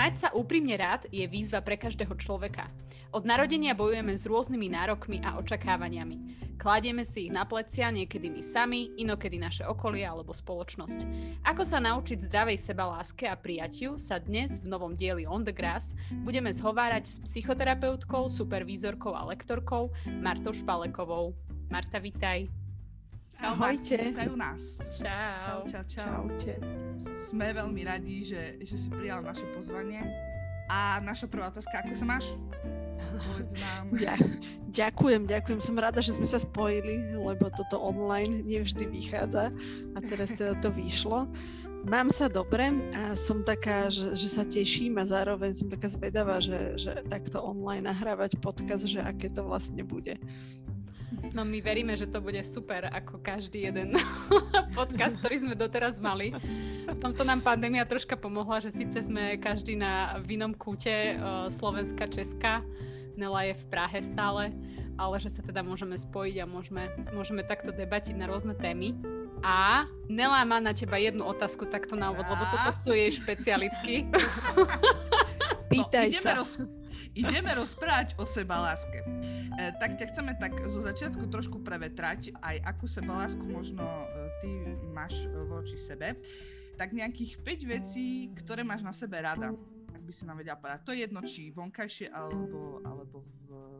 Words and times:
Mať 0.00 0.16
sa 0.16 0.28
úprimne 0.32 0.80
rád 0.80 1.04
je 1.12 1.28
výzva 1.28 1.60
pre 1.60 1.76
každého 1.76 2.16
človeka. 2.16 2.72
Od 3.12 3.20
narodenia 3.28 3.76
bojujeme 3.76 4.16
s 4.16 4.24
rôznymi 4.24 4.72
nárokmi 4.72 5.20
a 5.20 5.36
očakávaniami. 5.36 6.40
Kladieme 6.56 7.04
si 7.04 7.28
ich 7.28 7.32
na 7.36 7.44
plecia 7.44 7.92
niekedy 7.92 8.32
my 8.32 8.40
sami, 8.40 8.96
inokedy 8.96 9.36
naše 9.36 9.68
okolie 9.68 10.08
alebo 10.08 10.32
spoločnosť. 10.32 11.04
Ako 11.44 11.68
sa 11.68 11.84
naučiť 11.84 12.16
zdravej 12.16 12.56
seba 12.56 12.88
láske 12.88 13.28
a 13.28 13.36
prijatiu 13.36 14.00
sa 14.00 14.16
dnes 14.16 14.64
v 14.64 14.72
novom 14.72 14.96
dieli 14.96 15.28
On 15.28 15.44
the 15.44 15.52
Grass 15.52 15.92
budeme 16.24 16.48
zhovárať 16.48 17.04
s 17.04 17.16
psychoterapeutkou, 17.20 18.32
supervízorkou 18.32 19.12
a 19.12 19.28
lektorkou 19.28 19.92
Martou 20.16 20.56
Špalekovou. 20.56 21.36
Marta, 21.68 22.00
vitaj. 22.00 22.59
Ahojte. 23.40 24.12
Vítajú 24.12 24.36
nás. 24.36 24.60
Čau. 24.92 25.64
Čau, 25.64 25.84
čau, 25.84 25.84
čau. 25.88 26.04
Čaute. 26.28 26.54
Sme 27.32 27.56
veľmi 27.56 27.82
radi, 27.88 28.28
že, 28.28 28.60
že 28.60 28.76
si 28.76 28.88
prijal 28.92 29.24
naše 29.24 29.48
pozvanie. 29.56 30.04
A 30.68 31.00
naša 31.02 31.26
prvá 31.26 31.48
otázka, 31.48 31.82
ako 31.82 31.94
sa 31.96 32.06
máš? 32.06 32.26
Ďakujem, 34.70 35.26
ďakujem. 35.26 35.58
Som 35.58 35.80
rada, 35.80 35.98
že 35.98 36.14
sme 36.14 36.28
sa 36.28 36.38
spojili, 36.38 37.16
lebo 37.16 37.50
toto 37.58 37.80
online 37.80 38.46
nevždy 38.46 38.86
vychádza 38.86 39.50
a 39.96 39.98
teraz 40.04 40.30
teda 40.30 40.54
to 40.62 40.70
vyšlo. 40.70 41.26
Mám 41.88 42.12
sa 42.12 42.28
dobre 42.28 42.70
a 42.92 43.16
som 43.16 43.40
taká, 43.40 43.88
že, 43.88 44.12
že 44.12 44.28
sa 44.28 44.44
teším 44.44 45.00
a 45.00 45.08
zároveň 45.08 45.50
som 45.56 45.72
taká 45.72 45.88
zvedavá, 45.88 46.38
že, 46.38 46.76
že 46.76 46.92
takto 47.08 47.40
online 47.40 47.88
nahrávať 47.88 48.36
podcast, 48.44 48.84
že 48.84 49.00
aké 49.00 49.32
to 49.32 49.42
vlastne 49.42 49.80
bude. 49.82 50.14
No 51.34 51.42
my 51.42 51.58
veríme, 51.62 51.94
že 51.98 52.06
to 52.06 52.22
bude 52.22 52.38
super, 52.46 52.86
ako 52.90 53.18
každý 53.22 53.70
jeden 53.70 53.94
podcast, 54.78 55.18
ktorý 55.18 55.36
sme 55.46 55.54
doteraz 55.58 55.98
mali. 55.98 56.34
V 56.86 56.98
tomto 56.98 57.26
nám 57.26 57.42
pandémia 57.42 57.86
troška 57.86 58.14
pomohla, 58.14 58.62
že 58.62 58.74
síce 58.74 58.98
sme 59.02 59.38
každý 59.38 59.78
na 59.78 60.18
v 60.22 60.38
inom 60.38 60.54
kúte 60.54 61.18
uh, 61.18 61.46
Slovenska, 61.50 62.06
Česka, 62.06 62.62
Nela 63.18 63.52
je 63.52 63.54
v 63.58 63.64
Prahe 63.68 64.00
stále, 64.00 64.54
ale 64.96 65.16
že 65.20 65.28
sa 65.28 65.42
teda 65.44 65.60
môžeme 65.60 65.98
spojiť 65.98 66.36
a 66.40 66.48
môžeme, 66.48 66.88
môžeme 67.12 67.42
takto 67.44 67.68
debatiť 67.74 68.16
na 68.16 68.30
rôzne 68.30 68.56
témy. 68.56 68.96
A 69.44 69.88
Nela 70.08 70.44
má 70.44 70.60
na 70.60 70.72
teba 70.72 70.96
jednu 71.00 71.24
otázku 71.24 71.68
takto 71.68 71.96
na 71.96 72.12
úvod, 72.12 72.28
lebo 72.28 72.44
toto 72.48 72.70
sú 72.72 72.92
jej 72.92 73.12
špecialitky. 73.12 74.08
Pýtaj 75.70 76.06
no, 76.06 76.12
ideme 76.12 76.24
sa. 76.24 76.32
Roz, 76.36 76.79
ideme 77.14 77.50
rozprávať 77.54 78.14
o 78.18 78.24
sebaláske. 78.24 79.02
E, 79.02 79.06
tak 79.78 79.98
ťa 79.98 80.06
chceme 80.14 80.32
tak 80.38 80.56
zo 80.66 80.80
začiatku 80.82 81.26
trošku 81.28 81.62
prevetrať, 81.62 82.34
aj 82.40 82.56
akú 82.66 82.86
sebalásku 82.86 83.42
možno 83.46 83.82
e, 83.82 84.06
ty 84.42 84.50
máš 84.94 85.14
e, 85.26 85.28
voči 85.46 85.76
sebe. 85.76 86.18
Tak 86.78 86.96
nejakých 86.96 87.44
5 87.44 87.74
vecí, 87.76 88.32
ktoré 88.40 88.64
máš 88.64 88.80
na 88.80 88.94
sebe 88.94 89.20
rada, 89.20 89.52
ak 89.92 90.02
by 90.02 90.12
si 90.14 90.24
nám 90.24 90.40
vedela 90.40 90.56
povedať. 90.56 90.80
To 90.88 90.92
je 90.96 90.98
jedno, 91.04 91.20
či 91.26 91.52
vonkajšie 91.52 92.08
alebo, 92.08 92.80
alebo 92.88 93.20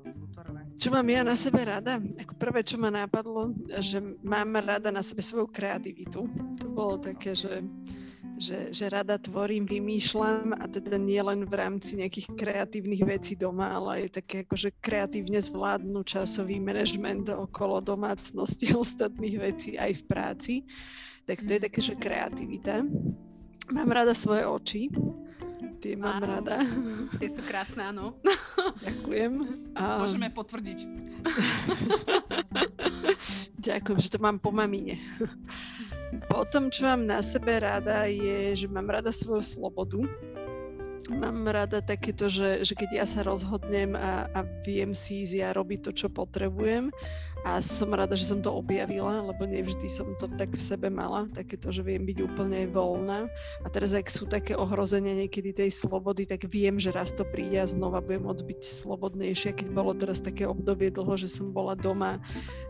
vnútorné. 0.04 0.68
Čo 0.76 0.92
mám 0.92 1.08
ja 1.08 1.22
na 1.24 1.36
sebe 1.36 1.64
rada? 1.64 1.96
Ako 2.20 2.34
prvé, 2.36 2.60
čo 2.60 2.76
ma 2.76 2.92
napadlo, 2.92 3.56
že 3.80 4.04
mám 4.20 4.52
rada 4.58 4.92
na 4.92 5.00
sebe 5.00 5.24
svoju 5.24 5.48
kreativitu. 5.48 6.28
To 6.60 6.66
bolo 6.68 7.00
také, 7.00 7.32
že 7.32 7.64
že, 8.40 8.72
že 8.72 8.88
rada 8.88 9.20
tvorím, 9.20 9.68
vymýšľam 9.68 10.56
a 10.56 10.64
teda 10.64 10.96
nie 10.96 11.20
len 11.20 11.44
v 11.44 11.54
rámci 11.54 12.00
nejakých 12.00 12.32
kreatívnych 12.34 13.04
vecí 13.04 13.36
doma, 13.36 13.76
ale 13.76 14.08
aj 14.08 14.24
také 14.24 14.48
akože 14.48 14.72
kreatívne 14.80 15.36
zvládnu 15.36 16.00
časový 16.08 16.56
manažment 16.56 17.28
okolo 17.28 17.84
domácnosti 17.84 18.72
ostatných 18.74 19.36
vecí 19.36 19.76
aj 19.76 20.00
v 20.00 20.02
práci. 20.08 20.54
Tak 21.28 21.44
to 21.44 21.50
je 21.52 21.60
také, 21.60 21.80
že 21.84 22.00
kreativita. 22.00 22.80
Mám 23.70 23.92
rada 23.92 24.16
svoje 24.16 24.48
oči. 24.48 24.88
Tie 25.80 25.96
mám 25.96 26.20
Áno. 26.20 26.40
rada. 26.40 26.60
Tie 27.16 27.32
sú 27.32 27.40
krásne, 27.40 27.88
áno. 27.88 28.20
Ďakujem. 28.84 29.32
A 29.76 30.04
Môžeme 30.04 30.28
potvrdiť. 30.28 30.84
ďakujem, 33.68 33.98
že 34.00 34.12
to 34.12 34.18
mám 34.20 34.36
po 34.36 34.52
mamine. 34.52 35.00
Potom, 36.26 36.74
čo 36.74 36.90
mám 36.90 37.06
na 37.06 37.22
sebe 37.22 37.62
rada, 37.62 38.10
je, 38.10 38.54
že 38.58 38.66
mám 38.66 38.90
rada 38.90 39.14
svoju 39.14 39.42
slobodu. 39.46 40.02
Mám 41.10 41.46
rada 41.50 41.82
takéto, 41.82 42.30
že, 42.30 42.62
že 42.62 42.74
keď 42.78 43.02
ja 43.02 43.06
sa 43.06 43.26
rozhodnem 43.26 43.98
a, 43.98 44.30
a 44.30 44.46
viem 44.62 44.94
si 44.94 45.26
ísť 45.26 45.34
ja 45.42 45.50
robiť 45.50 45.80
to, 45.86 45.90
čo 45.90 46.06
potrebujem 46.06 46.94
a 47.40 47.64
som 47.64 47.88
rada, 47.96 48.12
že 48.12 48.28
som 48.28 48.44
to 48.44 48.52
objavila, 48.52 49.24
lebo 49.24 49.48
nevždy 49.48 49.88
som 49.88 50.12
to 50.20 50.28
tak 50.36 50.52
v 50.52 50.60
sebe 50.60 50.92
mala, 50.92 51.24
takéto, 51.32 51.72
že 51.72 51.80
viem 51.80 52.04
byť 52.04 52.18
úplne 52.20 52.68
voľná. 52.68 53.32
A 53.64 53.66
teraz, 53.72 53.96
ak 53.96 54.12
sú 54.12 54.28
také 54.28 54.52
ohrozenia 54.52 55.16
niekedy 55.16 55.56
tej 55.56 55.72
slobody, 55.72 56.28
tak 56.28 56.44
viem, 56.44 56.76
že 56.76 56.92
raz 56.92 57.16
to 57.16 57.24
príde 57.24 57.56
a 57.56 57.64
znova 57.64 58.04
budem 58.04 58.28
môcť 58.28 58.44
byť 58.44 58.60
slobodnejšia. 58.60 59.56
Keď 59.56 59.68
bolo 59.72 59.96
teraz 59.96 60.20
také 60.20 60.44
obdobie 60.44 60.92
dlho, 60.92 61.16
že 61.16 61.32
som 61.32 61.48
bola 61.48 61.72
doma 61.72 62.20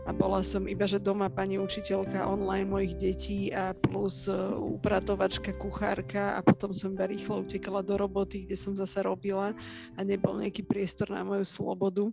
a 0.07 0.11
bola 0.15 0.39
som 0.39 0.63
iba, 0.65 0.87
že 0.87 1.03
doma 1.03 1.27
pani 1.27 1.59
učiteľka 1.59 2.23
online 2.23 2.67
mojich 2.71 2.95
detí 2.95 3.51
a 3.51 3.75
plus 3.75 4.31
e, 4.31 4.35
upratovačka, 4.55 5.51
kuchárka 5.59 6.39
a 6.39 6.39
potom 6.39 6.71
som 6.71 6.95
iba 6.95 7.11
rýchlo 7.11 7.43
utekala 7.43 7.83
do 7.83 7.99
roboty, 7.99 8.47
kde 8.47 8.55
som 8.55 8.71
zase 8.71 9.03
robila 9.03 9.51
a 9.95 9.99
nebol 10.01 10.39
nejaký 10.39 10.63
priestor 10.63 11.11
na 11.11 11.27
moju 11.27 11.43
slobodu, 11.43 12.07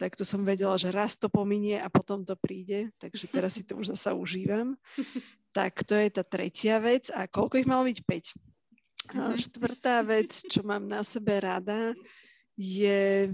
tak 0.00 0.16
to 0.16 0.24
som 0.24 0.40
vedela, 0.48 0.80
že 0.80 0.88
raz 0.88 1.20
to 1.20 1.28
pominie 1.28 1.76
a 1.76 1.92
potom 1.92 2.24
to 2.24 2.32
príde, 2.32 2.88
takže 2.96 3.28
teraz 3.28 3.60
si 3.60 3.68
to 3.68 3.76
už 3.76 3.92
zasa 3.92 4.16
užívam. 4.16 4.74
Tak 5.50 5.82
to 5.82 5.98
je 5.98 6.14
tá 6.14 6.22
tretia 6.22 6.78
vec. 6.78 7.10
A 7.10 7.26
koľko 7.26 7.58
ich 7.58 7.66
malo 7.66 7.82
byť? 7.82 7.98
5. 8.06 9.18
A 9.18 9.34
štvrtá 9.34 10.06
vec, 10.06 10.30
čo 10.46 10.62
mám 10.62 10.86
na 10.86 11.02
sebe 11.02 11.42
rada, 11.42 11.90
je... 12.54 13.26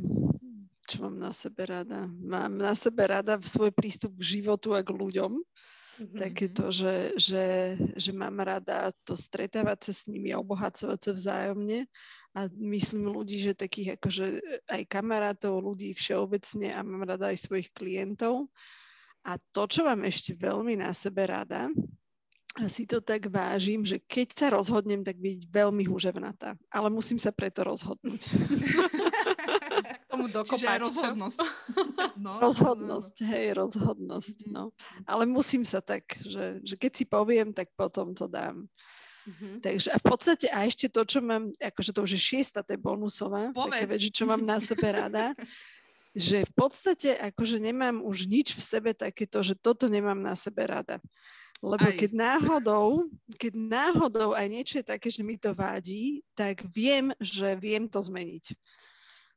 Čo 0.89 1.05
mám 1.05 1.21
na 1.21 1.37
sebe 1.37 1.69
rada? 1.69 2.09
Mám 2.09 2.57
na 2.57 2.73
sebe 2.73 3.05
rada 3.05 3.37
svoj 3.45 3.69
prístup 3.69 4.17
k 4.17 4.41
životu 4.41 4.73
a 4.73 4.81
k 4.81 4.97
ľuďom. 4.97 5.37
Mhm. 5.97 6.17
Takéto, 6.21 6.69
že, 6.69 7.17
že, 7.17 7.77
že 7.97 8.13
mám 8.13 8.37
rada 8.45 8.93
to 9.09 9.17
stretávať 9.17 9.89
sa 9.89 9.93
s 9.97 10.03
nimi 10.13 10.29
a 10.29 10.41
obohacovať 10.41 10.99
sa 11.01 11.13
vzájomne. 11.17 11.89
A 12.37 12.53
myslím 12.53 13.09
ľudí, 13.17 13.41
že 13.41 13.57
takých 13.57 13.97
akože 13.97 14.25
aj 14.69 14.83
kamarátov, 14.93 15.57
ľudí 15.65 15.97
všeobecne 15.97 16.69
a 16.77 16.85
mám 16.85 17.09
rada 17.09 17.33
aj 17.33 17.41
svojich 17.41 17.73
klientov. 17.73 18.53
A 19.25 19.41
to, 19.51 19.65
čo 19.67 19.89
mám 19.89 20.05
ešte 20.05 20.37
veľmi 20.37 20.79
na 20.79 20.93
sebe 20.93 21.27
rada, 21.27 21.67
si 22.65 22.89
to 22.89 23.05
tak 23.05 23.29
vážim, 23.29 23.85
že 23.85 24.01
keď 24.01 24.29
sa 24.33 24.47
rozhodnem, 24.57 25.05
tak 25.05 25.21
byť 25.21 25.53
veľmi 25.53 25.85
húževnatá. 25.85 26.57
Ale 26.73 26.89
musím 26.89 27.21
sa 27.21 27.29
preto 27.29 27.61
rozhodnúť. 27.69 28.33
K 29.77 30.05
tomu 30.09 30.33
Čiže 30.33 30.37
dokopať, 30.41 30.79
rozhodnosť. 30.81 31.39
No, 32.17 32.41
rozhodnosť, 32.41 33.17
hej, 33.29 33.47
rozhodnosť. 33.53 34.49
No. 34.49 34.73
Ale 35.05 35.29
musím 35.29 35.69
sa 35.69 35.85
tak, 35.85 36.17
že, 36.25 36.65
že 36.65 36.75
keď 36.81 36.93
si 36.97 37.05
poviem, 37.05 37.53
tak 37.53 37.69
potom 37.77 38.17
to 38.17 38.25
dám. 38.25 38.65
Mhm. 39.27 39.61
Takže 39.61 39.91
a 39.91 39.99
v 39.99 40.05
podstate 40.07 40.47
a 40.49 40.65
ešte 40.65 40.87
to, 40.89 41.03
čo 41.03 41.19
mám, 41.21 41.51
akože 41.59 41.91
to 41.93 42.01
už 42.07 42.17
je 42.17 42.21
šiesta, 42.23 42.65
to 42.65 42.79
je 42.79 42.81
bonusová, 42.81 43.51
také 43.53 43.85
Povedz. 43.85 43.91
vec, 43.91 44.01
že 44.01 44.15
čo 44.15 44.25
mám 44.25 44.41
na 44.41 44.63
sebe 44.63 44.87
rada, 44.87 45.35
že 46.17 46.49
v 46.49 46.53
podstate 46.57 47.13
akože 47.13 47.61
nemám 47.61 48.01
už 48.01 48.25
nič 48.31 48.57
v 48.57 48.63
sebe 48.65 48.91
takéto, 48.97 49.45
že 49.45 49.53
toto 49.59 49.91
nemám 49.91 50.17
na 50.17 50.33
sebe 50.33 50.65
rada. 50.65 50.97
Lebo 51.65 51.89
Aj. 51.89 51.97
keď 51.97 52.13
náhodou, 52.13 53.09
keď 53.41 53.53
náhodou 53.57 54.37
aj 54.37 54.47
niečo 54.49 54.75
je 54.81 54.87
také, 54.87 55.09
že 55.09 55.25
mi 55.25 55.41
to 55.41 55.57
vadí, 55.57 56.21
tak 56.37 56.61
viem, 56.69 57.17
že 57.17 57.57
viem 57.57 57.89
to 57.89 58.01
zmeniť. 58.01 58.45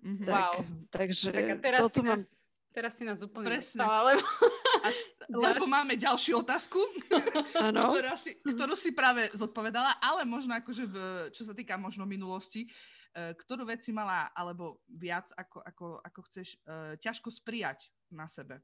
Mhm. 0.04 0.26
Tak, 0.28 0.52
Wow. 0.52 0.66
takže 0.92 1.30
Tak 1.32 1.60
teraz, 1.64 1.80
toto 1.80 2.00
si 2.00 2.02
mám... 2.04 2.20
nás, 2.20 2.28
teraz 2.76 2.92
si 2.96 3.04
nás 3.08 3.20
úplne 3.24 3.48
Presne. 3.56 3.80
dostala, 3.80 4.00
lebo... 4.14 4.24
Lebo 5.30 5.70
máme 5.70 5.94
ďalšiu 5.94 6.42
otázku, 6.42 6.82
ktorá 7.54 8.18
si, 8.18 8.34
ktorú 8.42 8.74
si 8.74 8.90
práve 8.98 9.30
zodpovedala, 9.38 10.02
ale 10.02 10.26
možno 10.26 10.58
akože 10.58 10.90
v, 10.90 10.96
čo 11.30 11.46
sa 11.46 11.54
týka 11.54 11.78
možno 11.78 12.10
minulosti, 12.10 12.66
e, 12.66 13.38
ktorú 13.38 13.70
vec 13.70 13.86
si 13.86 13.94
mala, 13.94 14.34
alebo 14.34 14.82
viac, 14.90 15.30
ako, 15.38 15.62
ako, 15.62 15.86
ako 16.02 16.20
chceš, 16.26 16.58
e, 16.66 16.98
ťažko 16.98 17.30
sprijať 17.30 17.94
na 18.10 18.26
sebe. 18.26 18.58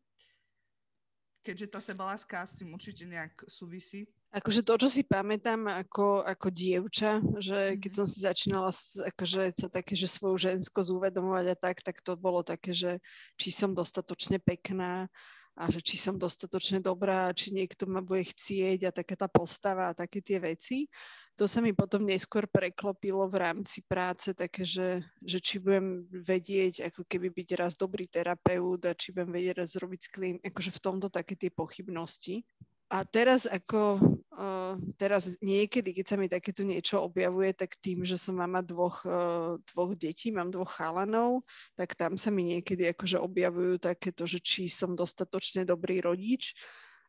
Keďže 1.45 1.67
tá 1.69 1.77
sebaláska 1.77 2.41
s 2.41 2.57
tým 2.57 2.73
určite 2.73 3.05
nejak 3.05 3.45
súvisí. 3.45 4.09
Akože 4.35 4.67
to, 4.67 4.75
čo 4.81 4.89
si 4.91 5.07
pamätám 5.07 5.63
ako, 5.63 6.25
ako 6.25 6.47
dievča, 6.51 7.23
že 7.39 7.79
keď 7.79 7.91
Mhm. 7.91 7.97
som 8.01 8.05
si 8.09 8.19
začínala 8.19 8.71
akože 9.13 9.41
sa 9.55 9.67
také, 9.71 9.93
že 9.95 10.11
svoju 10.11 10.35
ženskosť 10.41 10.89
uvedomovať 10.91 11.45
a 11.53 11.55
tak, 11.55 11.79
tak 11.85 12.03
to 12.03 12.17
bolo 12.19 12.43
také, 12.43 12.75
že 12.75 12.99
či 13.39 13.53
som 13.53 13.71
dostatočne 13.71 14.41
pekná 14.43 15.07
a 15.55 15.71
že 15.71 15.79
či 15.79 15.95
som 15.95 16.19
dostatočne 16.19 16.83
dobrá, 16.83 17.31
či 17.31 17.55
niekto 17.55 17.87
ma 17.87 18.03
bude 18.03 18.27
chcieť 18.27 18.91
a 18.91 18.95
taká 18.95 19.15
tá 19.15 19.27
postava 19.31 19.87
a 19.87 19.95
také 19.95 20.19
tie 20.19 20.35
veci. 20.35 20.91
To 21.39 21.47
sa 21.47 21.63
mi 21.63 21.71
potom 21.71 22.03
neskôr 22.03 22.43
preklopilo 22.47 23.27
v 23.31 23.39
rámci 23.39 23.79
práce, 23.87 24.35
také, 24.35 24.67
že, 24.67 24.99
že 25.23 25.39
či 25.39 25.63
budem 25.63 26.03
vedieť, 26.11 26.91
ako 26.91 27.07
keby 27.07 27.31
byť 27.31 27.49
raz 27.55 27.79
dobrý 27.79 28.07
terapeut 28.07 28.83
a 28.83 28.91
či 28.91 29.15
budem 29.15 29.31
vedieť 29.31 29.55
raz 29.63 29.71
robiť 29.79 29.99
s 29.99 30.09
klient, 30.11 30.39
akože 30.43 30.71
v 30.75 30.83
tomto 30.83 31.07
také 31.07 31.39
tie 31.39 31.51
pochybnosti. 31.51 32.43
A 32.85 33.01
teraz 33.01 33.49
ako, 33.49 33.97
uh, 34.29 34.77
teraz 35.01 35.41
niekedy, 35.41 35.89
keď 35.89 36.05
sa 36.05 36.15
mi 36.21 36.29
takéto 36.29 36.61
niečo 36.61 37.01
objavuje, 37.01 37.49
tak 37.57 37.73
tým, 37.81 38.05
že 38.05 38.13
som 38.13 38.37
mama 38.37 38.61
dvoch, 38.61 39.01
uh, 39.03 39.57
dvoch 39.73 39.97
detí, 39.97 40.29
mám 40.29 40.53
dvoch 40.53 40.69
chalanov, 40.69 41.41
tak 41.73 41.97
tam 41.97 42.21
sa 42.21 42.29
mi 42.29 42.53
niekedy 42.53 42.93
akože 42.93 43.17
objavujú 43.17 43.81
takéto, 43.81 44.29
že 44.29 44.37
či 44.37 44.69
som 44.69 44.93
dostatočne 44.93 45.65
dobrý 45.65 45.97
rodič 46.05 46.53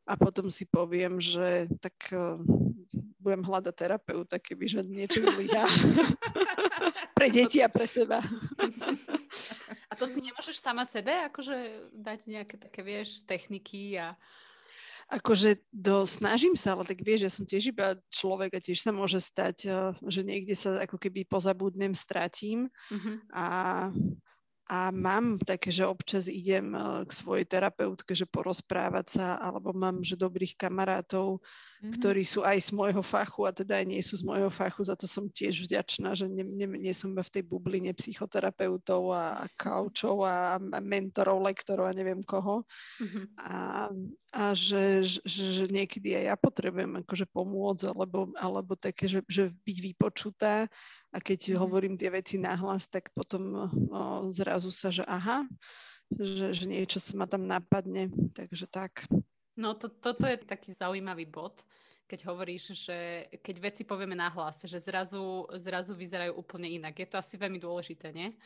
a 0.09 0.17
potom 0.17 0.49
si 0.49 0.65
poviem, 0.65 1.21
že 1.21 1.69
tak 1.83 1.97
uh, 2.17 2.41
budem 3.21 3.43
hľadať 3.43 3.75
terapeuta, 3.75 4.39
keby 4.39 4.65
že 4.71 4.81
niečo 4.87 5.19
zlyhá. 5.19 5.67
pre 7.17 7.29
deti 7.33 7.59
a 7.61 7.69
pre 7.69 7.89
seba. 7.91 8.23
a 9.91 9.93
to 9.99 10.07
si 10.07 10.23
nemôžeš 10.23 10.63
sama 10.63 10.87
sebe 10.87 11.11
akože 11.33 11.91
dať 11.97 12.21
nejaké 12.31 12.55
také, 12.61 12.81
vieš, 12.87 13.27
techniky 13.27 13.99
a 13.99 14.15
akože 15.07 15.63
do, 15.71 16.03
snažím 16.03 16.59
sa, 16.59 16.75
ale 16.75 16.83
tak 16.83 16.99
vieš, 17.03 17.21
ja 17.23 17.33
som 17.33 17.47
tiež 17.47 17.71
iba 17.71 17.95
človek 18.11 18.59
a 18.59 18.65
tiež 18.65 18.83
sa 18.83 18.91
môže 18.91 19.23
stať, 19.23 19.57
eh, 19.71 19.95
že 20.11 20.27
niekde 20.27 20.59
sa 20.59 20.83
ako 20.83 20.99
keby 20.99 21.23
pozabudnem, 21.31 21.95
stratím 21.95 22.67
mm-hmm. 22.91 23.17
a 23.31 23.47
a 24.67 24.91
mám 24.91 25.39
také, 25.39 25.71
že 25.71 25.87
občas 25.87 26.27
idem 26.27 26.75
eh, 26.75 27.07
k 27.07 27.11
svojej 27.15 27.47
terapeutke, 27.47 28.19
že 28.19 28.27
porozprávať 28.27 29.07
sa, 29.07 29.27
alebo 29.39 29.71
mám, 29.71 30.03
že 30.03 30.19
dobrých 30.19 30.59
kamarátov, 30.59 31.39
mm-hmm. 31.39 31.95
ktorí 31.95 32.27
sú 32.27 32.43
aj 32.43 32.59
z 32.59 32.71
môjho 32.75 32.99
fachu 32.99 33.47
a 33.47 33.55
teda 33.55 33.79
aj 33.79 33.87
nie 33.87 34.03
sú 34.03 34.19
z 34.19 34.27
môjho 34.27 34.51
fachu, 34.51 34.83
za 34.83 34.99
to 34.99 35.07
som 35.07 35.31
tiež 35.31 35.71
vďačná, 35.71 36.19
že 36.19 36.27
nie, 36.27 36.43
nie, 36.43 36.67
nie 36.67 36.95
som 36.95 37.15
v 37.15 37.31
tej 37.31 37.47
bubline 37.47 37.95
psychoterapeutov 37.95 39.15
a, 39.15 39.39
a 39.39 39.45
kaučov 39.55 40.27
a, 40.27 40.59
a 40.59 40.79
mentorov, 40.83 41.47
lektorov 41.47 41.87
a 41.87 41.95
neviem 41.95 42.27
koho. 42.27 42.67
Mm-hmm. 42.99 43.25
A, 43.47 43.87
a 44.35 44.43
že, 44.51 45.07
že, 45.07 45.63
že 45.63 45.65
niekedy 45.71 46.19
aj 46.19 46.25
ja 46.27 46.35
potrebujem 46.35 47.07
akože 47.07 47.31
pomôcť, 47.31 47.95
alebo, 47.95 48.35
alebo 48.35 48.75
také, 48.75 49.07
že, 49.07 49.23
že 49.31 49.47
byť 49.63 49.77
vypočutá 49.79 50.67
a 51.17 51.19
keď 51.19 51.41
mm-hmm. 51.49 51.61
hovorím 51.65 51.95
tie 51.97 52.13
veci 52.13 52.37
nahlas, 52.37 52.93
tak 52.93 53.09
potom 53.17 53.73
o, 53.89 54.29
zrazu 54.29 54.69
sa, 54.69 54.93
že 54.93 55.01
aha, 55.09 55.49
že, 56.13 56.53
že 56.53 56.65
niečo 56.69 57.01
sa 57.01 57.17
ma 57.17 57.25
tam 57.25 57.49
napadne, 57.49 58.13
takže 58.37 58.69
tak. 58.69 59.09
No 59.57 59.73
to, 59.73 59.89
toto 59.89 60.29
je 60.29 60.37
taký 60.45 60.77
zaujímavý 60.77 61.25
bod, 61.25 61.65
keď 62.05 62.29
hovoríš, 62.29 62.77
že 62.77 63.27
keď 63.41 63.57
veci 63.73 63.83
povieme 63.89 64.13
nahlas, 64.13 64.69
že 64.69 64.77
zrazu, 64.77 65.49
zrazu 65.57 65.97
vyzerajú 65.97 66.37
úplne 66.37 66.69
inak. 66.69 66.93
Je 67.01 67.09
to 67.09 67.17
asi 67.17 67.41
veľmi 67.41 67.57
dôležité, 67.57 68.13
nie? 68.13 68.37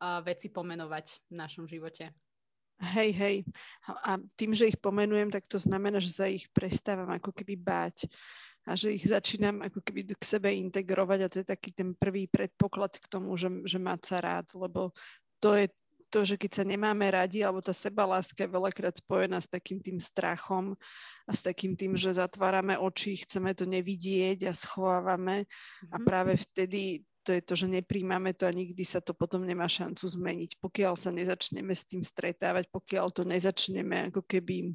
A 0.00 0.24
veci 0.24 0.48
pomenovať 0.48 1.28
v 1.28 1.34
našom 1.36 1.68
živote. 1.68 2.10
Hej, 2.76 3.10
hej. 3.16 3.36
A 4.04 4.20
tým, 4.36 4.52
že 4.52 4.68
ich 4.68 4.76
pomenujem, 4.76 5.32
tak 5.32 5.48
to 5.48 5.56
znamená, 5.56 5.96
že 5.96 6.12
sa 6.12 6.28
ich 6.28 6.48
prestávam 6.52 7.08
ako 7.08 7.32
keby 7.32 7.56
báť 7.56 8.04
a 8.66 8.74
že 8.74 8.90
ich 8.90 9.06
začínam 9.06 9.62
ako 9.62 9.78
keby 9.80 10.10
k 10.18 10.24
sebe 10.26 10.50
integrovať 10.50 11.18
a 11.22 11.30
to 11.30 11.36
je 11.40 11.46
taký 11.46 11.70
ten 11.70 11.94
prvý 11.94 12.26
predpoklad 12.26 12.98
k 12.98 13.06
tomu, 13.06 13.38
že, 13.38 13.48
že 13.62 13.78
mať 13.78 14.00
sa 14.02 14.18
rád, 14.18 14.46
lebo 14.58 14.90
to 15.38 15.54
je 15.54 15.70
to, 16.10 16.22
že 16.22 16.38
keď 16.38 16.50
sa 16.62 16.64
nemáme 16.66 17.06
radi, 17.10 17.42
alebo 17.42 17.58
tá 17.58 17.74
sebaláska 17.74 18.46
je 18.46 18.54
veľakrát 18.54 18.94
spojená 18.94 19.42
s 19.42 19.50
takým 19.50 19.82
tým 19.82 19.98
strachom 19.98 20.78
a 21.26 21.32
s 21.34 21.42
takým 21.42 21.74
tým, 21.74 21.98
že 21.98 22.14
zatvárame 22.14 22.78
oči, 22.78 23.26
chceme 23.26 23.54
to 23.54 23.66
nevidieť 23.66 24.46
a 24.46 24.52
schovávame 24.54 25.44
mm-hmm. 25.46 25.92
a 25.92 25.96
mhm. 25.98 26.04
práve 26.06 26.32
vtedy 26.38 27.02
to 27.26 27.34
je 27.34 27.42
to, 27.42 27.58
že 27.58 27.66
nepríjmame 27.66 28.38
to 28.38 28.46
a 28.46 28.54
nikdy 28.54 28.86
sa 28.86 29.02
to 29.02 29.10
potom 29.10 29.42
nemá 29.42 29.66
šancu 29.66 30.06
zmeniť. 30.06 30.62
Pokiaľ 30.62 30.94
sa 30.94 31.10
nezačneme 31.10 31.74
s 31.74 31.82
tým 31.82 32.06
stretávať, 32.06 32.70
pokiaľ 32.70 33.10
to 33.10 33.26
nezačneme 33.26 34.14
ako 34.14 34.22
keby 34.22 34.70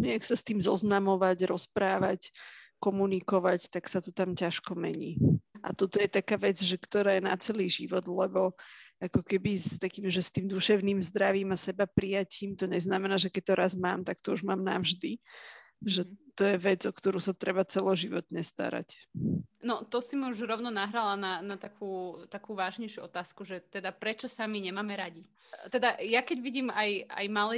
nejak 0.00 0.24
sa 0.24 0.32
s 0.32 0.48
tým 0.48 0.64
zoznamovať, 0.64 1.44
rozprávať, 1.44 2.32
komunikovať, 2.78 3.70
tak 3.74 3.90
sa 3.90 3.98
to 3.98 4.14
tam 4.14 4.38
ťažko 4.38 4.78
mení. 4.78 5.18
A 5.62 5.74
toto 5.74 5.98
je 5.98 6.06
taká 6.06 6.38
vec, 6.38 6.58
že 6.58 6.78
ktorá 6.78 7.18
je 7.18 7.22
na 7.26 7.34
celý 7.34 7.66
život, 7.66 8.06
lebo 8.06 8.54
ako 8.98 9.22
keby 9.22 9.54
s 9.54 9.78
takým, 9.78 10.10
že 10.10 10.22
s 10.22 10.34
tým 10.34 10.50
duševným 10.50 10.98
zdravím 11.02 11.54
a 11.54 11.58
seba 11.58 11.86
prijatím, 11.86 12.58
to 12.58 12.66
neznamená, 12.66 13.18
že 13.18 13.30
keď 13.30 13.42
to 13.42 13.54
raz 13.54 13.72
mám, 13.78 14.02
tak 14.02 14.18
to 14.18 14.34
už 14.34 14.42
mám 14.42 14.62
navždy. 14.62 15.22
Že 15.78 16.10
mhm. 16.10 16.14
to 16.34 16.42
je 16.42 16.56
vec, 16.58 16.80
o 16.86 16.92
ktorú 16.94 17.18
sa 17.22 17.34
treba 17.34 17.62
celoživotne 17.62 18.42
starať. 18.42 18.98
No, 19.62 19.86
to 19.86 20.02
si 20.02 20.18
mi 20.18 20.30
už 20.30 20.42
rovno 20.46 20.70
nahrala 20.70 21.14
na, 21.14 21.32
na 21.42 21.58
takú, 21.58 22.22
takú 22.30 22.54
vážnejšiu 22.58 23.06
otázku, 23.06 23.42
že 23.46 23.62
teda 23.62 23.94
prečo 23.94 24.26
sa 24.30 24.46
my 24.46 24.58
nemáme 24.58 24.94
radi? 24.94 25.26
Teda 25.70 25.98
ja 26.02 26.22
keď 26.22 26.38
vidím 26.38 26.68
aj, 26.70 27.06
aj 27.10 27.26
malé 27.30 27.56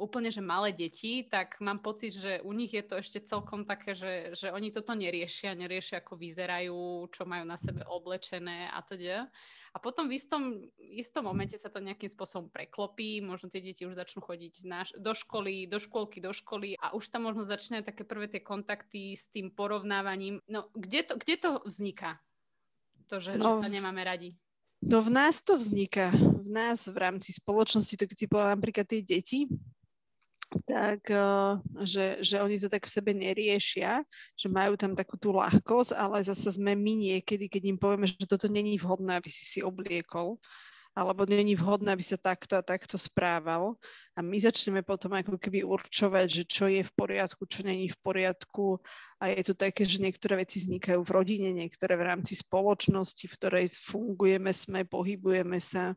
úplne, 0.00 0.32
že 0.32 0.40
malé 0.40 0.72
deti, 0.72 1.28
tak 1.28 1.60
mám 1.60 1.84
pocit, 1.84 2.16
že 2.16 2.40
u 2.40 2.56
nich 2.56 2.72
je 2.72 2.80
to 2.80 3.04
ešte 3.04 3.28
celkom 3.28 3.68
také, 3.68 3.92
že, 3.92 4.32
že 4.32 4.48
oni 4.48 4.72
toto 4.72 4.96
neriešia, 4.96 5.52
neriešia, 5.52 6.00
ako 6.00 6.16
vyzerajú, 6.16 7.06
čo 7.12 7.28
majú 7.28 7.44
na 7.44 7.60
sebe 7.60 7.84
oblečené 7.84 8.72
a 8.72 8.80
teda. 8.80 9.28
A 9.70 9.78
potom 9.78 10.10
v 10.10 10.18
istom, 10.18 10.58
istom 10.80 11.30
momente 11.30 11.54
sa 11.54 11.70
to 11.70 11.78
nejakým 11.78 12.10
spôsobom 12.10 12.50
preklopí, 12.50 13.22
možno 13.22 13.52
tie 13.52 13.62
deti 13.62 13.86
už 13.86 13.94
začnú 13.94 14.18
chodiť 14.24 14.66
na, 14.66 14.82
do 14.98 15.14
školy, 15.14 15.70
do 15.70 15.78
škôlky, 15.78 16.18
do 16.18 16.34
školy 16.34 16.74
a 16.80 16.90
už 16.96 17.06
tam 17.06 17.30
možno 17.30 17.46
začínajú 17.46 17.86
také 17.86 18.02
prvé 18.02 18.26
tie 18.26 18.42
kontakty 18.42 19.14
s 19.14 19.30
tým 19.30 19.54
porovnávaním. 19.54 20.42
No, 20.50 20.66
kde 20.74 21.06
to, 21.06 21.14
kde 21.20 21.34
to 21.38 21.50
vzniká? 21.62 22.18
To, 23.06 23.22
že, 23.22 23.38
no, 23.38 23.62
že 23.62 23.68
sa 23.68 23.70
nemáme 23.70 24.02
radi. 24.02 24.34
No 24.80 25.04
v 25.04 25.12
nás 25.12 25.44
to 25.44 25.60
vzniká. 25.60 26.08
V 26.10 26.48
nás 26.48 26.88
v 26.88 26.96
rámci 26.96 27.36
spoločnosti, 27.36 27.94
to 27.94 28.08
keď 28.08 28.16
si 28.16 28.26
povedala 28.26 28.56
napríklad 28.56 28.86
tie 28.88 29.04
deti, 29.04 29.46
tak 30.66 31.06
eh, 31.10 31.52
že, 31.86 32.06
že 32.20 32.36
oni 32.42 32.58
to 32.58 32.66
tak 32.66 32.86
v 32.86 32.94
sebe 32.94 33.12
neriešia, 33.14 34.02
že 34.34 34.48
majú 34.50 34.74
tam 34.74 34.98
takú 34.98 35.14
tú 35.14 35.30
ľahkosť, 35.30 35.94
ale 35.94 36.26
zase 36.26 36.58
sme 36.58 36.74
my 36.74 36.92
niekedy, 36.98 37.46
keď 37.46 37.62
im 37.70 37.78
povieme, 37.78 38.06
že 38.10 38.26
toto 38.26 38.50
není 38.50 38.74
vhodné, 38.76 39.18
aby 39.18 39.30
si 39.30 39.46
si 39.46 39.60
obliekol, 39.62 40.38
alebo 40.90 41.22
není 41.22 41.54
vhodné, 41.54 41.94
aby 41.94 42.02
sa 42.02 42.18
takto 42.18 42.58
a 42.58 42.66
takto 42.66 42.98
správal. 42.98 43.78
A 44.18 44.26
my 44.26 44.34
začneme 44.42 44.82
potom 44.82 45.14
ako 45.14 45.38
keby 45.38 45.62
určovať, 45.62 46.26
že 46.26 46.42
čo 46.42 46.66
je 46.66 46.82
v 46.82 46.92
poriadku, 46.98 47.46
čo 47.46 47.62
není 47.62 47.86
v 47.86 47.98
poriadku. 48.02 48.82
A 49.22 49.30
je 49.30 49.42
to 49.46 49.54
také, 49.54 49.86
že 49.86 50.02
niektoré 50.02 50.42
veci 50.42 50.58
vznikajú 50.58 50.98
v 51.06 51.14
rodine, 51.14 51.54
niektoré 51.54 51.94
v 51.94 52.10
rámci 52.10 52.34
spoločnosti, 52.34 53.30
v 53.30 53.36
ktorej 53.38 53.66
fungujeme, 53.78 54.50
sme, 54.50 54.82
pohybujeme 54.82 55.62
sa. 55.62 55.94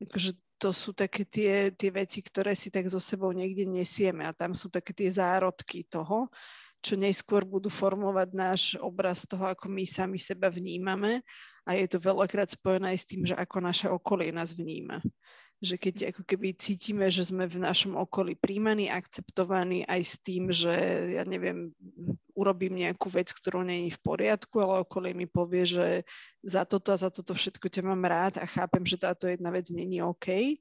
Akože 0.00 0.32
to 0.60 0.76
sú 0.76 0.92
také 0.92 1.24
tie, 1.24 1.72
tie 1.72 1.88
veci, 1.88 2.20
ktoré 2.20 2.52
si 2.52 2.68
tak 2.68 2.84
so 2.92 3.00
sebou 3.00 3.32
niekde 3.32 3.64
nesieme 3.64 4.28
a 4.28 4.36
tam 4.36 4.52
sú 4.52 4.68
také 4.68 4.92
tie 4.92 5.08
zárodky 5.08 5.88
toho, 5.88 6.28
čo 6.84 7.00
neskôr 7.00 7.48
budú 7.48 7.72
formovať 7.72 8.28
náš 8.36 8.62
obraz 8.76 9.24
toho, 9.24 9.48
ako 9.48 9.72
my 9.72 9.88
sami 9.88 10.20
seba 10.20 10.52
vnímame. 10.52 11.24
A 11.64 11.76
je 11.76 11.88
to 11.88 11.96
veľakrát 11.96 12.52
spojené 12.52 12.92
aj 12.92 12.98
s 13.00 13.08
tým, 13.08 13.22
že 13.24 13.36
ako 13.36 13.56
naše 13.64 13.88
okolie 13.88 14.32
nás 14.32 14.52
vníma 14.52 15.00
že 15.60 15.76
keď 15.76 16.16
ako 16.16 16.24
keby 16.24 16.56
cítime, 16.56 17.12
že 17.12 17.28
sme 17.28 17.44
v 17.44 17.60
našom 17.60 17.92
okolí 17.92 18.32
príjmaní, 18.32 18.88
akceptovaní 18.88 19.84
aj 19.84 20.00
s 20.00 20.14
tým, 20.24 20.48
že 20.48 20.72
ja 21.12 21.22
neviem, 21.28 21.76
urobím 22.32 22.80
nejakú 22.80 23.12
vec, 23.12 23.28
ktorú 23.28 23.68
je 23.68 23.92
v 23.92 24.00
poriadku, 24.00 24.56
ale 24.64 24.80
okolie 24.80 25.12
mi 25.12 25.28
povie, 25.28 25.68
že 25.68 25.86
za 26.40 26.64
toto 26.64 26.96
a 26.96 27.00
za 27.00 27.12
toto 27.12 27.36
všetko 27.36 27.68
ťa 27.68 27.84
mám 27.84 28.00
rád 28.08 28.40
a 28.40 28.48
chápem, 28.48 28.88
že 28.88 28.96
táto 28.96 29.28
jedna 29.28 29.52
vec 29.52 29.68
není 29.68 30.00
OK, 30.00 30.56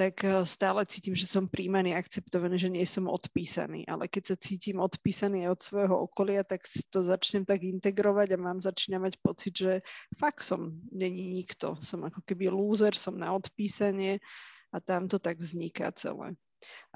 tak 0.00 0.24
eh, 0.24 0.40
stále 0.48 0.80
cítim, 0.88 1.12
že 1.12 1.28
som 1.28 1.44
príjmaný, 1.44 1.92
akceptovaný, 1.92 2.56
že 2.56 2.72
nie 2.72 2.88
som 2.88 3.04
odpísaný. 3.04 3.84
Ale 3.84 4.08
keď 4.08 4.32
sa 4.32 4.36
cítim 4.40 4.80
odpísaný 4.80 5.52
od 5.52 5.60
svojho 5.60 6.08
okolia, 6.08 6.40
tak 6.40 6.64
to 6.88 7.04
začnem 7.04 7.44
tak 7.44 7.60
integrovať 7.60 8.32
a 8.32 8.40
mám 8.40 8.64
začínať 8.64 9.00
mať 9.04 9.14
pocit, 9.20 9.52
že 9.52 9.72
fakt 10.16 10.40
som 10.40 10.80
není 10.88 11.28
nikto. 11.36 11.76
Som 11.84 12.08
ako 12.08 12.24
keby 12.24 12.48
lúzer, 12.48 12.96
som 12.96 13.20
na 13.20 13.36
odpísanie 13.36 14.24
a 14.72 14.80
tam 14.80 15.04
to 15.04 15.20
tak 15.20 15.36
vzniká 15.36 15.92
celé. 15.92 16.32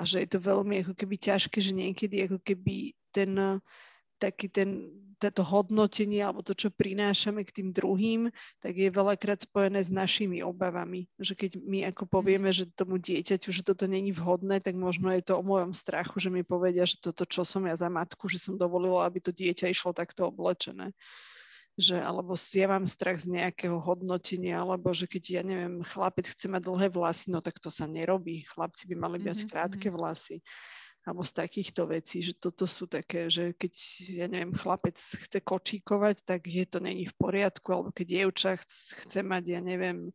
A 0.01 0.09
že 0.09 0.25
je 0.25 0.29
to 0.33 0.41
veľmi 0.41 0.89
ako 0.89 0.97
keby 0.97 1.21
ťažké, 1.21 1.61
že 1.61 1.77
niekedy 1.77 2.25
ako 2.25 2.41
keby 2.41 2.97
ten 3.13 3.61
taký 4.25 4.49
ten 4.49 4.89
to 5.31 5.41
hodnotenie 5.47 6.21
alebo 6.21 6.45
to, 6.45 6.53
čo 6.53 6.75
prinášame 6.75 7.47
k 7.47 7.55
tým 7.63 7.69
druhým, 7.73 8.29
tak 8.61 8.77
je 8.77 8.91
veľakrát 8.91 9.41
spojené 9.41 9.81
s 9.81 9.89
našimi 9.89 10.45
obavami. 10.45 11.09
Že 11.17 11.33
keď 11.39 11.51
my 11.63 11.79
ako 11.95 12.05
mhm. 12.05 12.11
povieme, 12.11 12.51
že 12.53 12.69
tomu 12.75 13.01
dieťaťu, 13.01 13.49
že 13.49 13.63
toto 13.65 13.89
není 13.89 14.11
vhodné, 14.13 14.61
tak 14.61 14.75
možno 14.77 15.09
je 15.15 15.23
to 15.25 15.39
o 15.39 15.47
mojom 15.47 15.73
strachu, 15.73 16.19
že 16.21 16.29
mi 16.29 16.43
povedia, 16.43 16.85
že 16.85 17.01
toto, 17.01 17.25
čo 17.25 17.47
som 17.47 17.65
ja 17.65 17.77
za 17.79 17.89
matku, 17.89 18.27
že 18.29 18.43
som 18.43 18.59
dovolila, 18.59 19.07
aby 19.07 19.23
to 19.23 19.31
dieťa 19.31 19.71
išlo 19.71 19.95
takto 19.95 20.29
oblečené 20.29 20.93
že 21.75 21.99
alebo 21.99 22.39
ja 22.39 22.71
mám 22.71 22.87
strach 22.87 23.19
z 23.19 23.35
nejakého 23.35 23.83
hodnotenia, 23.83 24.63
alebo 24.63 24.95
že 24.95 25.11
keď, 25.11 25.23
ja 25.27 25.43
neviem, 25.43 25.83
chlapec 25.83 26.23
chce 26.23 26.47
mať 26.47 26.71
dlhé 26.71 26.87
vlasy, 26.95 27.35
no 27.35 27.43
tak 27.43 27.59
to 27.59 27.67
sa 27.67 27.91
nerobí. 27.91 28.47
Chlapci 28.47 28.87
by 28.87 28.95
mali 28.95 29.19
mať 29.19 29.43
mm-hmm. 29.43 29.51
krátke 29.51 29.91
mhm. 29.91 29.95
vlasy 29.99 30.39
alebo 31.05 31.21
z 31.21 31.33
takýchto 31.37 31.85
vecí, 31.85 32.25
že 32.25 32.33
toto 32.33 32.65
sú 32.65 32.89
také, 32.89 33.29
že 33.29 33.53
keď, 33.53 33.73
ja 34.09 34.27
neviem, 34.27 34.57
chlapec 34.57 34.97
chce 34.97 35.39
kočíkovať, 35.45 36.25
tak 36.25 36.49
je 36.49 36.65
to 36.65 36.81
není 36.81 37.05
v 37.05 37.15
poriadku, 37.21 37.69
alebo 37.69 37.93
keď 37.93 38.07
dievča 38.09 38.57
chce 38.57 39.21
mať, 39.21 39.45
ja 39.53 39.61
neviem, 39.61 40.09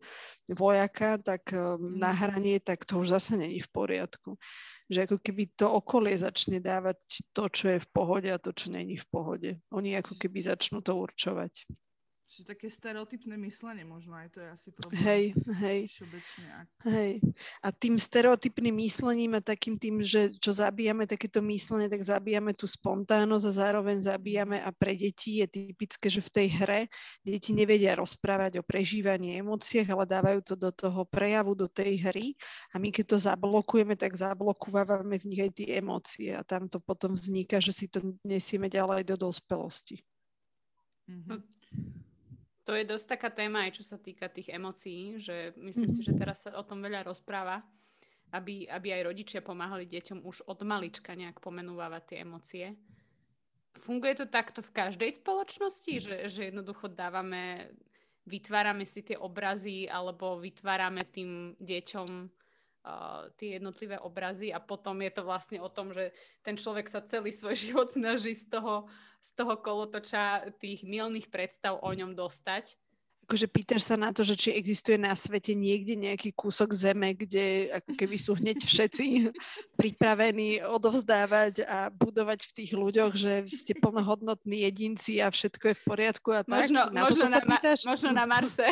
vojaka, 0.50 1.22
tak 1.22 1.54
um, 1.54 1.78
na 1.94 2.10
hranie, 2.10 2.58
tak 2.58 2.90
to 2.90 2.98
už 3.06 3.14
zase 3.22 3.38
není 3.38 3.62
v 3.62 3.70
poriadku. 3.70 4.42
Že 4.90 5.06
ako 5.06 5.18
keby 5.22 5.44
to 5.54 5.70
okolie 5.70 6.18
začne 6.18 6.58
dávať 6.58 6.98
to, 7.38 7.46
čo 7.54 7.66
je 7.78 7.80
v 7.86 7.90
pohode 7.94 8.30
a 8.34 8.42
to, 8.42 8.50
čo 8.50 8.74
není 8.74 8.98
v 8.98 9.08
pohode. 9.14 9.50
Oni 9.70 9.94
ako 9.94 10.18
keby 10.18 10.42
začnú 10.42 10.82
to 10.82 10.98
určovať. 10.98 11.70
Čiže 12.40 12.56
také 12.56 12.72
stereotypné 12.72 13.36
myslenie 13.52 13.84
možno 13.84 14.16
aj 14.16 14.32
to 14.32 14.40
je 14.40 14.48
asi 14.48 14.72
problém. 14.72 14.96
Hej, 15.04 15.24
hej. 15.60 15.80
Hej. 16.88 17.20
A 17.60 17.68
tým 17.76 18.00
stereotypným 18.00 18.80
myslením 18.80 19.36
a 19.36 19.44
takým 19.44 19.76
tým, 19.76 20.00
že 20.00 20.32
čo 20.40 20.56
zabíjame 20.56 21.04
takéto 21.04 21.44
myslenie, 21.44 21.92
tak 21.92 22.00
zabíjame 22.00 22.56
tú 22.56 22.64
spontánnosť 22.64 23.44
a 23.44 23.58
zároveň 23.60 24.00
zabíjame 24.00 24.64
a 24.64 24.72
pre 24.72 24.96
deti 24.96 25.44
je 25.44 25.52
typické, 25.52 26.08
že 26.08 26.24
v 26.24 26.32
tej 26.32 26.48
hre 26.64 26.82
deti 27.28 27.52
nevedia 27.52 28.00
rozprávať 28.00 28.64
o 28.64 28.64
prežívaní 28.64 29.36
emóciách, 29.44 29.92
ale 29.92 30.08
dávajú 30.08 30.40
to 30.40 30.56
do 30.56 30.72
toho 30.72 31.04
prejavu, 31.12 31.60
do 31.60 31.68
tej 31.68 32.08
hry 32.08 32.40
a 32.72 32.80
my 32.80 32.88
keď 32.88 33.04
to 33.04 33.18
zablokujeme, 33.20 34.00
tak 34.00 34.16
zablokúvame 34.16 35.20
v 35.20 35.28
nich 35.28 35.44
aj 35.44 35.60
tie 35.60 35.76
emócie 35.76 36.32
a 36.32 36.48
tam 36.48 36.72
to 36.72 36.80
potom 36.80 37.20
vzniká, 37.20 37.60
že 37.60 37.76
si 37.76 37.92
to 37.92 38.16
nesieme 38.24 38.72
ďalej 38.72 39.04
do 39.04 39.28
dospelosti. 39.28 40.00
Mm-hmm. 41.12 41.99
To 42.70 42.78
je 42.78 42.86
dosť 42.86 43.18
taká 43.18 43.34
téma 43.34 43.66
aj 43.66 43.82
čo 43.82 43.84
sa 43.84 43.98
týka 43.98 44.30
tých 44.30 44.54
emócií, 44.54 45.18
že 45.18 45.58
myslím 45.58 45.90
si, 45.90 46.06
že 46.06 46.14
mhm. 46.14 46.20
teraz 46.22 46.46
sa 46.46 46.54
o 46.54 46.62
tom 46.62 46.86
veľa 46.86 47.02
rozpráva, 47.02 47.66
aby, 48.30 48.70
aby 48.70 48.94
aj 48.94 49.10
rodičia 49.10 49.42
pomáhali 49.42 49.90
deťom 49.90 50.22
už 50.22 50.46
od 50.46 50.62
malička 50.62 51.18
nejak 51.18 51.42
pomenúvať 51.42 52.04
tie 52.06 52.18
emócie. 52.22 52.78
Funguje 53.74 54.22
to 54.22 54.30
takto 54.30 54.62
v 54.62 54.70
každej 54.70 55.18
spoločnosti, 55.18 55.94
že, 55.98 56.16
že 56.30 56.54
jednoducho 56.54 56.94
dávame, 56.94 57.74
vytvárame 58.30 58.86
si 58.86 59.02
tie 59.02 59.18
obrazy 59.18 59.90
alebo 59.90 60.38
vytvárame 60.38 61.10
tým 61.10 61.58
deťom 61.58 62.10
uh, 62.86 63.28
tie 63.40 63.58
jednotlivé 63.58 64.00
obrazy 64.00 64.52
a 64.54 64.60
potom 64.60 65.00
je 65.04 65.12
to 65.12 65.22
vlastne 65.26 65.60
o 65.60 65.70
tom, 65.70 65.92
že 65.92 66.12
ten 66.44 66.56
človek 66.56 66.88
sa 66.88 67.04
celý 67.04 67.32
svoj 67.32 67.56
život 67.70 67.88
snaží 67.92 68.36
z 68.36 68.48
toho 68.48 68.88
z 69.20 69.36
toho 69.36 69.60
kolotoča 69.60 70.48
tých 70.64 70.88
milných 70.88 71.28
predstav 71.28 71.84
o 71.84 71.92
ňom 71.92 72.16
dostať. 72.16 72.80
Akože 73.30 73.46
pýtaš 73.46 73.94
sa 73.94 73.94
na 73.94 74.10
to, 74.10 74.26
že 74.26 74.34
či 74.34 74.50
existuje 74.58 74.98
na 74.98 75.14
svete 75.14 75.54
niekde 75.54 75.94
nejaký 75.94 76.34
kúsok 76.34 76.74
zeme, 76.74 77.14
kde 77.14 77.70
ako 77.78 77.94
keby 77.94 78.18
sú 78.18 78.34
hneď 78.34 78.58
všetci 78.66 79.30
pripravení 79.82 80.66
odovzdávať 80.66 81.62
a 81.70 81.94
budovať 81.94 82.50
v 82.50 82.52
tých 82.58 82.72
ľuďoch, 82.74 83.14
že 83.14 83.46
ste 83.54 83.78
plnohodnotní 83.78 84.66
jedinci 84.66 85.22
a 85.22 85.30
všetko 85.30 85.62
je 85.62 85.76
v 85.78 85.84
poriadku 85.86 86.34
a 86.34 86.42
tak? 86.42 86.66
Možno 86.66 86.90
na, 86.90 87.06
možno 87.06 87.26
na, 87.30 87.42
ma- 87.46 87.62
možno 87.86 88.10
na 88.18 88.26
Marse. 88.26 88.66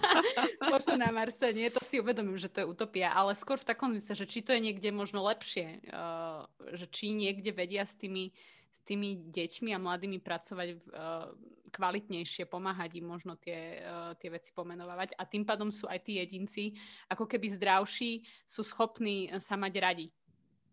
možno 0.72 0.96
na 0.96 1.10
Marse. 1.12 1.52
Nie, 1.52 1.68
to 1.68 1.84
si 1.84 2.00
uvedomím, 2.00 2.40
že 2.40 2.48
to 2.48 2.64
je 2.64 2.70
utopia, 2.72 3.12
ale 3.12 3.36
skôr 3.36 3.60
v 3.60 3.68
takom 3.68 3.92
zmysle, 3.92 4.24
že 4.24 4.24
či 4.24 4.40
to 4.40 4.56
je 4.56 4.72
niekde 4.72 4.88
možno 4.88 5.20
lepšie, 5.20 5.84
uh, 5.92 6.48
že 6.72 6.88
či 6.88 7.12
niekde 7.12 7.52
vedia 7.52 7.84
s 7.84 7.92
tými 7.92 8.32
s 8.72 8.80
tými 8.88 9.20
deťmi 9.28 9.76
a 9.76 9.82
mladými 9.82 10.16
pracovať 10.24 10.68
uh, 10.72 11.28
kvalitnejšie, 11.68 12.48
pomáhať 12.48 12.96
im 12.96 13.06
možno 13.06 13.36
tie, 13.36 13.84
uh, 13.84 14.16
tie 14.16 14.32
veci 14.32 14.56
pomenovať 14.56 15.12
a 15.20 15.28
tým 15.28 15.44
pádom 15.44 15.68
sú 15.68 15.84
aj 15.92 16.00
tí 16.00 16.16
jedinci 16.16 16.72
ako 17.12 17.28
keby 17.28 17.52
zdravší, 17.52 18.24
sú 18.48 18.64
schopní 18.64 19.28
sa 19.36 19.60
mať 19.60 19.72
radi. 19.76 20.08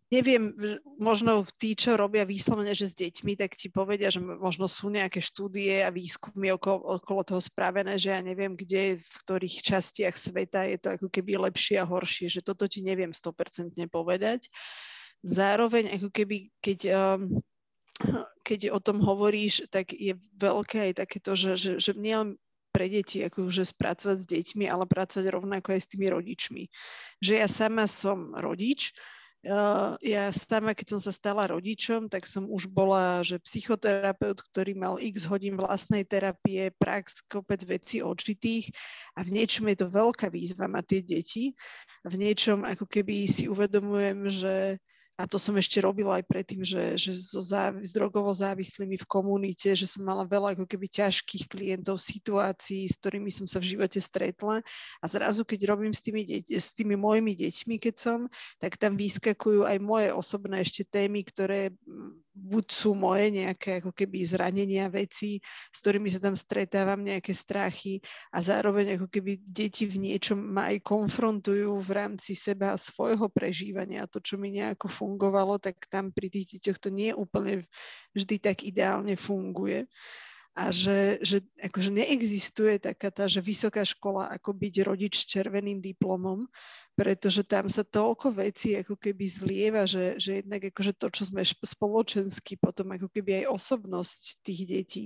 Neviem, 0.10 0.58
možno 0.98 1.46
tí, 1.62 1.78
čo 1.78 1.94
robia 1.94 2.26
výslovne, 2.26 2.74
že 2.74 2.90
s 2.90 2.98
deťmi, 2.98 3.38
tak 3.38 3.54
ti 3.54 3.70
povedia, 3.70 4.10
že 4.10 4.18
možno 4.18 4.66
sú 4.66 4.90
nejaké 4.90 5.22
štúdie 5.22 5.86
a 5.86 5.94
výskumy 5.94 6.50
okolo, 6.50 6.98
okolo 6.98 7.22
toho 7.22 7.38
spravené, 7.38 7.94
že 8.02 8.10
ja 8.10 8.18
neviem, 8.18 8.58
kde, 8.58 8.98
v 8.98 9.16
ktorých 9.22 9.62
častiach 9.62 10.18
sveta 10.18 10.66
je 10.66 10.82
to 10.82 10.98
ako 10.98 11.14
keby 11.14 11.38
lepšie 11.38 11.78
a 11.78 11.86
horšie, 11.86 12.26
že 12.26 12.42
toto 12.42 12.66
ti 12.66 12.82
neviem 12.82 13.14
100% 13.14 13.78
povedať. 13.86 14.50
Zároveň 15.22 16.02
ako 16.02 16.10
keby, 16.10 16.58
keď 16.58 16.80
um, 16.90 17.38
keď 18.44 18.74
o 18.74 18.80
tom 18.80 19.04
hovoríš, 19.04 19.68
tak 19.70 19.94
je 19.94 20.16
veľké 20.40 20.92
aj 20.92 20.94
takéto, 21.06 21.36
že, 21.36 21.60
že, 21.60 21.72
že 21.78 21.92
nielen 21.94 22.40
pre 22.70 22.86
deti, 22.86 23.26
akože 23.26 23.66
spracovať 23.66 24.18
s 24.24 24.30
deťmi, 24.30 24.66
ale 24.70 24.86
pracovať 24.86 25.26
rovnako 25.30 25.74
aj 25.74 25.82
s 25.82 25.90
tými 25.90 26.08
rodičmi. 26.10 26.64
Že 27.20 27.34
ja 27.42 27.48
sama 27.50 27.86
som 27.90 28.34
rodič, 28.38 28.94
Uh, 29.40 29.96
ja 30.04 30.36
sama, 30.36 30.76
keď 30.76 30.88
som 30.92 31.00
sa 31.00 31.16
stala 31.16 31.48
rodičom, 31.48 32.12
tak 32.12 32.28
som 32.28 32.44
už 32.44 32.68
bola, 32.68 33.24
že 33.24 33.40
psychoterapeut, 33.40 34.36
ktorý 34.36 34.76
mal 34.76 35.00
x 35.00 35.24
hodín 35.24 35.56
vlastnej 35.56 36.04
terapie, 36.04 36.76
prax, 36.76 37.24
kopec 37.24 37.64
vecí 37.64 38.04
očitých 38.04 38.68
a 39.16 39.24
v 39.24 39.40
niečom 39.40 39.64
je 39.72 39.80
to 39.80 39.88
veľká 39.88 40.28
výzva 40.28 40.68
mať 40.68 40.84
tie 40.92 41.02
deti. 41.08 41.44
V 42.04 42.20
niečom 42.20 42.68
ako 42.68 42.84
keby 42.84 43.32
si 43.32 43.48
uvedomujem, 43.48 44.28
že 44.28 44.56
a 45.20 45.28
to 45.28 45.36
som 45.36 45.52
ešte 45.60 45.84
robila 45.84 46.16
aj 46.16 46.26
predtým, 46.32 46.64
že, 46.64 46.96
že 46.96 47.12
so 47.12 47.44
záv- 47.44 47.84
s 47.84 47.92
drogovo 47.92 48.32
závislými 48.32 48.96
v 48.96 49.04
komunite, 49.04 49.68
že 49.76 49.84
som 49.84 50.08
mala 50.08 50.24
veľa 50.24 50.56
ako 50.56 50.64
keby 50.64 50.88
ťažkých 50.88 51.52
klientov, 51.52 52.00
situácií, 52.00 52.88
s 52.88 52.96
ktorými 52.96 53.28
som 53.28 53.44
sa 53.44 53.60
v 53.60 53.76
živote 53.76 54.00
stretla. 54.00 54.64
A 55.04 55.06
zrazu, 55.12 55.44
keď 55.44 55.76
robím 55.76 55.92
s 55.92 56.00
tými, 56.00 56.24
deť- 56.24 56.56
s 56.56 56.72
tými 56.72 56.96
mojimi 56.96 57.36
deťmi, 57.36 57.76
keď 57.84 57.96
som, 58.00 58.32
tak 58.64 58.80
tam 58.80 58.96
vyskakujú 58.96 59.68
aj 59.68 59.78
moje 59.84 60.08
osobné 60.16 60.64
ešte 60.64 60.88
témy, 60.88 61.28
ktoré 61.28 61.76
buď 62.40 62.66
sú 62.72 62.96
moje 62.96 63.28
nejaké 63.36 63.84
ako 63.84 63.92
keby 63.92 64.24
zranenia 64.24 64.88
veci, 64.88 65.44
s 65.44 65.78
ktorými 65.84 66.08
sa 66.08 66.24
tam 66.24 66.40
stretávam, 66.40 67.04
nejaké 67.04 67.36
strachy 67.36 68.00
a 68.32 68.40
zároveň 68.40 68.96
ako 68.96 69.12
keby 69.12 69.44
deti 69.44 69.84
v 69.86 70.00
niečom 70.00 70.40
ma 70.40 70.72
aj 70.72 70.80
konfrontujú 70.82 71.76
v 71.84 71.92
rámci 71.92 72.34
seba 72.34 72.72
a 72.72 72.80
svojho 72.80 73.28
prežívania. 73.28 74.08
To, 74.08 74.24
čo 74.24 74.40
mi 74.40 74.56
nejako 74.56 74.88
fungovalo, 74.88 75.60
tak 75.60 75.86
tam 75.92 76.16
pri 76.16 76.32
tých 76.32 76.58
deťoch 76.58 76.80
to 76.80 76.90
nie 76.90 77.12
úplne 77.12 77.68
vždy 78.16 78.40
tak 78.40 78.64
ideálne 78.64 79.20
funguje 79.20 79.86
a 80.58 80.74
že, 80.74 81.22
že 81.22 81.40
akože 81.62 81.94
neexistuje 81.94 82.82
taká 82.82 83.14
tá, 83.14 83.30
že 83.30 83.40
vysoká 83.40 83.86
škola 83.86 84.28
ako 84.34 84.52
byť 84.58 84.76
rodič 84.84 85.14
s 85.24 85.30
červeným 85.30 85.80
diplomom, 85.80 86.50
pretože 86.98 87.46
tam 87.48 87.72
sa 87.72 87.86
toľko 87.86 88.36
vecí 88.36 88.76
ako 88.76 89.00
keby 89.00 89.26
zlieva, 89.30 89.88
že, 89.88 90.20
že 90.20 90.44
jednak 90.44 90.68
akože 90.74 90.98
to, 91.00 91.08
čo 91.14 91.24
sme 91.32 91.46
spoločensky, 91.46 92.60
potom 92.60 92.92
ako 92.92 93.08
keby 93.08 93.46
aj 93.46 93.56
osobnosť 93.56 94.22
tých 94.44 94.62
detí, 94.68 95.06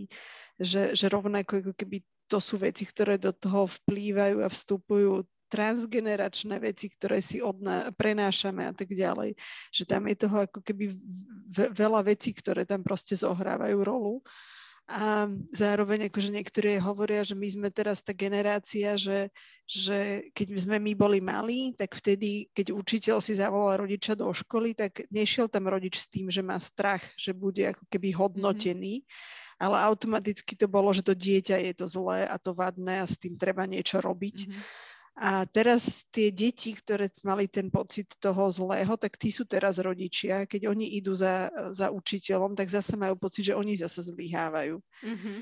že, 0.57 0.97
že 0.97 1.05
rovnako 1.11 1.69
ako 1.69 1.73
keby 1.77 2.01
to 2.31 2.41
sú 2.41 2.57
veci, 2.57 2.87
ktoré 2.87 3.21
do 3.21 3.29
toho 3.29 3.69
vplývajú 3.69 4.41
a 4.41 4.49
vstupujú 4.49 5.21
transgeneračné 5.53 6.57
veci, 6.57 6.89
ktoré 6.89 7.21
si 7.21 7.37
odna- 7.37 7.93
prenášame 7.93 8.65
a 8.65 8.73
tak 8.73 8.89
ďalej. 8.89 9.37
Že 9.69 9.83
tam 9.85 10.09
je 10.09 10.15
toho 10.17 10.37
ako 10.49 10.59
keby 10.65 10.97
veľa 11.53 12.01
vecí, 12.09 12.33
ktoré 12.33 12.65
tam 12.65 12.81
proste 12.81 13.13
zohrávajú 13.13 13.77
rolu. 13.85 14.25
A 14.83 15.31
zároveň 15.55 16.11
akože 16.11 16.35
niektorí 16.35 16.75
hovoria, 16.75 17.23
že 17.23 17.39
my 17.39 17.47
sme 17.47 17.69
teraz 17.71 18.03
tá 18.03 18.11
generácia, 18.11 18.99
že, 18.99 19.31
že 19.63 20.27
keď 20.35 20.59
sme 20.59 20.75
my 20.75 20.91
boli 20.91 21.23
malí, 21.23 21.71
tak 21.71 21.95
vtedy, 21.95 22.51
keď 22.51 22.75
učiteľ 22.75 23.23
si 23.23 23.39
zavolal 23.39 23.87
rodiča 23.87 24.19
do 24.19 24.27
školy, 24.27 24.75
tak 24.75 25.07
nešiel 25.07 25.47
tam 25.47 25.71
rodič 25.71 26.03
s 26.03 26.11
tým, 26.11 26.27
že 26.27 26.43
má 26.43 26.59
strach, 26.59 26.99
že 27.15 27.31
bude 27.31 27.71
ako 27.71 27.87
keby 27.87 28.11
mhm. 28.11 28.17
hodnotený, 28.19 28.93
mm-hmm. 28.99 29.63
ale 29.63 29.77
automaticky 29.87 30.59
to 30.59 30.67
bolo, 30.67 30.91
že 30.91 31.07
to 31.07 31.15
dieťa 31.15 31.63
je 31.63 31.73
to 31.79 31.87
zlé 31.87 32.27
a 32.27 32.35
to 32.35 32.51
vadné 32.51 32.99
a 32.99 33.07
s 33.07 33.15
tým 33.15 33.39
treba 33.39 33.63
niečo 33.63 34.03
robiť. 34.03 34.51
Mm-hmm. 34.51 34.91
A 35.13 35.45
teraz 35.45 36.09
tie 36.09 36.33
deti, 36.33 36.73
ktoré 36.73 37.05
mali 37.21 37.45
ten 37.45 37.69
pocit 37.69 38.09
toho 38.17 38.49
zlého, 38.49 38.97
tak 38.97 39.13
tí 39.13 39.29
sú 39.29 39.45
teraz 39.45 39.77
rodičia. 39.77 40.49
Keď 40.49 40.65
oni 40.65 40.97
idú 40.97 41.13
za, 41.13 41.53
za 41.69 41.93
učiteľom, 41.93 42.57
tak 42.57 42.73
zase 42.73 42.97
majú 42.97 43.13
pocit, 43.21 43.53
že 43.53 43.57
oni 43.57 43.77
zase 43.77 44.09
zlyhávajú. 44.09 44.81
Mm-hmm. 44.81 45.35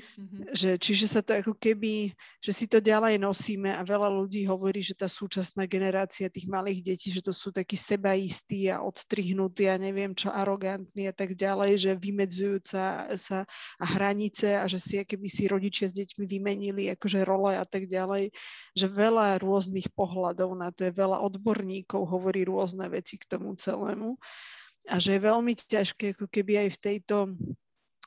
Že, 0.52 0.70
čiže 0.76 1.06
sa 1.08 1.24
to 1.24 1.40
ako 1.40 1.56
keby, 1.56 2.12
že 2.44 2.52
si 2.52 2.68
to 2.68 2.84
ďalej 2.84 3.16
nosíme 3.16 3.72
a 3.72 3.80
veľa 3.80 4.12
ľudí 4.12 4.44
hovorí, 4.44 4.84
že 4.84 4.92
tá 4.92 5.08
súčasná 5.08 5.64
generácia 5.64 6.28
tých 6.28 6.44
malých 6.44 6.92
detí, 6.92 7.08
že 7.08 7.24
to 7.24 7.32
sú 7.32 7.48
takí 7.48 7.80
sebaistí 7.80 8.68
a 8.68 8.84
odstrihnutí 8.84 9.72
a 9.72 9.80
neviem 9.80 10.12
čo, 10.12 10.28
arogantní 10.28 11.08
a 11.08 11.14
tak 11.16 11.32
ďalej, 11.32 11.80
že 11.80 11.90
vymedzujúca 11.96 13.08
sa 13.16 13.38
a 13.80 13.84
hranice 13.88 14.52
a 14.60 14.68
že 14.68 14.76
si 14.76 15.00
keby 15.00 15.28
si 15.32 15.48
rodičia 15.48 15.88
s 15.88 15.96
deťmi 15.96 16.24
vymenili 16.28 16.92
akože 16.92 17.24
role 17.24 17.56
a 17.56 17.64
tak 17.64 17.88
ďalej, 17.88 18.28
že 18.76 18.86
veľa 18.86 19.40
rôznych 19.40 19.61
rôznych 19.62 19.94
pohľadov 19.94 20.58
na 20.58 20.74
to, 20.74 20.90
je 20.90 20.98
veľa 20.98 21.22
odborníkov, 21.22 22.02
hovorí 22.02 22.42
rôzne 22.42 22.90
veci 22.90 23.14
k 23.14 23.30
tomu 23.30 23.54
celému. 23.54 24.18
A 24.90 24.98
že 24.98 25.14
je 25.14 25.22
veľmi 25.22 25.54
ťažké 25.54 26.18
ako 26.18 26.26
keby 26.26 26.66
aj 26.66 26.68
v 26.74 26.82
tejto 26.82 27.16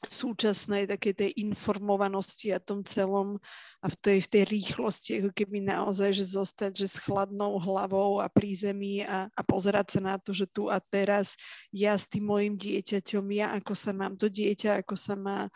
súčasnej 0.03 0.91
takej 0.91 1.13
tej 1.15 1.31
informovanosti 1.39 2.51
a 2.51 2.59
tom 2.59 2.83
celom 2.83 3.39
a 3.79 3.87
v 3.87 3.95
tej, 3.95 4.17
v 4.27 4.31
tej 4.35 4.43
rýchlosti, 4.51 5.11
ako 5.23 5.31
keby 5.31 5.63
naozaj, 5.63 6.11
že 6.11 6.35
zostať 6.35 6.83
že 6.83 6.87
s 6.91 6.99
chladnou 6.99 7.55
hlavou 7.55 8.19
a 8.19 8.27
pri 8.27 8.51
zemi 8.59 9.07
a, 9.07 9.31
a 9.31 9.41
pozerať 9.47 9.95
sa 9.95 10.01
na 10.03 10.15
to, 10.19 10.35
že 10.35 10.51
tu 10.51 10.67
a 10.67 10.83
teraz 10.83 11.39
ja 11.71 11.95
s 11.95 12.11
tým 12.11 12.27
mojim 12.27 12.59
dieťaťom, 12.59 13.23
ja 13.31 13.55
ako 13.55 13.71
sa 13.71 13.95
mám 13.95 14.19
to 14.19 14.27
dieťa, 14.27 14.83
ako 14.83 14.99
sa 14.99 15.15
má 15.15 15.47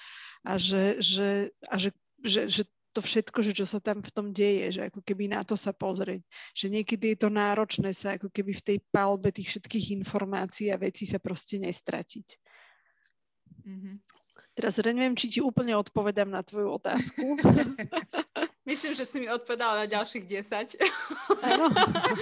a 0.48 0.56
že, 0.56 1.04
že, 1.04 1.52
a 1.68 1.76
že, 1.76 1.92
že, 2.24 2.48
že 2.48 2.64
to 2.94 3.00
všetko, 3.06 3.40
že 3.46 3.54
čo 3.54 3.66
sa 3.70 3.78
tam 3.78 4.02
v 4.02 4.12
tom 4.12 4.28
deje, 4.34 4.74
že 4.74 4.82
ako 4.90 5.06
keby 5.06 5.30
na 5.30 5.46
to 5.46 5.54
sa 5.54 5.70
pozrieť. 5.70 6.26
Že 6.58 6.68
niekedy 6.82 7.14
je 7.14 7.18
to 7.22 7.30
náročné 7.30 7.94
sa 7.94 8.18
ako 8.18 8.34
keby 8.34 8.58
v 8.58 8.66
tej 8.66 8.78
palbe 8.90 9.30
tých 9.30 9.54
všetkých 9.54 10.02
informácií 10.02 10.74
a 10.74 10.82
vecí 10.82 11.06
sa 11.06 11.22
proste 11.22 11.62
nestratiť. 11.62 12.28
Mm-hmm. 13.66 13.96
Teraz 14.60 14.76
neviem, 14.84 15.16
či 15.16 15.32
ti 15.32 15.40
úplne 15.40 15.72
odpovedám 15.80 16.28
na 16.28 16.44
tvoju 16.44 16.76
otázku. 16.82 17.24
Myslím, 18.70 18.92
že 18.94 19.06
si 19.08 19.18
mi 19.24 19.32
odpovedala 19.32 19.82
na 19.82 19.88
ďalších 19.88 20.28
10. 20.28 20.84
Áno. 21.42 21.72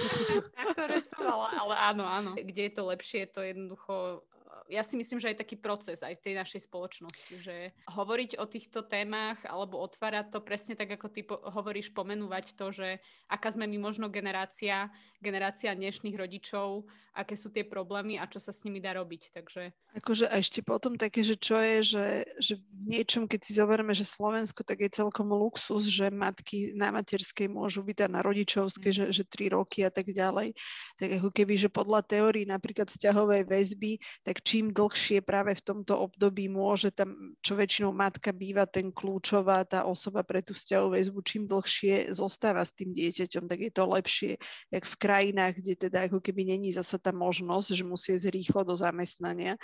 ktoré 0.72 1.02
som 1.02 1.20
mala, 1.20 1.50
ale 1.58 1.74
áno, 1.76 2.04
áno. 2.06 2.30
Kde 2.38 2.70
je 2.70 2.72
to 2.72 2.82
lepšie, 2.88 3.26
to 3.28 3.42
jednoducho 3.42 4.22
ja 4.68 4.84
si 4.84 5.00
myslím, 5.00 5.16
že 5.16 5.32
aj 5.32 5.40
taký 5.40 5.56
proces 5.56 6.04
aj 6.04 6.20
v 6.20 6.24
tej 6.28 6.34
našej 6.36 6.60
spoločnosti, 6.68 7.34
že 7.40 7.72
hovoriť 7.88 8.36
o 8.36 8.44
týchto 8.44 8.84
témach 8.84 9.40
alebo 9.48 9.80
otvárať 9.80 10.28
to 10.28 10.44
presne 10.44 10.76
tak, 10.76 10.92
ako 10.92 11.06
ty 11.08 11.24
po- 11.24 11.40
hovoríš, 11.40 11.96
pomenúvať 11.96 12.52
to, 12.54 12.70
že 12.70 13.00
aká 13.32 13.48
sme 13.48 13.64
my 13.64 13.80
možno 13.80 14.12
generácia, 14.12 14.92
generácia 15.24 15.72
dnešných 15.72 16.14
rodičov, 16.14 16.84
aké 17.18 17.34
sú 17.34 17.50
tie 17.50 17.66
problémy 17.66 18.20
a 18.20 18.30
čo 18.30 18.38
sa 18.38 18.54
s 18.54 18.62
nimi 18.62 18.78
dá 18.78 18.94
robiť. 18.94 19.34
Takže... 19.34 19.74
Akože 19.98 20.30
a 20.30 20.38
ešte 20.38 20.62
potom 20.62 20.94
také, 20.94 21.26
že 21.26 21.34
čo 21.34 21.58
je, 21.58 21.82
že, 21.82 22.06
že 22.38 22.54
v 22.54 22.94
niečom, 22.94 23.26
keď 23.26 23.40
si 23.42 23.52
zoberieme, 23.58 23.90
že 23.90 24.06
Slovensko, 24.06 24.62
tak 24.62 24.84
je 24.84 24.92
celkom 24.92 25.32
luxus, 25.34 25.90
že 25.90 26.14
matky 26.14 26.76
na 26.78 26.94
materskej 26.94 27.50
môžu 27.50 27.82
byť 27.82 28.06
a 28.06 28.12
na 28.12 28.20
rodičovskej, 28.22 28.92
mm. 28.94 28.96
že, 29.02 29.04
že 29.10 29.22
tri 29.26 29.50
roky 29.50 29.82
a 29.82 29.90
tak 29.90 30.14
ďalej. 30.14 30.54
Tak 30.94 31.08
ako 31.18 31.28
keby, 31.34 31.54
že 31.58 31.72
podľa 31.72 32.06
teórií 32.06 32.46
napríklad 32.46 32.86
vzťahovej 32.86 33.50
väzby, 33.50 33.98
tak 34.22 34.44
či 34.46 34.57
čím 34.58 34.74
dlhšie 34.74 35.22
práve 35.22 35.54
v 35.54 35.62
tomto 35.62 35.94
období 35.94 36.50
môže 36.50 36.90
tam, 36.90 37.14
čo 37.46 37.54
väčšinou 37.54 37.94
matka 37.94 38.34
býva 38.34 38.66
ten 38.66 38.90
kľúčová, 38.90 39.62
tá 39.62 39.86
osoba 39.86 40.26
pre 40.26 40.42
tú 40.42 40.50
vzťahovú 40.50 40.98
väzbu, 40.98 41.18
čím 41.22 41.42
dlhšie 41.46 42.10
zostáva 42.10 42.66
s 42.66 42.74
tým 42.74 42.90
dieťaťom, 42.90 43.46
tak 43.46 43.58
je 43.62 43.70
to 43.70 43.86
lepšie, 43.86 44.34
jak 44.74 44.82
v 44.82 44.96
krajinách, 44.98 45.62
kde 45.62 45.74
teda 45.78 46.10
ako 46.10 46.18
keby 46.18 46.58
není 46.58 46.74
zasa 46.74 46.98
tá 46.98 47.14
možnosť, 47.14 47.70
že 47.70 47.86
musí 47.86 48.18
ísť 48.18 48.34
rýchlo 48.34 48.66
do 48.66 48.74
zamestnania. 48.74 49.54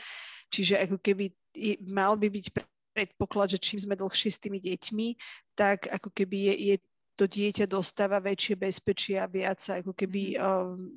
Čiže 0.54 0.86
ako 0.86 1.02
keby 1.02 1.34
mal 1.90 2.14
by 2.14 2.30
byť 2.30 2.46
predpoklad, 2.94 3.50
že 3.50 3.58
čím 3.58 3.82
sme 3.82 3.98
dlhšie 3.98 4.30
s 4.30 4.38
tými 4.38 4.62
deťmi, 4.62 5.18
tak 5.58 5.90
ako 5.90 6.14
keby 6.14 6.54
je, 6.54 6.54
je 6.70 6.76
to 7.14 7.24
dieťa 7.30 7.70
dostáva 7.70 8.18
väčšie 8.18 8.54
bezpečie 8.58 9.16
a 9.18 9.30
viac 9.30 9.62
ako 9.62 9.94
keby 9.94 10.34
um, 10.38 10.90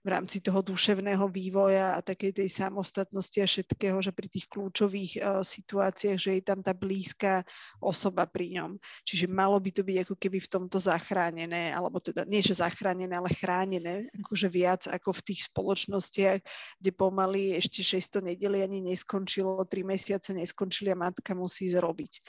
v 0.00 0.08
rámci 0.08 0.40
toho 0.40 0.64
duševného 0.64 1.28
vývoja 1.28 1.92
a 1.92 2.00
takej 2.00 2.32
tej 2.32 2.48
samostatnosti 2.48 3.36
a 3.36 3.44
všetkého, 3.44 4.00
že 4.00 4.16
pri 4.16 4.32
tých 4.32 4.48
kľúčových 4.48 5.12
uh, 5.20 5.44
situáciách, 5.44 6.16
že 6.16 6.40
je 6.40 6.42
tam 6.44 6.64
tá 6.64 6.72
blízka 6.72 7.44
osoba 7.84 8.24
pri 8.24 8.56
ňom. 8.56 8.80
Čiže 9.04 9.28
malo 9.28 9.60
by 9.60 9.70
to 9.76 9.84
byť 9.84 9.96
ako 10.08 10.14
keby 10.16 10.40
v 10.40 10.48
tomto 10.48 10.80
zachránené, 10.80 11.76
alebo 11.76 12.00
teda 12.00 12.24
nie, 12.24 12.40
že 12.40 12.64
zachránené, 12.64 13.12
ale 13.12 13.28
chránené, 13.28 14.08
akože 14.24 14.48
viac 14.48 14.88
ako 14.88 15.20
v 15.20 15.24
tých 15.32 15.40
spoločnostiach, 15.52 16.40
kde 16.80 16.90
pomaly 16.96 17.60
ešte 17.60 17.84
600 17.84 18.24
nedeli 18.32 18.64
ani 18.64 18.80
neskončilo, 18.80 19.68
3 19.68 19.84
mesiace 19.84 20.32
neskončili 20.32 20.96
a 20.96 21.00
matka 21.00 21.36
musí 21.36 21.68
zrobiť. 21.68 22.24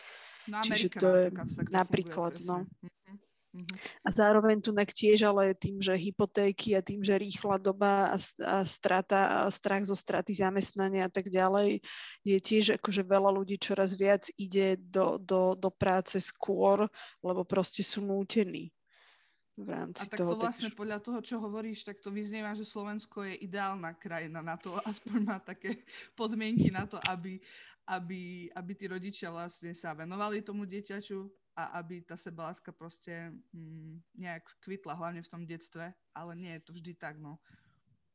No, 0.51 0.59
Čiže 0.59 0.87
to 0.97 1.07
je 1.07 1.25
napríklad, 1.71 2.41
no. 2.43 2.65
Mm-hmm. 2.65 3.00
Uh-huh. 3.51 3.77
A 4.08 4.10
zároveň 4.15 4.63
tu 4.63 4.72
tiež, 4.72 5.27
ale 5.27 5.51
tým, 5.51 5.84
že 5.84 5.91
hypotéky 5.91 6.72
a 6.72 6.79
tým, 6.79 7.03
že 7.03 7.20
rýchla 7.20 7.60
doba 7.60 8.15
a, 8.15 8.17
a 8.48 8.63
strata 8.63 9.43
a 9.43 9.51
strach 9.51 9.84
zo 9.84 9.96
straty 9.96 10.31
zamestnania 10.31 11.08
a 11.08 11.12
tak 11.12 11.27
ďalej, 11.27 11.84
je 12.24 12.38
tiež 12.39 12.79
akože 12.79 13.03
veľa 13.03 13.27
ľudí 13.36 13.60
čoraz 13.60 14.00
viac 14.00 14.31
ide 14.39 14.79
do, 14.79 15.20
do, 15.20 15.60
do 15.60 15.67
práce 15.67 16.15
skôr, 16.24 16.88
lebo 17.20 17.43
proste 17.43 17.84
sú 17.84 18.00
nútení. 18.00 18.72
V 19.60 19.67
rámci 19.67 20.08
a 20.08 20.15
tak 20.15 20.24
toho, 20.24 20.39
to 20.39 20.48
vlastne 20.48 20.72
tak... 20.72 20.79
podľa 20.79 21.00
toho, 21.03 21.20
čo 21.20 21.36
hovoríš, 21.43 21.84
tak 21.84 22.00
to 22.00 22.08
vyznieva, 22.08 22.55
že 22.55 22.63
Slovensko 22.63 23.27
je 23.27 23.36
ideálna 23.36 24.00
krajina 24.00 24.39
na 24.39 24.55
to, 24.55 24.79
aspoň 24.88 25.27
má 25.27 25.43
také 25.43 25.84
podmienky 26.15 26.72
na 26.72 26.88
to, 26.88 26.96
aby, 27.12 27.36
aby, 27.91 28.48
aby 28.55 28.72
tí 28.79 28.88
rodičia 28.88 29.27
vlastne 29.27 29.75
sa 29.75 29.91
venovali 29.91 30.39
tomu 30.39 30.63
dieťaču, 30.63 31.40
a 31.55 31.83
aby 31.83 32.01
tá 32.01 32.16
sebaláska 32.16 32.72
proste 32.72 33.31
mm, 33.51 34.00
nejak 34.16 34.46
kvitla, 34.64 34.96
hlavne 34.96 35.22
v 35.22 35.31
tom 35.31 35.44
detstve, 35.44 35.92
ale 36.16 36.31
nie 36.35 36.51
je 36.57 36.61
to 36.64 36.72
vždy 36.72 36.94
tak, 36.96 37.20
no. 37.20 37.37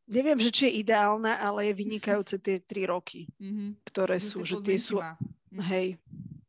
Neviem, 0.07 0.39
že 0.39 0.55
či 0.55 0.63
je 0.71 0.87
ideálna, 0.87 1.43
ale 1.43 1.69
je 1.71 1.83
vynikajúce 1.83 2.39
tie 2.39 2.63
tri 2.63 2.87
roky, 2.87 3.27
mm-hmm. 3.43 3.83
ktoré 3.91 4.23
že 4.23 4.27
sú, 4.31 4.39
že 4.47 4.63
tie 4.63 4.79
sú, 4.79 5.03
mm-hmm. 5.03 5.67
hej, 5.67 5.99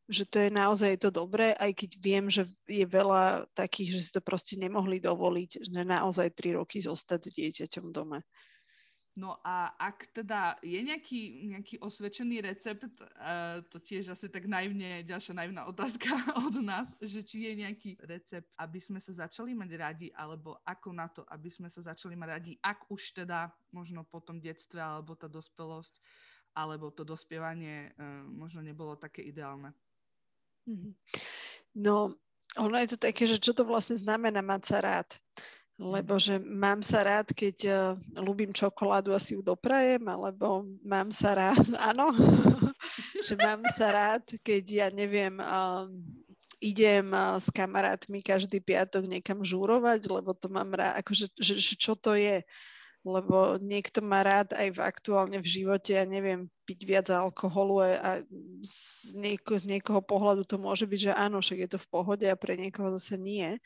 že 0.08 0.24
to 0.24 0.40
je 0.40 0.48
naozaj 0.48 0.96
to 0.96 1.12
dobré, 1.12 1.52
aj 1.60 1.74
keď 1.76 1.90
viem, 2.00 2.26
že 2.32 2.48
je 2.64 2.86
veľa 2.88 3.44
takých, 3.52 3.98
že 3.98 4.00
si 4.08 4.10
to 4.14 4.22
proste 4.24 4.56
nemohli 4.56 5.02
dovoliť, 5.04 5.68
že 5.68 5.70
naozaj 5.84 6.32
tri 6.32 6.56
roky 6.56 6.80
zostať 6.80 7.28
s 7.28 7.34
dieťaťom 7.36 7.92
doma. 7.92 8.24
No 9.18 9.34
a 9.42 9.74
ak 9.74 10.14
teda 10.14 10.62
je 10.62 10.78
nejaký, 10.78 11.50
nejaký 11.50 11.82
osvedčený 11.82 12.38
recept, 12.38 12.86
uh, 12.86 13.58
to 13.66 13.82
tiež 13.82 14.14
asi 14.14 14.30
tak 14.30 14.46
naivne, 14.46 15.02
ďalšia 15.02 15.34
naivná 15.34 15.66
otázka 15.66 16.06
od 16.46 16.62
nás, 16.62 16.86
že 17.02 17.26
či 17.26 17.50
je 17.50 17.66
nejaký 17.66 17.90
recept, 18.06 18.46
aby 18.54 18.78
sme 18.78 19.02
sa 19.02 19.26
začali 19.26 19.58
mať 19.58 19.70
radi, 19.74 20.08
alebo 20.14 20.62
ako 20.62 20.88
na 20.94 21.10
to, 21.10 21.26
aby 21.34 21.50
sme 21.50 21.66
sa 21.66 21.82
začali 21.82 22.14
mať 22.14 22.28
radi, 22.30 22.52
ak 22.62 22.86
už 22.94 23.18
teda 23.18 23.50
možno 23.74 24.06
po 24.06 24.22
tom 24.22 24.38
detstve, 24.38 24.78
alebo 24.78 25.18
tá 25.18 25.26
dospelosť, 25.26 25.98
alebo 26.54 26.94
to 26.94 27.02
dospievanie 27.02 27.90
uh, 27.98 28.22
možno 28.22 28.62
nebolo 28.62 28.94
také 28.94 29.26
ideálne. 29.26 29.74
Mhm. 30.70 30.94
No, 31.74 32.14
ono 32.54 32.76
je 32.78 32.94
to 32.94 32.98
také, 33.02 33.26
že 33.26 33.42
čo 33.42 33.50
to 33.50 33.66
vlastne 33.66 33.98
znamená 33.98 34.46
mať 34.46 34.62
sa 34.62 34.78
rád 34.78 35.10
lebo 35.78 36.18
že 36.18 36.42
mám 36.42 36.82
sa 36.82 37.06
rád, 37.06 37.30
keď 37.30 37.56
uh, 37.70 37.78
ľúbim 38.18 38.50
čokoládu 38.50 39.14
a 39.14 39.22
si 39.22 39.38
ju 39.38 39.46
doprajem, 39.46 40.02
alebo 40.10 40.66
mám 40.82 41.14
sa 41.14 41.38
rád, 41.38 41.62
áno, 41.94 42.10
že 43.26 43.38
mám 43.38 43.62
sa 43.70 43.94
rád, 43.94 44.26
keď 44.42 44.64
ja 44.66 44.88
neviem, 44.90 45.38
uh, 45.38 45.86
idem 46.58 47.14
uh, 47.14 47.38
s 47.38 47.46
kamarátmi 47.54 48.18
každý 48.26 48.58
piatok 48.58 49.06
niekam 49.06 49.46
žúrovať, 49.46 50.10
lebo 50.10 50.34
to 50.34 50.50
mám 50.50 50.74
rád, 50.74 50.98
akože 50.98 51.30
že, 51.38 51.54
že 51.62 51.74
čo 51.78 51.94
to 51.94 52.18
je, 52.18 52.42
lebo 53.06 53.62
niekto 53.62 54.02
má 54.02 54.26
rád 54.26 54.58
aj 54.58 54.74
v 54.74 54.80
aktuálne 54.82 55.38
v 55.38 55.46
živote, 55.46 55.94
ja 55.94 56.02
neviem, 56.02 56.50
piť 56.66 56.80
viac 56.82 57.06
alkoholu 57.06 57.86
a, 57.86 57.88
a 58.02 58.10
z, 58.66 59.14
nieko, 59.14 59.54
z 59.54 59.78
niekoho 59.78 60.02
pohľadu 60.02 60.42
to 60.42 60.58
môže 60.58 60.90
byť, 60.90 61.00
že 61.00 61.12
áno, 61.14 61.38
však 61.38 61.58
je 61.62 61.70
to 61.70 61.78
v 61.78 61.90
pohode 61.94 62.26
a 62.26 62.34
pre 62.34 62.58
niekoho 62.58 62.90
zase 62.98 63.14
nie. 63.14 63.62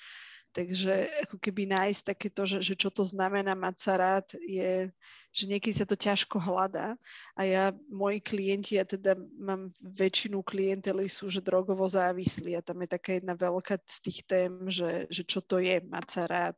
Takže 0.52 1.08
ako 1.24 1.40
keby 1.40 1.64
nájsť 1.64 2.12
takéto, 2.12 2.44
že, 2.44 2.60
že 2.60 2.76
čo 2.76 2.92
to 2.92 3.00
znamená 3.00 3.56
mať 3.56 3.76
sa 3.80 3.96
rád, 3.96 4.26
je, 4.44 4.92
že 5.32 5.44
niekedy 5.48 5.72
sa 5.72 5.88
to 5.88 5.96
ťažko 5.96 6.36
hľadá. 6.36 6.92
A 7.32 7.48
ja, 7.48 7.64
moji 7.88 8.20
klienti, 8.20 8.76
ja 8.76 8.84
teda 8.84 9.16
mám 9.40 9.72
väčšinu 9.80 10.44
klientely 10.44 11.08
sú, 11.08 11.32
že 11.32 11.40
drogovo 11.40 11.88
závislí 11.88 12.52
a 12.52 12.60
tam 12.60 12.84
je 12.84 12.88
taká 12.92 13.16
jedna 13.16 13.32
veľká 13.32 13.80
z 13.88 13.98
tých 14.04 14.18
tém, 14.28 14.52
že, 14.68 15.08
že 15.08 15.24
čo 15.24 15.40
to 15.40 15.56
je 15.56 15.80
mať 15.88 16.06
sa 16.12 16.22
rád. 16.28 16.56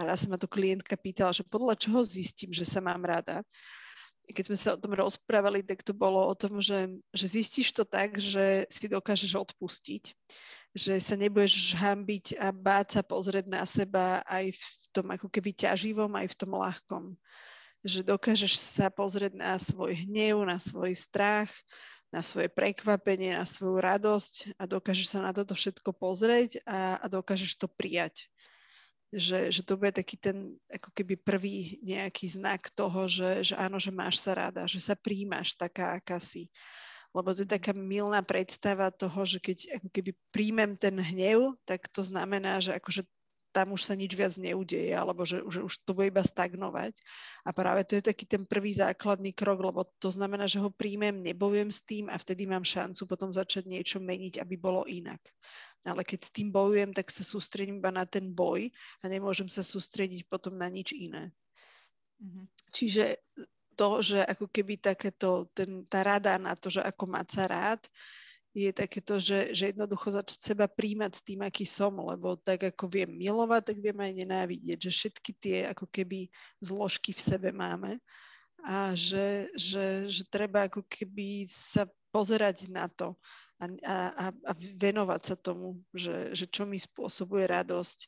A 0.00 0.08
raz 0.08 0.24
sa 0.24 0.32
ma 0.32 0.40
to 0.40 0.48
klientka 0.48 0.96
pýtala, 0.96 1.36
že 1.36 1.44
podľa 1.44 1.76
čoho 1.76 2.00
zistím, 2.08 2.56
že 2.56 2.64
sa 2.64 2.80
mám 2.80 3.04
rada 3.04 3.44
keď 4.26 4.44
sme 4.50 4.58
sa 4.58 4.74
o 4.74 4.80
tom 4.80 4.92
rozprávali, 4.94 5.62
tak 5.62 5.86
to 5.86 5.94
bolo 5.94 6.26
o 6.26 6.34
tom, 6.34 6.58
že, 6.58 6.90
že 7.14 7.26
zistíš 7.26 7.70
to 7.72 7.86
tak, 7.86 8.18
že 8.18 8.66
si 8.70 8.90
dokážeš 8.90 9.38
odpustiť 9.38 10.14
že 10.76 11.00
sa 11.00 11.16
nebudeš 11.16 11.72
hambiť 11.72 12.36
a 12.36 12.52
báť 12.52 13.00
sa 13.00 13.02
pozrieť 13.02 13.48
na 13.48 13.64
seba 13.64 14.20
aj 14.28 14.52
v 14.52 14.64
tom 14.92 15.08
ako 15.08 15.32
keby 15.32 15.56
ťaživom, 15.56 16.12
aj 16.12 16.28
v 16.28 16.36
tom 16.36 16.52
ľahkom. 16.52 17.04
Že 17.80 18.04
dokážeš 18.04 18.60
sa 18.60 18.92
pozrieť 18.92 19.40
na 19.40 19.56
svoj 19.56 19.96
hnev, 20.04 20.44
na 20.44 20.60
svoj 20.60 20.92
strach, 20.92 21.48
na 22.12 22.20
svoje 22.20 22.52
prekvapenie, 22.52 23.32
na 23.32 23.48
svoju 23.48 23.80
radosť 23.80 24.60
a 24.60 24.68
dokážeš 24.68 25.16
sa 25.16 25.24
na 25.24 25.32
toto 25.32 25.56
všetko 25.56 25.96
pozrieť 25.96 26.60
a, 26.68 27.00
a 27.00 27.06
dokážeš 27.08 27.56
to 27.56 27.72
prijať. 27.72 28.28
Že, 29.14 29.54
že 29.54 29.62
to 29.62 29.78
bude 29.78 29.94
taký 29.94 30.18
ten 30.18 30.58
ako 30.66 30.90
keby 30.90 31.14
prvý 31.22 31.78
nejaký 31.86 32.26
znak 32.26 32.74
toho, 32.74 33.06
že, 33.06 33.46
že 33.46 33.54
áno, 33.54 33.78
že 33.78 33.94
máš 33.94 34.18
sa 34.18 34.34
rada, 34.34 34.66
že 34.66 34.82
sa 34.82 34.98
príjmaš 34.98 35.54
taká, 35.54 35.94
aká 35.94 36.18
si. 36.18 36.50
Lebo 37.14 37.32
to 37.32 37.46
je 37.46 37.54
taká 37.54 37.70
milná 37.72 38.20
predstava 38.20 38.90
toho, 38.90 39.24
že 39.24 39.38
keď 39.38 39.78
ako 39.80 39.88
keby 39.94 40.10
príjmem 40.34 40.74
ten 40.74 40.98
hnev, 40.98 41.54
tak 41.64 41.86
to 41.88 42.02
znamená, 42.02 42.58
že 42.58 42.74
akože 42.76 43.06
tam 43.56 43.72
už 43.72 43.88
sa 43.88 43.96
nič 43.96 44.12
viac 44.12 44.36
neudeje, 44.36 44.92
alebo 44.92 45.24
že, 45.24 45.40
že 45.48 45.64
už 45.64 45.88
to 45.88 45.96
bude 45.96 46.12
iba 46.12 46.20
stagnovať. 46.20 47.00
A 47.48 47.56
práve 47.56 47.88
to 47.88 47.96
je 47.96 48.04
taký 48.04 48.28
ten 48.28 48.44
prvý 48.44 48.76
základný 48.76 49.32
krok, 49.32 49.64
lebo 49.64 49.88
to 49.96 50.12
znamená, 50.12 50.44
že 50.44 50.60
ho 50.60 50.68
príjmem, 50.68 51.24
nebojujem 51.24 51.72
s 51.72 51.80
tým 51.80 52.04
a 52.12 52.20
vtedy 52.20 52.44
mám 52.44 52.68
šancu 52.68 53.08
potom 53.08 53.32
začať 53.32 53.64
niečo 53.64 53.96
meniť, 53.96 54.44
aby 54.44 54.60
bolo 54.60 54.84
inak. 54.84 55.24
Ale 55.88 56.04
keď 56.04 56.28
s 56.28 56.34
tým 56.36 56.52
bojujem, 56.52 56.92
tak 56.92 57.08
sa 57.08 57.24
sústredím 57.24 57.80
iba 57.80 57.88
na 57.88 58.04
ten 58.04 58.28
boj 58.28 58.68
a 59.00 59.08
nemôžem 59.08 59.48
sa 59.48 59.64
sústrediť 59.64 60.28
potom 60.28 60.52
na 60.60 60.68
nič 60.68 60.92
iné. 60.92 61.32
Mm-hmm. 62.20 62.44
Čiže 62.76 63.04
to, 63.72 64.04
že 64.04 64.20
ako 64.20 64.52
keby 64.52 64.84
takéto, 64.84 65.48
ten, 65.56 65.88
tá 65.88 66.04
rada 66.04 66.36
na 66.36 66.52
to, 66.52 66.68
že 66.68 66.84
ako 66.84 67.08
mať 67.08 67.26
sa 67.32 67.44
rád, 67.48 67.80
je 68.56 68.72
takéto, 68.72 69.20
že, 69.20 69.52
že 69.52 69.76
jednoducho 69.76 70.16
začať 70.16 70.40
seba 70.40 70.64
príjmať 70.64 71.12
s 71.12 71.24
tým, 71.28 71.44
aký 71.44 71.68
som, 71.68 71.92
lebo 72.00 72.40
tak 72.40 72.72
ako 72.72 72.88
viem 72.88 73.12
milovať, 73.12 73.62
tak 73.68 73.78
viem 73.84 73.98
aj 74.00 74.12
nenávidieť, 74.24 74.88
že 74.88 74.90
všetky 74.96 75.30
tie 75.36 75.56
ako 75.76 75.84
keby 75.92 76.32
zložky 76.64 77.12
v 77.12 77.20
sebe 77.20 77.52
máme 77.52 78.00
a 78.64 78.96
že, 78.96 79.52
že, 79.52 80.08
že 80.08 80.24
treba 80.32 80.64
ako 80.72 80.88
keby 80.88 81.44
sa 81.52 81.84
pozerať 82.08 82.72
na 82.72 82.88
to 82.88 83.12
a, 83.56 83.66
a, 84.12 84.26
a 84.28 84.52
venovať 84.76 85.20
sa 85.32 85.36
tomu, 85.40 85.80
že, 85.96 86.36
že 86.36 86.44
čo 86.44 86.68
mi 86.68 86.76
spôsobuje 86.76 87.48
radosť. 87.48 87.98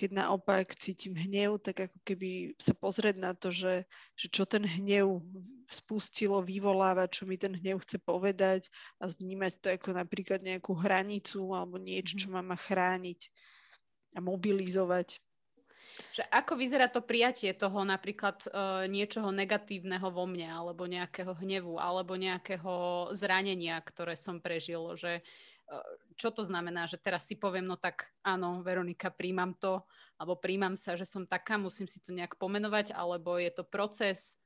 Keď 0.00 0.10
naopak 0.16 0.72
cítim 0.74 1.12
hnev, 1.12 1.60
tak 1.60 1.86
ako 1.86 1.98
keby 2.08 2.56
sa 2.56 2.72
pozrieť 2.72 3.16
na 3.20 3.36
to, 3.36 3.52
že, 3.52 3.84
že 4.16 4.26
čo 4.32 4.48
ten 4.48 4.64
hnev 4.64 5.20
spustilo, 5.68 6.40
vyvoláva, 6.40 7.04
čo 7.04 7.28
mi 7.28 7.36
ten 7.36 7.52
hnev 7.52 7.84
chce 7.84 8.00
povedať 8.00 8.72
a 8.96 9.12
vnímať 9.12 9.52
to 9.60 9.68
ako 9.76 9.92
napríklad 9.92 10.40
nejakú 10.40 10.72
hranicu 10.72 11.52
alebo 11.52 11.76
niečo, 11.76 12.16
čo 12.16 12.32
mhm. 12.32 12.34
ma 12.40 12.42
má 12.54 12.56
chrániť 12.56 13.28
a 14.16 14.24
mobilizovať. 14.24 15.20
Že 16.14 16.26
ako 16.30 16.52
vyzerá 16.58 16.86
to 16.90 17.02
prijatie 17.02 17.54
toho 17.54 17.86
napríklad 17.86 18.42
uh, 18.50 18.84
niečoho 18.90 19.30
negatívneho 19.30 20.10
vo 20.10 20.26
mne, 20.26 20.50
alebo 20.50 20.90
nejakého 20.90 21.34
hnevu, 21.38 21.78
alebo 21.78 22.18
nejakého 22.18 23.08
zranenia, 23.14 23.78
ktoré 23.82 24.18
som 24.18 24.42
prežil, 24.42 24.82
že 24.98 25.22
uh, 25.70 25.86
čo 26.18 26.34
to 26.34 26.42
znamená, 26.42 26.86
že 26.90 26.98
teraz 26.98 27.26
si 27.26 27.38
poviem, 27.38 27.66
no 27.66 27.78
tak 27.78 28.10
áno, 28.26 28.62
Veronika, 28.66 29.14
príjmam 29.14 29.54
to, 29.54 29.82
alebo 30.18 30.38
príjmam 30.38 30.78
sa, 30.78 30.94
že 30.94 31.06
som 31.06 31.26
taká, 31.26 31.58
musím 31.58 31.86
si 31.90 31.98
to 31.98 32.14
nejak 32.14 32.38
pomenovať, 32.38 32.94
alebo 32.94 33.38
je 33.38 33.50
to 33.50 33.66
proces, 33.66 34.38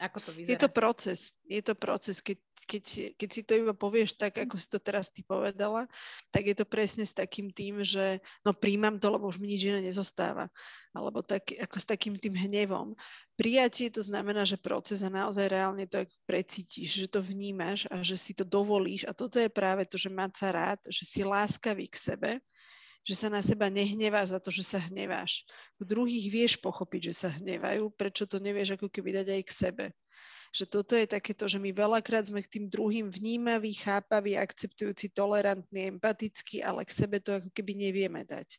ako 0.00 0.18
to 0.24 0.30
vyzerá? 0.32 0.50
Je 0.50 0.56
to 0.56 0.70
proces. 0.72 1.20
Je 1.44 1.60
to 1.60 1.74
proces. 1.76 2.16
Keď, 2.24 2.38
keď, 2.64 2.84
keď 3.20 3.28
si 3.28 3.42
to 3.44 3.52
iba 3.52 3.76
povieš 3.76 4.16
tak, 4.16 4.40
ako 4.40 4.56
si 4.56 4.72
to 4.72 4.80
teraz 4.80 5.12
ty 5.12 5.20
povedala, 5.20 5.84
tak 6.32 6.48
je 6.48 6.56
to 6.56 6.64
presne 6.64 7.04
s 7.04 7.12
takým 7.12 7.52
tým, 7.52 7.84
že 7.84 8.16
no 8.40 8.56
príjmam 8.56 8.96
to, 8.96 9.12
lebo 9.12 9.28
už 9.28 9.36
mi 9.36 9.52
nič 9.52 9.68
iné 9.68 9.84
nezostáva. 9.84 10.48
Alebo 10.96 11.20
tak, 11.20 11.52
ako 11.52 11.76
s 11.76 11.84
takým 11.84 12.16
tým 12.16 12.32
hnevom. 12.32 12.96
Prijatie 13.36 13.92
to 13.92 14.00
znamená, 14.00 14.48
že 14.48 14.56
proces 14.56 15.04
a 15.04 15.12
naozaj 15.12 15.52
reálne 15.52 15.84
to 15.84 16.00
ako 16.00 16.16
precítiš, 16.24 17.04
že 17.04 17.08
to 17.12 17.20
vnímaš 17.20 17.84
a 17.92 18.00
že 18.00 18.16
si 18.16 18.32
to 18.32 18.48
dovolíš. 18.48 19.04
A 19.04 19.12
toto 19.12 19.36
je 19.36 19.52
práve 19.52 19.84
to, 19.84 20.00
že 20.00 20.08
mať 20.08 20.32
sa 20.32 20.48
rád, 20.48 20.80
že 20.88 21.04
si 21.04 21.20
láskavý 21.20 21.92
k 21.92 22.00
sebe 22.00 22.30
že 23.00 23.14
sa 23.16 23.28
na 23.32 23.40
seba 23.40 23.72
nehneváš 23.72 24.36
za 24.36 24.40
to, 24.40 24.52
že 24.52 24.64
sa 24.64 24.78
hneváš. 24.92 25.48
V 25.80 25.88
druhých 25.88 26.26
vieš 26.28 26.52
pochopiť, 26.60 27.12
že 27.12 27.14
sa 27.26 27.28
hnevajú, 27.32 27.88
prečo 27.96 28.28
to 28.28 28.36
nevieš 28.36 28.76
ako 28.76 28.92
keby 28.92 29.16
dať 29.16 29.26
aj 29.40 29.42
k 29.44 29.52
sebe. 29.52 29.86
Že 30.50 30.64
toto 30.66 30.98
je 30.98 31.06
takéto, 31.06 31.46
že 31.46 31.62
my 31.62 31.70
veľakrát 31.70 32.26
sme 32.26 32.42
k 32.42 32.50
tým 32.58 32.66
druhým 32.66 33.06
vnímaví, 33.06 33.70
chápaví, 33.70 34.34
akceptujúci, 34.34 35.14
tolerantní, 35.14 35.94
empatickí, 35.94 36.58
ale 36.58 36.82
k 36.82 36.90
sebe 36.90 37.22
to 37.22 37.38
ako 37.38 37.54
keby 37.54 37.78
nevieme 37.78 38.26
dať. 38.26 38.58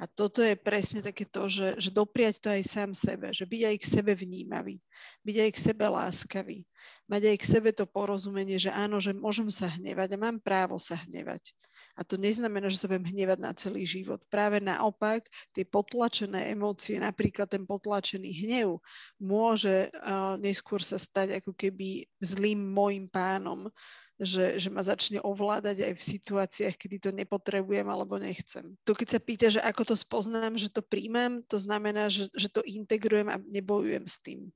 A 0.00 0.08
toto 0.08 0.40
je 0.40 0.56
presne 0.56 1.04
takéto, 1.04 1.44
že, 1.44 1.76
že 1.76 1.92
dopriať 1.92 2.40
to 2.40 2.48
aj 2.48 2.62
sám 2.64 2.90
sebe, 2.96 3.36
že 3.36 3.44
byť 3.44 3.62
aj 3.68 3.76
k 3.76 3.84
sebe 3.84 4.12
vnímavý, 4.16 4.80
byť 5.28 5.36
aj 5.36 5.50
k 5.52 5.58
sebe 5.60 5.84
láskavý, 5.84 6.58
mať 7.04 7.22
aj 7.28 7.36
k 7.36 7.44
sebe 7.44 7.70
to 7.76 7.84
porozumenie, 7.84 8.56
že 8.56 8.72
áno, 8.72 8.96
že 8.96 9.12
môžem 9.12 9.52
sa 9.52 9.68
hnevať 9.68 10.16
a 10.16 10.18
mám 10.18 10.40
právo 10.40 10.80
sa 10.80 10.96
hnevať 11.04 11.52
a 11.96 12.04
to 12.04 12.20
neznamená, 12.20 12.68
že 12.68 12.76
sa 12.76 12.92
budem 12.92 13.08
hnevať 13.08 13.38
na 13.40 13.56
celý 13.56 13.88
život. 13.88 14.20
Práve 14.28 14.60
naopak, 14.60 15.24
tie 15.56 15.64
potlačené 15.64 16.52
emócie, 16.52 17.00
napríklad 17.00 17.48
ten 17.48 17.64
potlačený 17.64 18.28
hnev, 18.44 18.76
môže 19.16 19.88
uh, 19.88 20.36
neskôr 20.36 20.84
sa 20.84 21.00
stať 21.00 21.40
ako 21.40 21.56
keby 21.56 22.04
zlým 22.20 22.60
môjim 22.60 23.08
pánom, 23.08 23.72
že, 24.20 24.60
že 24.60 24.68
ma 24.68 24.84
začne 24.84 25.20
ovládať 25.24 25.88
aj 25.88 25.92
v 25.96 26.08
situáciách, 26.16 26.76
kedy 26.76 26.96
to 27.00 27.10
nepotrebujem 27.12 27.88
alebo 27.88 28.20
nechcem. 28.20 28.76
To 28.84 28.92
keď 28.92 29.08
sa 29.16 29.20
pýta, 29.20 29.46
že 29.48 29.60
ako 29.64 29.92
to 29.92 29.96
spoznám, 29.96 30.56
že 30.56 30.72
to 30.72 30.84
príjmam, 30.84 31.44
to 31.48 31.56
znamená, 31.56 32.12
že, 32.12 32.28
že 32.32 32.48
to 32.48 32.64
integrujem 32.64 33.28
a 33.32 33.40
nebojujem 33.40 34.04
s 34.04 34.16
tým 34.20 34.52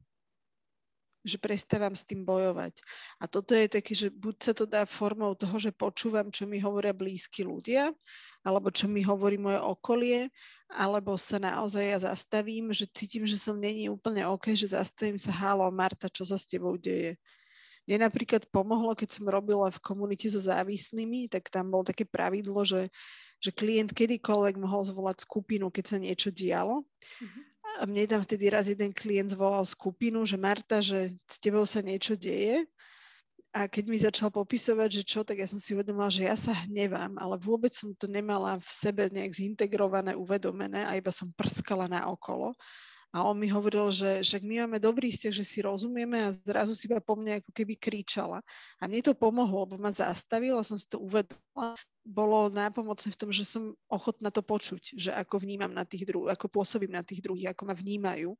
že 1.20 1.36
prestávam 1.36 1.92
s 1.92 2.06
tým 2.06 2.24
bojovať. 2.24 2.80
A 3.20 3.28
toto 3.28 3.52
je 3.52 3.68
také, 3.68 3.92
že 3.92 4.08
buď 4.08 4.34
sa 4.40 4.52
to 4.56 4.64
dá 4.64 4.88
formou 4.88 5.36
toho, 5.36 5.60
že 5.60 5.74
počúvam, 5.74 6.32
čo 6.32 6.48
mi 6.48 6.56
hovoria 6.60 6.96
blízki 6.96 7.44
ľudia, 7.44 7.92
alebo 8.40 8.72
čo 8.72 8.88
mi 8.88 9.04
hovorí 9.04 9.36
moje 9.36 9.60
okolie, 9.60 10.20
alebo 10.72 11.20
sa 11.20 11.36
naozaj 11.36 11.84
ja 11.84 11.98
zastavím, 12.00 12.72
že 12.72 12.88
cítim, 12.88 13.28
že 13.28 13.36
som 13.36 13.58
není 13.58 13.92
úplne 13.92 14.24
OK, 14.24 14.56
že 14.56 14.72
zastavím 14.72 15.20
sa, 15.20 15.34
halo 15.34 15.68
Marta, 15.68 16.08
čo 16.08 16.24
sa 16.24 16.40
s 16.40 16.48
tebou 16.48 16.80
deje. 16.80 17.20
Mne 17.84 18.06
napríklad 18.06 18.46
pomohlo, 18.54 18.94
keď 18.94 19.18
som 19.18 19.26
robila 19.26 19.66
v 19.72 19.82
komunite 19.82 20.30
so 20.30 20.38
závislými, 20.38 21.26
tak 21.26 21.50
tam 21.50 21.74
bolo 21.74 21.84
také 21.84 22.06
pravidlo, 22.06 22.62
že, 22.62 22.86
že 23.42 23.50
klient 23.50 23.90
kedykoľvek 23.90 24.62
mohol 24.62 24.86
zvolať 24.86 25.26
skupinu, 25.26 25.72
keď 25.72 25.84
sa 25.84 25.96
niečo 25.98 26.30
dialo. 26.30 26.86
Mm-hmm 27.18 27.39
a 27.80 27.88
mne 27.88 28.04
tam 28.04 28.20
vtedy 28.20 28.52
raz 28.52 28.68
jeden 28.68 28.92
klient 28.92 29.32
zvolal 29.32 29.64
skupinu, 29.64 30.28
že 30.28 30.36
Marta, 30.36 30.84
že 30.84 31.08
s 31.08 31.36
tebou 31.40 31.64
sa 31.64 31.80
niečo 31.80 32.12
deje. 32.12 32.68
A 33.50 33.66
keď 33.66 33.84
mi 33.90 33.98
začal 33.98 34.30
popisovať, 34.30 35.00
že 35.00 35.02
čo, 35.02 35.26
tak 35.26 35.42
ja 35.42 35.48
som 35.48 35.58
si 35.58 35.74
uvedomila, 35.74 36.06
že 36.12 36.28
ja 36.28 36.38
sa 36.38 36.54
hnevám, 36.68 37.18
ale 37.18 37.34
vôbec 37.40 37.74
som 37.74 37.90
to 37.98 38.06
nemala 38.06 38.60
v 38.62 38.70
sebe 38.70 39.10
nejak 39.10 39.34
zintegrované, 39.34 40.14
uvedomené 40.14 40.86
a 40.86 40.94
iba 40.94 41.10
som 41.10 41.32
prskala 41.34 41.90
na 41.90 42.06
okolo. 42.06 42.54
A 43.10 43.26
on 43.26 43.42
mi 43.42 43.50
hovoril, 43.50 43.90
že 43.90 44.22
však 44.22 44.46
my 44.46 44.54
máme 44.66 44.78
dobrý 44.78 45.10
vzťah, 45.10 45.34
že 45.34 45.42
si 45.42 45.58
rozumieme 45.58 46.22
a 46.22 46.30
zrazu 46.30 46.78
si 46.78 46.86
iba 46.86 47.02
po 47.02 47.18
mne 47.18 47.42
ako 47.42 47.50
keby 47.50 47.74
kričala. 47.74 48.38
A 48.78 48.86
mne 48.86 49.02
to 49.02 49.18
pomohlo, 49.18 49.66
lebo 49.66 49.82
ma 49.82 49.90
zastavila, 49.90 50.62
som 50.62 50.78
si 50.78 50.86
to 50.86 51.02
uvedomila. 51.02 51.74
Bolo 52.06 52.54
nápomocné 52.54 53.10
v 53.10 53.18
tom, 53.18 53.30
že 53.34 53.42
som 53.42 53.74
ochotná 53.90 54.30
to 54.30 54.46
počuť, 54.46 54.94
že 54.94 55.10
ako 55.10 55.42
vnímam 55.42 55.74
na 55.74 55.82
tých 55.82 56.06
druhých, 56.06 56.38
ako 56.38 56.46
pôsobím 56.62 56.94
na 56.94 57.02
tých 57.02 57.18
druhých, 57.18 57.50
ako 57.50 57.62
ma 57.66 57.74
vnímajú. 57.74 58.30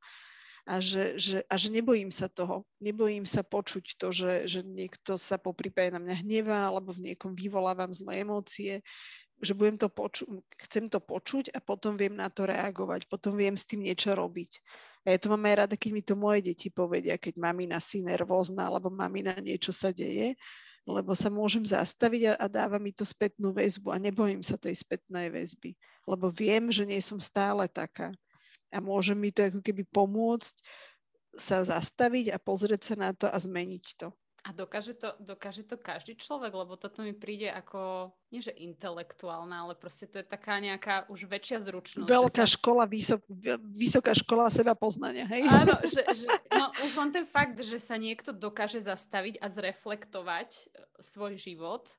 A 0.63 0.77
že, 0.79 1.19
že, 1.19 1.43
a 1.51 1.57
že 1.57 1.73
nebojím 1.73 2.13
sa 2.13 2.31
toho. 2.31 2.63
Nebojím 2.79 3.27
sa 3.27 3.43
počuť 3.43 3.97
to, 3.99 4.13
že, 4.15 4.47
že 4.47 4.59
niekto 4.63 5.19
sa 5.19 5.35
po 5.35 5.51
prípade 5.51 5.91
na 5.91 5.99
mňa 5.99 6.21
hnevá 6.23 6.69
alebo 6.71 6.95
v 6.95 7.11
niekom 7.11 7.35
vyvolávam 7.35 7.91
zlé 7.91 8.23
emócie 8.23 8.79
že 9.41 9.57
budem 9.57 9.75
to 9.75 9.89
poču- 9.89 10.45
chcem 10.61 10.85
to 10.87 11.01
počuť 11.01 11.49
a 11.51 11.59
potom 11.59 11.97
viem 11.97 12.13
na 12.13 12.29
to 12.29 12.45
reagovať, 12.45 13.09
potom 13.09 13.33
viem 13.33 13.57
s 13.57 13.65
tým 13.65 13.81
niečo 13.81 14.13
robiť. 14.13 14.61
A 15.09 15.13
ja 15.13 15.17
to 15.17 15.33
mám 15.33 15.41
aj 15.49 15.65
rada, 15.65 15.75
keď 15.75 15.91
mi 15.91 16.03
to 16.05 16.13
moje 16.13 16.45
deti 16.45 16.69
povedia, 16.69 17.17
keď 17.17 17.41
mamina 17.41 17.81
si 17.81 18.05
nervózna, 18.05 18.69
alebo 18.69 18.93
mamina 18.93 19.33
niečo 19.41 19.73
sa 19.73 19.89
deje, 19.89 20.37
lebo 20.85 21.17
sa 21.17 21.33
môžem 21.33 21.65
zastaviť 21.65 22.33
a, 22.33 22.33
a 22.37 22.45
dáva 22.45 22.77
mi 22.77 22.93
to 22.93 23.05
spätnú 23.05 23.53
väzbu 23.53 23.93
a 23.93 24.01
nebojím 24.01 24.45
sa 24.45 24.61
tej 24.61 24.77
spätnej 24.77 25.33
väzby, 25.33 25.73
lebo 26.05 26.29
viem, 26.29 26.69
že 26.69 26.85
nie 26.85 27.01
som 27.01 27.17
stále 27.17 27.65
taká. 27.65 28.13
A 28.71 28.77
môže 28.79 29.17
mi 29.17 29.33
to 29.33 29.45
ako 29.45 29.59
keby 29.59 29.83
pomôcť 29.89 30.63
sa 31.35 31.63
zastaviť 31.63 32.31
a 32.31 32.37
pozrieť 32.37 32.93
sa 32.93 32.95
na 32.97 33.11
to 33.11 33.25
a 33.25 33.37
zmeniť 33.37 33.85
to. 33.97 34.13
A 34.41 34.57
dokáže 34.57 34.97
to, 34.97 35.13
dokáže 35.21 35.61
to 35.69 35.77
každý 35.77 36.17
človek, 36.17 36.49
lebo 36.49 36.73
toto 36.73 37.05
mi 37.05 37.13
príde 37.13 37.45
ako, 37.53 38.09
nie 38.33 38.41
že 38.41 38.49
intelektuálna, 38.49 39.69
ale 39.69 39.77
proste 39.77 40.09
to 40.09 40.17
je 40.17 40.25
taká 40.25 40.57
nejaká 40.57 41.05
už 41.13 41.29
väčšia 41.29 41.61
zručnosť. 41.61 42.09
Veľká 42.09 42.49
sa... 42.49 42.53
škola, 42.57 42.89
vysok, 42.89 43.21
vysoká 43.61 44.17
škola 44.17 44.49
seba 44.49 44.73
poznania, 44.73 45.29
hej? 45.29 45.45
Áno, 45.45 45.77
že, 45.93 46.01
že, 46.17 46.25
no 46.57 46.73
už 46.73 46.91
len 47.05 47.09
ten 47.13 47.25
fakt, 47.29 47.61
že 47.61 47.77
sa 47.77 48.01
niekto 48.01 48.33
dokáže 48.33 48.81
zastaviť 48.81 49.37
a 49.37 49.45
zreflektovať 49.45 50.49
e, 50.57 50.63
svoj 50.97 51.37
život 51.37 51.93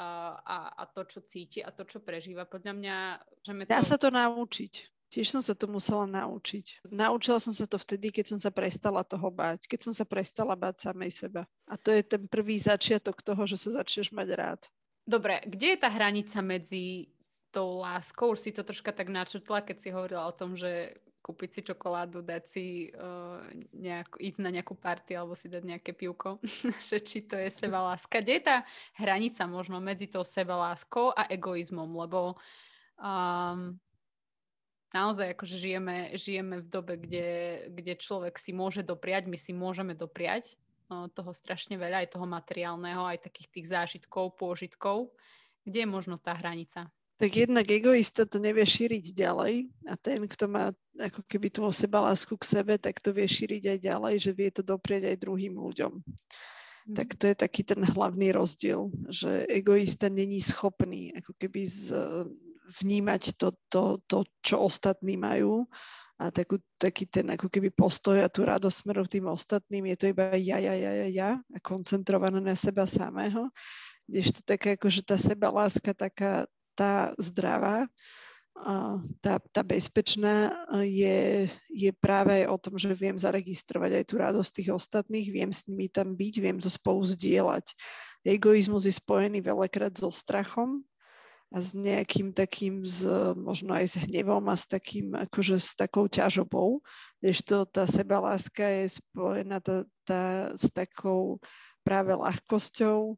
a, 0.00 0.32
a, 0.40 0.56
a 0.80 0.82
to, 0.88 1.04
čo 1.04 1.20
cíti 1.28 1.60
a 1.60 1.68
to, 1.76 1.84
čo 1.84 2.00
prežíva, 2.00 2.48
podľa 2.48 2.72
mňa... 2.72 2.96
Že 3.44 3.52
to... 3.52 3.68
Dá 3.68 3.84
sa 3.84 4.00
to 4.00 4.08
naučiť. 4.08 4.95
Tiež 5.16 5.32
som 5.32 5.40
sa 5.40 5.56
to 5.56 5.64
musela 5.64 6.04
naučiť. 6.04 6.92
Naučila 6.92 7.40
som 7.40 7.56
sa 7.56 7.64
to 7.64 7.80
vtedy, 7.80 8.12
keď 8.12 8.36
som 8.36 8.38
sa 8.44 8.52
prestala 8.52 9.00
toho 9.00 9.32
báť, 9.32 9.64
keď 9.64 9.88
som 9.88 9.96
sa 9.96 10.04
prestala 10.04 10.52
báť 10.52 10.92
samej 10.92 11.08
seba. 11.08 11.48
A 11.64 11.80
to 11.80 11.88
je 11.88 12.04
ten 12.04 12.28
prvý 12.28 12.60
začiatok 12.60 13.24
toho, 13.24 13.48
že 13.48 13.56
sa 13.56 13.80
začneš 13.80 14.12
mať 14.12 14.28
rád. 14.36 14.60
Dobre, 15.08 15.40
kde 15.48 15.72
je 15.72 15.78
tá 15.80 15.88
hranica 15.88 16.36
medzi 16.44 17.08
tou 17.48 17.80
láskou? 17.80 18.36
Už 18.36 18.44
si 18.44 18.52
to 18.52 18.60
troška 18.60 18.92
tak 18.92 19.08
načrtla, 19.08 19.64
keď 19.64 19.76
si 19.80 19.88
hovorila 19.88 20.28
o 20.28 20.36
tom, 20.36 20.52
že 20.52 20.92
kúpiť 21.24 21.48
si 21.48 21.60
čokoládu, 21.64 22.20
dať 22.20 22.42
si 22.44 22.92
uh, 22.92 23.40
nejak, 23.72 24.20
ísť 24.20 24.44
na 24.44 24.52
nejakú 24.52 24.76
party 24.76 25.16
alebo 25.16 25.32
si 25.32 25.48
dať 25.48 25.64
nejaké 25.64 25.96
pivko, 25.96 26.44
že 26.92 27.00
či 27.00 27.24
to 27.24 27.40
je 27.40 27.48
seba 27.48 27.80
láska. 27.80 28.20
Kde 28.20 28.36
je 28.36 28.44
tá 28.52 28.68
hranica 29.00 29.48
možno 29.48 29.80
medzi 29.80 30.12
tou 30.12 30.28
seba 30.28 30.60
láskou 30.60 31.08
a 31.16 31.24
egoizmom? 31.32 31.88
Lebo 32.04 32.36
um, 33.00 33.80
naozaj 34.94 35.34
akože 35.34 35.56
žijeme, 35.56 36.14
žijeme 36.14 36.62
v 36.62 36.66
dobe, 36.66 36.94
kde, 37.00 37.28
kde 37.72 37.94
človek 37.98 38.38
si 38.38 38.54
môže 38.54 38.86
dopriať, 38.86 39.26
my 39.26 39.38
si 39.38 39.56
môžeme 39.56 39.94
dopriať 39.94 40.54
no, 40.90 41.10
toho 41.10 41.34
strašne 41.34 41.74
veľa, 41.78 42.06
aj 42.06 42.14
toho 42.14 42.26
materiálneho, 42.26 43.02
aj 43.02 43.26
takých 43.26 43.48
tých 43.50 43.66
zážitkov, 43.70 44.38
pôžitkov. 44.38 45.10
Kde 45.66 45.82
je 45.82 45.88
možno 45.88 46.16
tá 46.18 46.34
hranica? 46.34 46.86
Tak 47.16 47.32
jednak 47.32 47.64
egoista 47.72 48.28
to 48.28 48.36
nevie 48.36 48.68
šíriť 48.68 49.16
ďalej 49.16 49.72
a 49.88 49.96
ten, 49.96 50.28
kto 50.28 50.52
má 50.52 50.68
ako 51.00 51.24
keby 51.24 51.48
tú 51.48 51.64
seba 51.72 52.04
lásku 52.04 52.36
k 52.36 52.44
sebe, 52.44 52.76
tak 52.76 53.00
to 53.00 53.08
vie 53.16 53.24
šíriť 53.24 53.72
aj 53.72 53.78
ďalej, 53.80 54.14
že 54.20 54.36
vie 54.36 54.52
to 54.52 54.60
doprieť 54.60 55.16
aj 55.16 55.22
druhým 55.24 55.56
ľuďom. 55.56 55.92
Mm. 55.96 56.92
Tak 56.92 57.16
to 57.16 57.24
je 57.32 57.36
taký 57.40 57.64
ten 57.64 57.80
hlavný 57.80 58.36
rozdiel, 58.36 58.92
že 59.08 59.48
egoista 59.48 60.12
není 60.12 60.44
schopný 60.44 61.16
ako 61.16 61.32
keby 61.40 61.64
z, 61.64 61.84
vnímať 62.82 63.38
to, 63.38 63.54
to, 63.70 64.02
to, 64.06 64.18
čo 64.42 64.66
ostatní 64.66 65.14
majú 65.14 65.66
a 66.16 66.32
takú, 66.32 66.56
taký 66.80 67.04
ten 67.04 67.28
ako 67.28 67.52
keby 67.52 67.68
postoj 67.70 68.16
a 68.24 68.32
tú 68.32 68.48
radosť 68.48 68.76
smerom 68.82 69.04
tým 69.04 69.28
ostatným, 69.28 69.92
je 69.92 69.96
to 70.00 70.04
iba 70.10 70.32
ja, 70.34 70.56
ja, 70.56 70.72
ja, 70.72 70.92
ja, 71.04 71.08
ja 71.12 71.30
a 71.36 71.58
koncentrované 71.60 72.40
na 72.40 72.56
seba 72.56 72.88
samého. 72.88 73.52
Kdežto 74.08 74.40
taká 74.46 74.78
akože 74.78 75.04
tá 75.04 75.20
seba 75.20 75.52
láska, 75.52 75.92
taká 75.92 76.48
tá 76.76 77.12
zdravá, 77.20 77.88
tá, 79.20 79.36
tá 79.52 79.60
bezpečná 79.60 80.48
je, 80.80 81.44
je 81.68 81.90
práve 81.92 82.44
aj 82.44 82.46
o 82.48 82.56
tom, 82.56 82.74
že 82.80 82.88
viem 82.96 83.16
zaregistrovať 83.20 84.00
aj 84.00 84.04
tú 84.08 84.14
radosť 84.16 84.50
tých 84.56 84.70
ostatných, 84.72 85.28
viem 85.28 85.52
s 85.52 85.68
nimi 85.68 85.92
tam 85.92 86.16
byť, 86.16 86.34
viem 86.40 86.56
to 86.56 86.72
spolu 86.72 87.04
zdieľať. 87.04 87.76
Egoizmus 88.24 88.88
je 88.88 88.94
spojený 88.96 89.44
veľakrát 89.44 89.92
so 89.92 90.08
strachom, 90.08 90.80
a 91.56 91.64
s 91.64 91.72
nejakým 91.72 92.36
takým, 92.36 92.84
z, 92.84 93.08
možno 93.32 93.72
aj 93.72 93.96
s 93.96 93.96
hnevom 94.04 94.44
a 94.52 94.60
s 94.60 94.68
takým, 94.68 95.16
akože 95.16 95.56
s 95.56 95.72
takou 95.72 96.04
ťažobou, 96.04 96.84
to 97.24 97.56
tá 97.64 97.88
sebaláska 97.88 98.60
je 98.60 99.00
spojená 99.00 99.64
tá, 99.64 99.88
tá, 100.04 100.52
s 100.52 100.68
takou 100.68 101.40
práve 101.80 102.12
ľahkosťou 102.12 103.16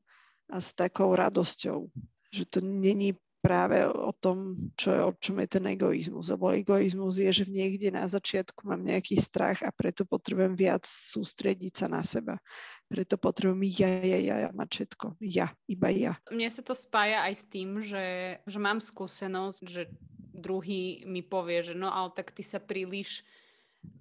a 0.54 0.56
s 0.62 0.70
takou 0.70 1.18
radosťou. 1.18 1.90
Že 2.30 2.42
to 2.46 2.58
není 2.62 3.18
práve 3.48 3.80
o 3.88 4.12
tom, 4.12 4.68
čo 4.76 4.92
je, 4.92 5.00
o 5.00 5.12
čom 5.16 5.40
je 5.40 5.48
ten 5.48 5.64
egoizmus. 5.72 6.28
Lebo 6.28 6.52
egoizmus 6.52 7.16
je, 7.16 7.32
že 7.32 7.44
niekde 7.48 7.88
na 7.88 8.04
začiatku 8.04 8.68
mám 8.68 8.84
nejaký 8.84 9.16
strach 9.16 9.64
a 9.64 9.72
preto 9.72 10.04
potrebujem 10.04 10.52
viac 10.52 10.84
sústrediť 10.84 11.72
sa 11.72 11.86
na 11.88 12.04
seba. 12.04 12.36
Preto 12.92 13.16
potrebujem 13.16 13.64
ja, 13.80 13.88
ja, 14.04 14.18
ja, 14.20 14.36
ja 14.44 14.50
mať 14.52 14.68
všetko. 14.68 15.06
Ja, 15.24 15.48
iba 15.64 15.88
ja. 15.88 16.20
Mne 16.28 16.52
sa 16.52 16.60
to 16.60 16.76
spája 16.76 17.24
aj 17.24 17.34
s 17.40 17.44
tým, 17.48 17.80
že, 17.80 18.36
že 18.44 18.58
mám 18.60 18.84
skúsenosť, 18.84 19.60
že 19.64 19.88
druhý 20.36 21.08
mi 21.08 21.24
povie, 21.24 21.64
že 21.64 21.72
no 21.72 21.88
ale 21.88 22.12
tak 22.12 22.36
ty 22.36 22.44
sa 22.44 22.60
príliš 22.60 23.24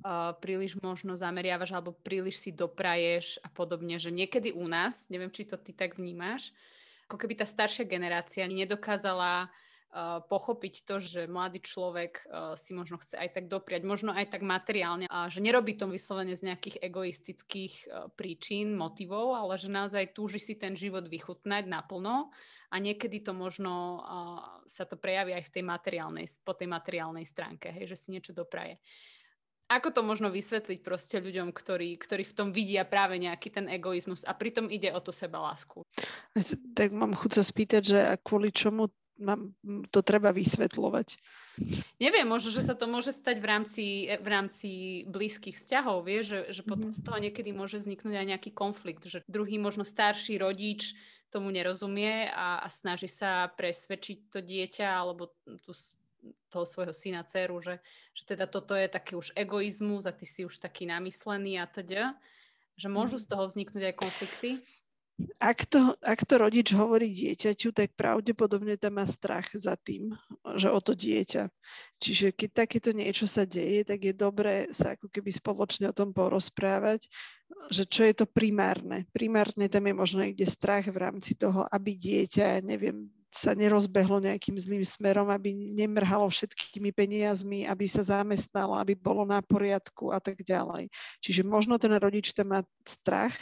uh, 0.03 0.35
príliš 0.43 0.75
možno 0.83 1.15
zameriavaš 1.15 1.71
alebo 1.71 1.95
príliš 1.95 2.43
si 2.43 2.51
dopraješ 2.51 3.39
a 3.39 3.47
podobne, 3.47 3.95
že 3.95 4.11
niekedy 4.11 4.51
u 4.51 4.67
nás, 4.67 5.07
neviem, 5.07 5.31
či 5.31 5.47
to 5.47 5.55
ty 5.55 5.71
tak 5.71 5.95
vnímaš, 5.95 6.51
ako 7.07 7.15
keby 7.15 7.39
tá 7.39 7.47
staršia 7.47 7.87
generácia 7.87 8.43
nedokázala 8.43 9.47
uh, 9.47 10.19
pochopiť 10.27 10.83
to, 10.83 10.99
že 10.99 11.31
mladý 11.31 11.63
človek 11.63 12.27
uh, 12.27 12.53
si 12.59 12.75
možno 12.75 12.99
chce 12.99 13.15
aj 13.15 13.39
tak 13.39 13.45
dopriať, 13.47 13.87
možno 13.87 14.11
aj 14.11 14.35
tak 14.35 14.43
materiálne, 14.43 15.07
a 15.07 15.31
že 15.31 15.39
nerobí 15.39 15.79
to 15.79 15.87
vyslovene 15.87 16.35
z 16.35 16.51
nejakých 16.51 16.83
egoistických 16.83 17.73
uh, 17.87 18.11
príčin, 18.11 18.75
motivov, 18.75 19.39
ale 19.39 19.55
že 19.55 19.71
naozaj 19.71 20.11
túži 20.11 20.43
si 20.43 20.59
ten 20.59 20.75
život 20.75 21.07
vychutnať 21.07 21.63
naplno 21.63 22.35
a 22.67 22.75
niekedy 22.83 23.23
to 23.23 23.31
možno 23.31 24.03
sa 24.67 24.83
to 24.83 24.99
prejaví 24.99 25.31
aj 25.31 25.47
v 25.47 25.53
tej 25.55 25.63
materiálnej, 25.63 26.27
po 26.43 26.51
tej 26.51 26.67
materiálnej 26.67 27.23
stránke, 27.23 27.71
hej, 27.71 27.87
že 27.87 27.95
si 27.95 28.11
niečo 28.11 28.35
dopraje. 28.35 28.83
Ako 29.67 29.91
to 29.91 29.99
možno 29.99 30.31
vysvetliť 30.31 30.79
proste 30.79 31.19
ľuďom, 31.19 31.51
ktorí, 31.51 31.99
ktorí 31.99 32.23
v 32.23 32.35
tom 32.35 32.49
vidia 32.55 32.87
práve 32.87 33.19
nejaký 33.19 33.51
ten 33.51 33.67
egoizmus 33.67 34.23
a 34.23 34.31
pritom 34.31 34.71
ide 34.71 34.95
o 34.95 35.03
to 35.03 35.11
seba 35.11 35.43
lásku? 35.43 35.83
Tak 36.71 36.95
mám 36.95 37.11
chuť 37.11 37.31
sa 37.35 37.43
spýtať, 37.43 37.81
že 37.83 37.99
kvôli 38.23 38.55
čomu 38.55 38.87
mám, 39.19 39.51
to 39.91 39.99
treba 40.05 40.31
vysvetľovať. 40.31 41.17
Neviem, 41.97 42.29
možno, 42.29 42.53
že 42.53 42.61
sa 42.61 42.77
to 42.77 42.85
môže 42.85 43.11
stať 43.11 43.41
v 43.41 43.47
rámci, 43.49 43.85
v 44.07 44.27
rámci 44.29 44.69
blízkych 45.09 45.57
vzťahov, 45.57 46.05
vie, 46.05 46.21
že, 46.21 46.53
že 46.53 46.61
potom 46.61 46.93
mm-hmm. 46.93 47.01
z 47.01 47.05
toho 47.05 47.17
niekedy 47.17 47.49
môže 47.49 47.81
vzniknúť 47.81 48.13
aj 48.13 48.27
nejaký 48.37 48.51
konflikt, 48.53 49.09
že 49.09 49.25
druhý 49.25 49.57
možno 49.57 49.81
starší 49.81 50.37
rodič 50.37 50.93
tomu 51.33 51.51
nerozumie 51.51 52.31
a, 52.31 52.61
a 52.63 52.67
snaží 52.71 53.09
sa 53.09 53.51
presvedčiť 53.51 54.31
to 54.31 54.39
dieťa 54.39 54.87
alebo 54.87 55.33
tú 55.65 55.73
toho 56.47 56.65
svojho 56.65 56.93
syna, 56.95 57.27
dceru, 57.27 57.59
že, 57.59 57.79
že 58.15 58.23
teda 58.35 58.47
toto 58.47 58.73
je 58.73 58.87
taký 58.87 59.19
už 59.19 59.35
egoizmus 59.35 60.07
a 60.07 60.15
ty 60.15 60.25
si 60.25 60.47
už 60.47 60.57
taký 60.57 60.87
namyslený 60.87 61.59
a 61.59 61.65
teda, 61.67 62.15
že 62.77 62.87
môžu 62.87 63.19
mhm. 63.19 63.23
z 63.23 63.25
toho 63.27 63.43
vzniknúť 63.49 63.83
aj 63.91 63.95
konflikty? 63.95 64.49
Ak 65.41 65.65
to, 65.65 65.97
ak 66.05 66.29
to 66.29 66.37
rodič 66.37 66.77
hovorí 66.77 67.09
dieťaťu, 67.09 67.73
tak 67.73 67.97
pravdepodobne 67.97 68.77
tam 68.77 69.01
má 69.01 69.05
strach 69.09 69.49
za 69.49 69.73
tým, 69.73 70.13
že 70.61 70.69
o 70.69 70.77
to 70.77 70.93
dieťa. 70.93 71.49
Čiže 71.97 72.37
keď 72.37 72.49
takéto 72.53 72.93
niečo 72.93 73.25
sa 73.25 73.41
deje, 73.41 73.81
tak 73.81 74.05
je 74.05 74.13
dobré 74.13 74.69
sa 74.69 74.93
ako 74.93 75.09
keby 75.09 75.33
spoločne 75.33 75.89
o 75.89 75.97
tom 75.97 76.13
porozprávať, 76.13 77.09
že 77.73 77.89
čo 77.89 78.05
je 78.05 78.13
to 78.13 78.29
primárne. 78.29 79.09
Primárne 79.09 79.65
tam 79.65 79.89
je 79.89 79.93
možno 79.97 80.21
niekde 80.21 80.45
strach 80.45 80.85
v 80.85 81.01
rámci 81.01 81.33
toho, 81.33 81.65
aby 81.65 81.97
dieťa, 81.97 82.61
neviem, 82.61 83.09
sa 83.37 83.53
nerozbehlo 83.53 84.17
nejakým 84.17 84.57
zlým 84.57 84.81
smerom, 84.81 85.29
aby 85.29 85.53
nemrhalo 85.53 86.25
všetkými 86.25 86.89
peniazmi, 86.89 87.69
aby 87.69 87.85
sa 87.85 88.01
zamestnalo, 88.01 88.73
aby 88.81 88.97
bolo 88.97 89.29
na 89.29 89.45
poriadku 89.45 90.09
a 90.09 90.17
tak 90.17 90.41
ďalej. 90.41 90.89
Čiže 91.21 91.45
možno 91.45 91.77
ten 91.77 91.93
rodič 91.93 92.33
tam 92.33 92.57
má 92.57 92.65
strach, 92.81 93.37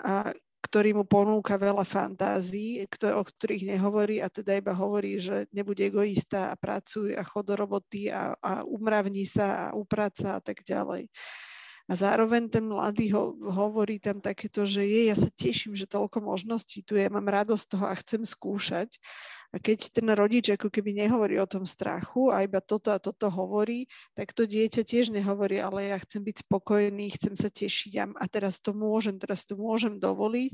a, 0.00 0.32
ktorý 0.64 0.98
mu 0.98 1.04
ponúka 1.06 1.54
veľa 1.54 1.86
fantázií, 1.86 2.82
o 2.88 3.22
ktorých 3.22 3.76
nehovorí 3.76 4.18
a 4.18 4.26
teda 4.26 4.58
iba 4.58 4.74
hovorí, 4.74 5.22
že 5.22 5.46
nebude 5.54 5.86
egoista 5.86 6.50
a 6.50 6.58
pracuje 6.58 7.14
a 7.14 7.22
chod 7.22 7.46
do 7.46 7.54
roboty 7.54 8.10
a, 8.10 8.34
a 8.40 8.66
umravní 8.66 9.28
sa 9.28 9.70
a 9.70 9.76
upraca 9.76 10.36
a 10.36 10.40
tak 10.42 10.66
ďalej. 10.66 11.06
A 11.86 11.94
zároveň 11.94 12.50
ten 12.50 12.66
mladý 12.66 13.14
ho, 13.14 13.38
hovorí 13.46 14.02
tam 14.02 14.18
takéto, 14.18 14.66
že 14.66 14.82
je, 14.82 15.06
ja 15.06 15.14
sa 15.14 15.30
teším, 15.30 15.78
že 15.78 15.86
toľko 15.86 16.18
možností 16.18 16.82
tu 16.82 16.98
je, 16.98 17.06
mám 17.06 17.30
radosť 17.30 17.64
toho 17.70 17.86
a 17.86 17.94
chcem 17.94 18.26
skúšať. 18.26 18.98
A 19.54 19.62
keď 19.62 19.94
ten 19.94 20.10
rodič 20.10 20.50
ako 20.50 20.66
keby 20.66 20.98
nehovorí 20.98 21.38
o 21.38 21.46
tom 21.46 21.62
strachu 21.62 22.34
a 22.34 22.42
iba 22.42 22.58
toto 22.58 22.90
a 22.90 22.98
toto 22.98 23.30
hovorí, 23.30 23.86
tak 24.18 24.34
to 24.34 24.50
dieťa 24.50 24.82
tiež 24.82 25.14
nehovorí, 25.14 25.62
ale 25.62 25.94
ja 25.94 25.98
chcem 26.02 26.26
byť 26.26 26.42
spokojný, 26.42 27.06
chcem 27.14 27.38
sa 27.38 27.46
tešiť 27.46 27.92
a, 28.02 28.04
a 28.18 28.24
teraz 28.26 28.58
to 28.58 28.74
môžem, 28.74 29.22
teraz 29.22 29.46
to 29.46 29.54
môžem 29.54 30.02
dovoliť. 30.02 30.50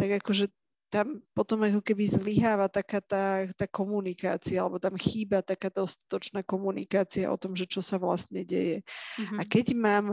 Tak 0.00 0.24
akože 0.24 0.48
tam 0.90 1.22
potom 1.32 1.62
ako 1.62 1.80
keby 1.86 2.02
zlyháva 2.02 2.66
taká 2.66 2.98
tá, 2.98 3.46
tá 3.54 3.70
komunikácia, 3.70 4.58
alebo 4.58 4.82
tam 4.82 4.98
chýba 4.98 5.38
taká 5.38 5.70
dostatočná 5.70 6.42
komunikácia 6.42 7.30
o 7.30 7.38
tom, 7.38 7.54
že 7.54 7.70
čo 7.70 7.78
sa 7.78 7.96
vlastne 7.96 8.42
deje. 8.42 8.82
Mm-hmm. 8.82 9.38
A 9.38 9.42
keď 9.46 9.66
mám, 9.78 10.06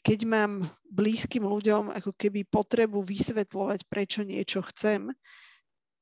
keď 0.00 0.20
mám 0.24 0.64
blízkym 0.88 1.44
ľuďom 1.44 1.92
ako 1.92 2.16
keby 2.16 2.48
potrebu 2.48 3.04
vysvetľovať, 3.04 3.84
prečo 3.92 4.24
niečo 4.24 4.64
chcem, 4.72 5.12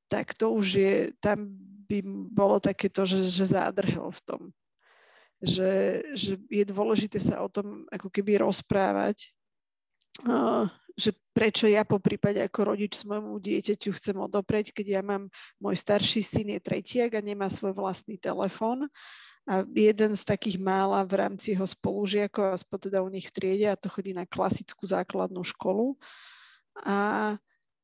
tak 0.07 0.31
to 0.39 0.55
už 0.55 0.67
je, 0.71 0.93
tam 1.19 1.51
by 1.91 1.99
bolo 2.31 2.63
takéto, 2.63 3.03
že, 3.03 3.27
že 3.27 3.51
zádrhel 3.51 4.07
v 4.07 4.21
tom. 4.23 4.41
Že, 5.43 5.71
že 6.17 6.31
je 6.49 6.63
dôležité 6.65 7.19
sa 7.19 7.43
o 7.43 7.51
tom 7.51 7.83
ako 7.91 8.09
keby 8.09 8.41
rozprávať, 8.41 9.35
že 10.97 11.13
prečo 11.31 11.69
ja 11.69 11.85
po 11.85 12.01
prípade 12.01 12.41
ako 12.41 12.73
rodič 12.73 13.05
svojmu 13.05 13.37
dieťaťu 13.37 13.93
chcem 13.93 14.17
odopreť, 14.17 14.73
keď 14.73 14.85
ja 14.97 15.01
mám, 15.05 15.29
môj 15.61 15.77
starší 15.77 16.25
syn 16.25 16.57
je 16.57 16.59
tretiak 16.59 17.13
a 17.13 17.21
nemá 17.21 17.45
svoj 17.53 17.77
vlastný 17.77 18.17
telefón 18.17 18.89
a 19.47 19.63
jeden 19.77 20.11
z 20.17 20.23
takých 20.27 20.57
mála 20.59 21.07
v 21.07 21.23
rámci 21.23 21.55
jeho 21.55 21.63
spolužiakov, 21.63 22.51
aspoň 22.51 22.77
teda 22.91 22.99
u 23.05 23.07
nich 23.07 23.31
v 23.31 23.35
triede 23.37 23.67
a 23.71 23.79
to 23.79 23.87
chodí 23.87 24.11
na 24.11 24.27
klasickú 24.27 24.83
základnú 24.83 25.39
školu. 25.45 25.95
A 26.83 27.31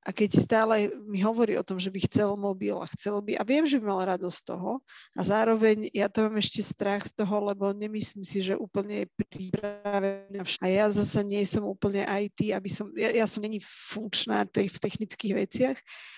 a 0.04 0.10
keď 0.12 0.30
stále 0.36 0.92
mi 1.08 1.24
hovorí 1.24 1.56
o 1.56 1.64
tom, 1.64 1.80
že 1.80 1.88
by 1.88 2.04
chcel 2.04 2.36
mobil 2.36 2.76
a 2.76 2.88
chcel 2.92 3.24
by, 3.24 3.40
a 3.40 3.44
viem, 3.48 3.64
že 3.64 3.80
by 3.80 3.86
mal 3.88 4.04
radosť 4.04 4.36
z 4.36 4.46
toho, 4.52 4.72
a 5.16 5.22
zároveň 5.24 5.88
ja 5.96 6.12
tam 6.12 6.28
mám 6.28 6.44
ešte 6.44 6.60
strach 6.60 7.08
z 7.08 7.16
toho, 7.16 7.48
lebo 7.48 7.72
nemyslím 7.72 8.28
si, 8.28 8.44
že 8.44 8.60
úplne 8.60 9.04
je 9.04 9.08
pripravená. 9.32 10.44
A 10.60 10.68
ja 10.68 10.92
zasa 10.92 11.24
nie 11.24 11.40
som 11.48 11.64
úplne 11.64 12.04
IT, 12.04 12.52
aby 12.52 12.68
som, 12.68 12.92
ja, 13.00 13.16
ja 13.16 13.24
som 13.24 13.40
není 13.40 13.64
funkčná 13.64 14.44
tej, 14.44 14.68
v 14.68 14.78
technických 14.84 15.34
veciach 15.40 15.78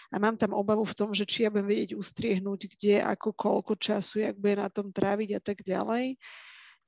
a 0.10 0.16
mám 0.18 0.34
tam 0.34 0.58
obavu 0.58 0.82
v 0.82 0.98
tom, 0.98 1.14
že 1.14 1.30
či 1.30 1.46
ja 1.46 1.54
budem 1.54 1.70
vedieť 1.70 1.94
ustriehnúť, 1.94 2.74
kde, 2.78 3.06
ako, 3.06 3.38
koľko 3.38 3.78
času, 3.78 4.26
jak 4.26 4.36
bude 4.42 4.58
na 4.58 4.70
tom 4.74 4.90
tráviť 4.90 5.38
a 5.38 5.42
tak 5.42 5.62
ďalej 5.62 6.18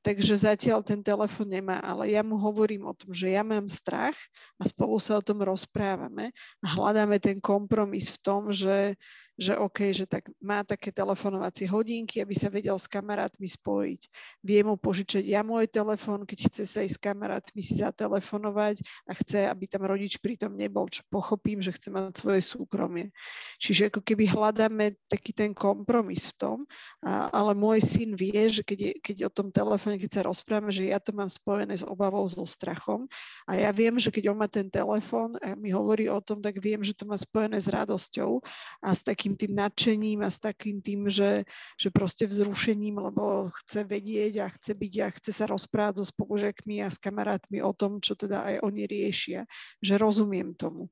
takže 0.07 0.39
zatiaľ 0.39 0.79
ten 0.87 1.03
telefon 1.03 1.51
nemá, 1.51 1.83
ale 1.83 2.15
ja 2.15 2.23
mu 2.23 2.39
hovorím 2.39 2.87
o 2.87 2.95
tom, 2.95 3.11
že 3.11 3.27
ja 3.35 3.43
mám 3.43 3.67
strach 3.67 4.15
a 4.55 4.63
spolu 4.63 4.95
sa 5.03 5.19
o 5.19 5.25
tom 5.25 5.43
rozprávame 5.43 6.31
a 6.63 6.67
hľadáme 6.79 7.19
ten 7.19 7.43
kompromis 7.43 8.07
v 8.07 8.17
tom, 8.23 8.47
že 8.55 8.95
že 9.37 9.53
OK, 9.53 9.93
že 9.93 10.09
tak 10.09 10.27
má 10.41 10.65
také 10.65 10.89
telefonovacie 10.89 11.69
hodinky, 11.69 12.19
aby 12.19 12.33
sa 12.33 12.49
vedel 12.49 12.75
s 12.75 12.89
kamarátmi 12.89 13.45
spojiť. 13.45 14.01
Vie 14.41 14.59
mu 14.65 14.75
požičať 14.75 15.23
ja 15.23 15.45
môj 15.45 15.69
telefón, 15.69 16.25
keď 16.25 16.49
chce 16.49 16.63
sa 16.65 16.81
ísť 16.81 16.97
s 16.97 17.03
kamarátmi 17.03 17.61
si 17.61 17.77
zatelefonovať 17.77 18.81
a 19.05 19.13
chce, 19.13 19.45
aby 19.45 19.69
tam 19.69 19.85
rodič 19.85 20.17
pritom 20.17 20.57
nebol, 20.57 20.89
čo 20.89 21.05
pochopím, 21.13 21.61
že 21.61 21.73
chce 21.73 21.93
mať 21.93 22.17
svoje 22.17 22.41
súkromie. 22.41 23.13
Čiže 23.61 23.93
ako 23.93 24.01
keby 24.01 24.29
hľadáme 24.29 24.97
taký 25.05 25.31
ten 25.33 25.53
kompromis 25.53 26.33
v 26.33 26.35
tom, 26.37 26.57
a, 27.05 27.29
ale 27.29 27.53
môj 27.53 27.81
syn 27.83 28.17
vie, 28.17 28.49
že 28.49 28.65
keď, 28.65 28.79
je, 28.79 28.91
keď 28.99 29.17
o 29.27 29.31
tom 29.31 29.47
telefóne, 29.53 30.01
keď 30.01 30.11
sa 30.11 30.21
rozprávame, 30.25 30.73
že 30.73 30.89
ja 30.89 30.97
to 30.97 31.13
mám 31.13 31.29
spojené 31.29 31.77
s 31.77 31.85
obavou, 31.85 32.25
so 32.27 32.43
strachom 32.43 33.07
a 33.47 33.55
ja 33.55 33.71
viem, 33.71 33.95
že 33.97 34.11
keď 34.11 34.31
on 34.31 34.37
má 34.37 34.47
ten 34.51 34.67
telefón 34.67 35.35
a 35.39 35.55
mi 35.55 35.71
hovorí 35.71 36.11
o 36.11 36.19
tom, 36.19 36.43
tak 36.43 36.59
viem, 36.59 36.83
že 36.83 36.93
to 36.93 37.07
má 37.07 37.15
spojené 37.15 37.57
s 37.57 37.71
radosťou 37.71 38.43
a 38.83 38.89
s 38.91 39.01
takým 39.01 39.26
takým 39.27 39.35
tým 39.35 39.53
nadšením 39.59 40.19
a 40.23 40.31
s 40.31 40.39
takým 40.39 40.79
tým, 40.79 41.11
že, 41.11 41.43
že 41.75 41.91
proste 41.91 42.23
vzrušením, 42.23 42.95
lebo 42.95 43.51
chce 43.59 43.83
vedieť 43.83 44.33
a 44.39 44.47
chce 44.47 44.71
byť 44.71 44.93
a 45.03 45.07
chce 45.11 45.31
sa 45.35 45.45
rozprávať 45.51 45.99
so 45.99 46.05
spolužiakmi 46.07 46.79
a 46.79 46.87
s 46.87 46.95
kamarátmi 46.95 47.59
o 47.59 47.75
tom, 47.75 47.99
čo 47.99 48.15
teda 48.15 48.47
aj 48.47 48.55
oni 48.63 48.87
riešia, 48.87 49.43
že 49.83 49.99
rozumiem 49.99 50.55
tomu. 50.55 50.87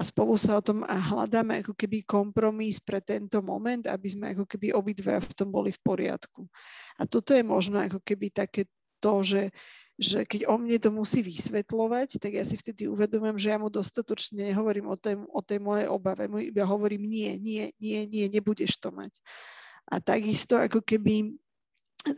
spolu 0.00 0.40
sa 0.40 0.56
o 0.56 0.64
tom 0.64 0.80
a 0.88 0.96
hľadáme 0.96 1.60
ako 1.60 1.76
keby 1.76 2.08
kompromis 2.08 2.80
pre 2.80 3.04
tento 3.04 3.44
moment, 3.44 3.84
aby 3.84 4.08
sme 4.08 4.32
ako 4.32 4.48
keby 4.48 4.72
obidve 4.72 5.20
v 5.20 5.34
tom 5.36 5.52
boli 5.52 5.68
v 5.68 5.80
poriadku. 5.84 6.48
A 6.96 7.04
toto 7.04 7.36
je 7.36 7.44
možno 7.44 7.84
ako 7.84 8.00
keby 8.00 8.32
také 8.32 8.64
to, 8.96 9.20
že 9.20 9.52
že 9.94 10.26
keď 10.26 10.50
o 10.50 10.58
mne 10.58 10.78
to 10.82 10.90
musí 10.90 11.22
vysvetľovať, 11.22 12.18
tak 12.18 12.34
ja 12.34 12.42
si 12.42 12.58
vtedy 12.58 12.90
uvedomujem, 12.90 13.38
že 13.38 13.50
ja 13.54 13.58
mu 13.62 13.70
dostatočne 13.70 14.50
nehovorím 14.50 14.90
o 14.90 14.96
tej, 14.98 15.22
o 15.22 15.40
tej 15.40 15.58
mojej 15.62 15.86
obave. 15.86 16.26
Mu 16.26 16.42
iba 16.42 16.66
hovorím, 16.66 17.06
nie, 17.06 17.38
nie, 17.38 17.70
nie, 17.78 18.02
nie, 18.10 18.26
nebudeš 18.26 18.74
to 18.82 18.90
mať. 18.90 19.14
A 19.86 20.02
takisto 20.02 20.58
ako 20.58 20.82
keby 20.82 21.38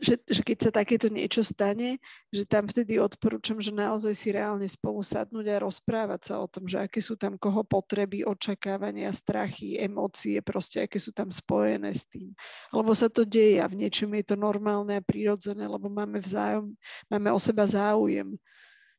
že, 0.03 0.19
že 0.27 0.43
keď 0.43 0.59
sa 0.59 0.71
takéto 0.75 1.07
niečo 1.07 1.47
stane, 1.47 2.03
že 2.35 2.43
tam 2.43 2.67
vtedy 2.67 2.99
odporúčam, 2.99 3.63
že 3.63 3.71
naozaj 3.71 4.15
si 4.19 4.35
reálne 4.35 4.67
spolu 4.67 4.99
sadnúť 5.07 5.47
a 5.47 5.63
rozprávať 5.63 6.21
sa 6.33 6.35
o 6.43 6.47
tom, 6.51 6.67
že 6.67 6.83
aké 6.83 6.99
sú 6.99 7.15
tam 7.15 7.39
koho 7.39 7.63
potreby, 7.63 8.27
očakávania, 8.27 9.15
strachy, 9.15 9.79
emócie, 9.79 10.43
proste 10.43 10.83
aké 10.83 10.99
sú 10.99 11.15
tam 11.15 11.31
spojené 11.31 11.95
s 11.95 12.03
tým. 12.11 12.35
Lebo 12.75 12.91
sa 12.99 13.07
to 13.07 13.23
deje 13.23 13.63
a 13.63 13.71
v 13.71 13.87
niečom 13.87 14.11
je 14.19 14.25
to 14.27 14.35
normálne 14.35 14.99
a 14.99 15.07
prirodzené, 15.07 15.71
lebo 15.71 15.87
máme 15.87 16.19
vzájom, 16.19 16.75
máme 17.07 17.31
o 17.31 17.39
seba 17.39 17.63
záujem. 17.63 18.35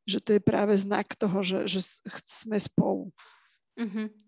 Že 0.08 0.17
to 0.23 0.30
je 0.39 0.41
práve 0.41 0.71
znak 0.80 1.19
toho, 1.19 1.43
že, 1.43 1.67
že 1.67 1.84
sme 2.23 2.56
spolu. 2.56 3.12
Mm-hmm. 3.76 4.27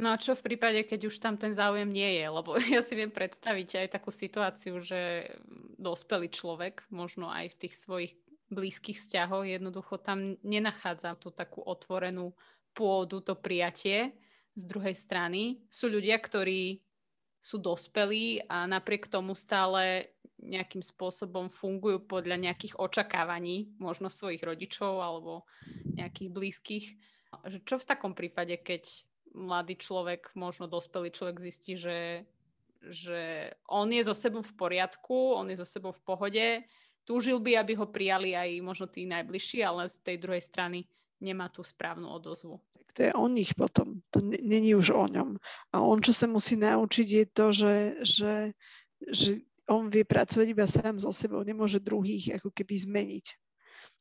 No 0.00 0.16
a 0.16 0.20
čo 0.20 0.32
v 0.32 0.48
prípade, 0.48 0.80
keď 0.88 1.12
už 1.12 1.20
tam 1.20 1.36
ten 1.36 1.52
záujem 1.52 1.92
nie 1.92 2.16
je? 2.16 2.24
Lebo 2.24 2.56
ja 2.72 2.80
si 2.80 2.96
viem 2.96 3.12
predstaviť 3.12 3.84
aj 3.84 3.88
takú 4.00 4.08
situáciu, 4.08 4.80
že 4.80 5.28
dospelý 5.76 6.32
človek, 6.32 6.88
možno 6.88 7.28
aj 7.28 7.52
v 7.52 7.58
tých 7.68 7.74
svojich 7.76 8.12
blízkych 8.50 8.98
vzťahoch, 8.98 9.46
jednoducho 9.46 10.00
tam 10.00 10.40
nenachádza 10.42 11.14
tú 11.20 11.30
takú 11.30 11.62
otvorenú 11.62 12.34
pôdu, 12.72 13.20
to 13.20 13.36
prijatie. 13.36 14.16
Z 14.56 14.66
druhej 14.66 14.96
strany 14.96 15.62
sú 15.70 15.86
ľudia, 15.86 16.18
ktorí 16.18 16.82
sú 17.40 17.60
dospelí 17.60 18.48
a 18.50 18.66
napriek 18.66 19.06
tomu 19.06 19.36
stále 19.36 20.12
nejakým 20.40 20.80
spôsobom 20.80 21.52
fungujú 21.52 22.00
podľa 22.08 22.40
nejakých 22.40 22.80
očakávaní, 22.80 23.76
možno 23.76 24.08
svojich 24.08 24.40
rodičov 24.40 25.00
alebo 25.00 25.44
nejakých 25.92 26.30
blízkych. 26.32 26.86
Čo 27.68 27.78
v 27.78 27.88
takom 27.88 28.16
prípade, 28.16 28.56
keď 28.58 29.09
mladý 29.34 29.78
človek, 29.78 30.34
možno 30.34 30.66
dospelý 30.66 31.10
človek 31.14 31.38
zistí, 31.38 31.78
že, 31.78 32.26
že 32.82 33.54
on 33.70 33.90
je 33.90 34.02
so 34.02 34.14
sebou 34.14 34.42
v 34.42 34.54
poriadku, 34.54 35.38
on 35.38 35.50
je 35.50 35.60
so 35.60 35.66
sebou 35.66 35.94
v 35.94 36.02
pohode, 36.02 36.46
túžil 37.06 37.38
by, 37.38 37.58
aby 37.58 37.72
ho 37.78 37.86
prijali 37.86 38.34
aj 38.34 38.50
možno 38.62 38.86
tí 38.90 39.06
najbližší, 39.06 39.62
ale 39.62 39.90
z 39.90 39.98
tej 40.02 40.16
druhej 40.18 40.42
strany 40.42 40.86
nemá 41.22 41.50
tú 41.50 41.62
správnu 41.62 42.06
odozvu. 42.10 42.58
To 42.94 43.00
je 43.06 43.12
o 43.14 43.26
nich 43.30 43.54
potom, 43.54 44.02
to 44.10 44.18
není 44.22 44.74
už 44.74 44.90
o 44.90 45.06
ňom. 45.06 45.38
A 45.70 45.76
on, 45.78 46.02
čo 46.02 46.10
sa 46.10 46.26
musí 46.26 46.58
naučiť, 46.58 47.06
je 47.06 47.26
to, 47.30 47.46
že, 47.54 47.76
že, 48.02 48.34
že 49.14 49.30
on 49.70 49.86
vie 49.86 50.02
pracovať 50.02 50.46
iba 50.50 50.66
sám 50.66 50.98
so 50.98 51.14
sebou, 51.14 51.46
nemôže 51.46 51.78
druhých 51.78 52.42
ako 52.42 52.50
keby 52.50 52.74
zmeniť 52.82 53.26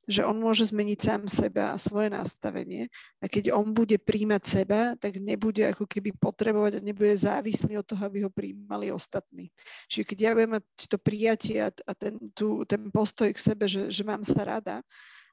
že 0.10 0.26
on 0.26 0.42
môže 0.42 0.74
zmeniť 0.74 1.00
sám 1.00 1.22
seba 1.30 1.78
a 1.78 1.78
svoje 1.78 2.10
nastavenie 2.10 2.90
a 3.22 3.30
keď 3.30 3.54
on 3.54 3.78
bude 3.78 4.02
príjmať 4.02 4.42
seba, 4.42 4.98
tak 4.98 5.22
nebude 5.22 5.62
ako 5.70 5.86
keby 5.86 6.18
potrebovať 6.18 6.82
a 6.82 6.86
nebude 6.86 7.14
závislý 7.14 7.78
od 7.78 7.86
toho, 7.86 8.02
aby 8.10 8.26
ho 8.26 8.34
príjmali 8.34 8.90
ostatní. 8.90 9.54
Čiže 9.86 10.04
keď 10.10 10.18
ja 10.18 10.32
budem 10.34 10.58
mať 10.58 10.66
to 10.90 10.98
prijatie 10.98 11.62
a, 11.62 11.94
ten, 11.94 12.18
tu, 12.34 12.66
ten 12.66 12.90
postoj 12.90 13.30
k 13.30 13.38
sebe, 13.38 13.70
že, 13.70 13.94
že 13.94 14.02
mám 14.02 14.26
sa 14.26 14.42
rada 14.42 14.82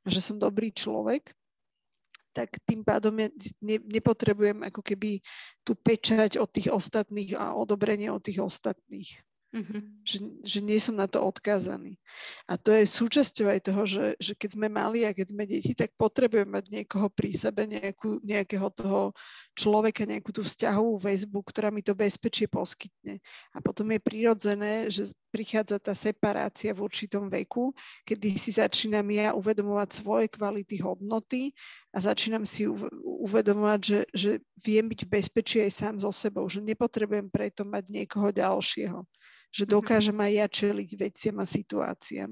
a 0.04 0.08
že 0.12 0.20
som 0.20 0.36
dobrý 0.36 0.68
človek, 0.68 1.32
tak 2.36 2.52
tým 2.68 2.84
pádom 2.84 3.16
ja 3.16 3.32
ne, 3.64 3.80
nepotrebujem 3.80 4.60
ako 4.68 4.84
keby 4.84 5.24
tú 5.64 5.72
pečať 5.72 6.36
od 6.36 6.52
tých 6.52 6.68
ostatných 6.68 7.32
a 7.32 7.56
odobrenie 7.56 8.12
od 8.12 8.20
tých 8.20 8.44
ostatných. 8.44 9.08
Mm-hmm. 9.56 10.04
Že, 10.04 10.18
že 10.44 10.58
nie 10.60 10.76
som 10.76 11.00
na 11.00 11.08
to 11.08 11.24
odkázaný. 11.24 11.96
A 12.44 12.60
to 12.60 12.76
je 12.76 12.84
súčasťou 12.84 13.48
aj 13.48 13.60
toho, 13.64 13.82
že, 13.88 14.04
že 14.20 14.36
keď 14.36 14.50
sme 14.52 14.68
mali 14.68 15.08
a 15.08 15.16
keď 15.16 15.32
sme 15.32 15.48
deti, 15.48 15.72
tak 15.72 15.96
potrebujeme 15.96 16.60
mať 16.60 16.68
niekoho 16.68 17.08
pri 17.08 17.32
sebe, 17.32 17.64
nejakú, 17.64 18.20
nejakého 18.20 18.68
toho 18.76 19.16
človeka, 19.56 20.04
nejakú 20.04 20.28
tú 20.28 20.44
vzťahovú 20.44 21.00
väzbu, 21.00 21.40
ktorá 21.40 21.72
mi 21.72 21.80
to 21.80 21.96
bezpečie 21.96 22.44
poskytne. 22.44 23.16
A 23.56 23.58
potom 23.64 23.88
je 23.88 23.96
prirodzené, 23.96 24.92
že 24.92 25.08
prichádza 25.32 25.80
tá 25.80 25.96
separácia 25.96 26.76
v 26.76 26.84
určitom 26.84 27.32
veku, 27.32 27.72
kedy 28.04 28.36
si 28.36 28.52
začínam 28.52 29.08
ja 29.08 29.32
uvedomovať 29.32 29.88
svoje 30.04 30.26
kvality 30.28 30.84
hodnoty 30.84 31.56
a 31.96 32.04
začínam 32.04 32.44
si 32.44 32.68
uvedomovať, 33.24 33.80
že, 33.80 34.00
že 34.12 34.30
viem 34.60 34.84
byť 34.84 35.00
v 35.08 35.12
bezpečí 35.16 35.64
aj 35.64 35.72
sám 35.72 35.94
so 35.96 36.12
sebou, 36.12 36.44
že 36.44 36.60
nepotrebujem 36.60 37.32
preto 37.32 37.64
mať 37.64 37.88
niekoho 37.88 38.28
ďalšieho 38.28 39.00
že 39.50 39.64
mhm. 39.64 39.70
dokážem 39.72 40.18
aj 40.18 40.32
ja 40.32 40.46
čeliť 40.46 40.90
veciam 40.98 41.37
a 41.40 41.46
situáciám. 41.46 42.30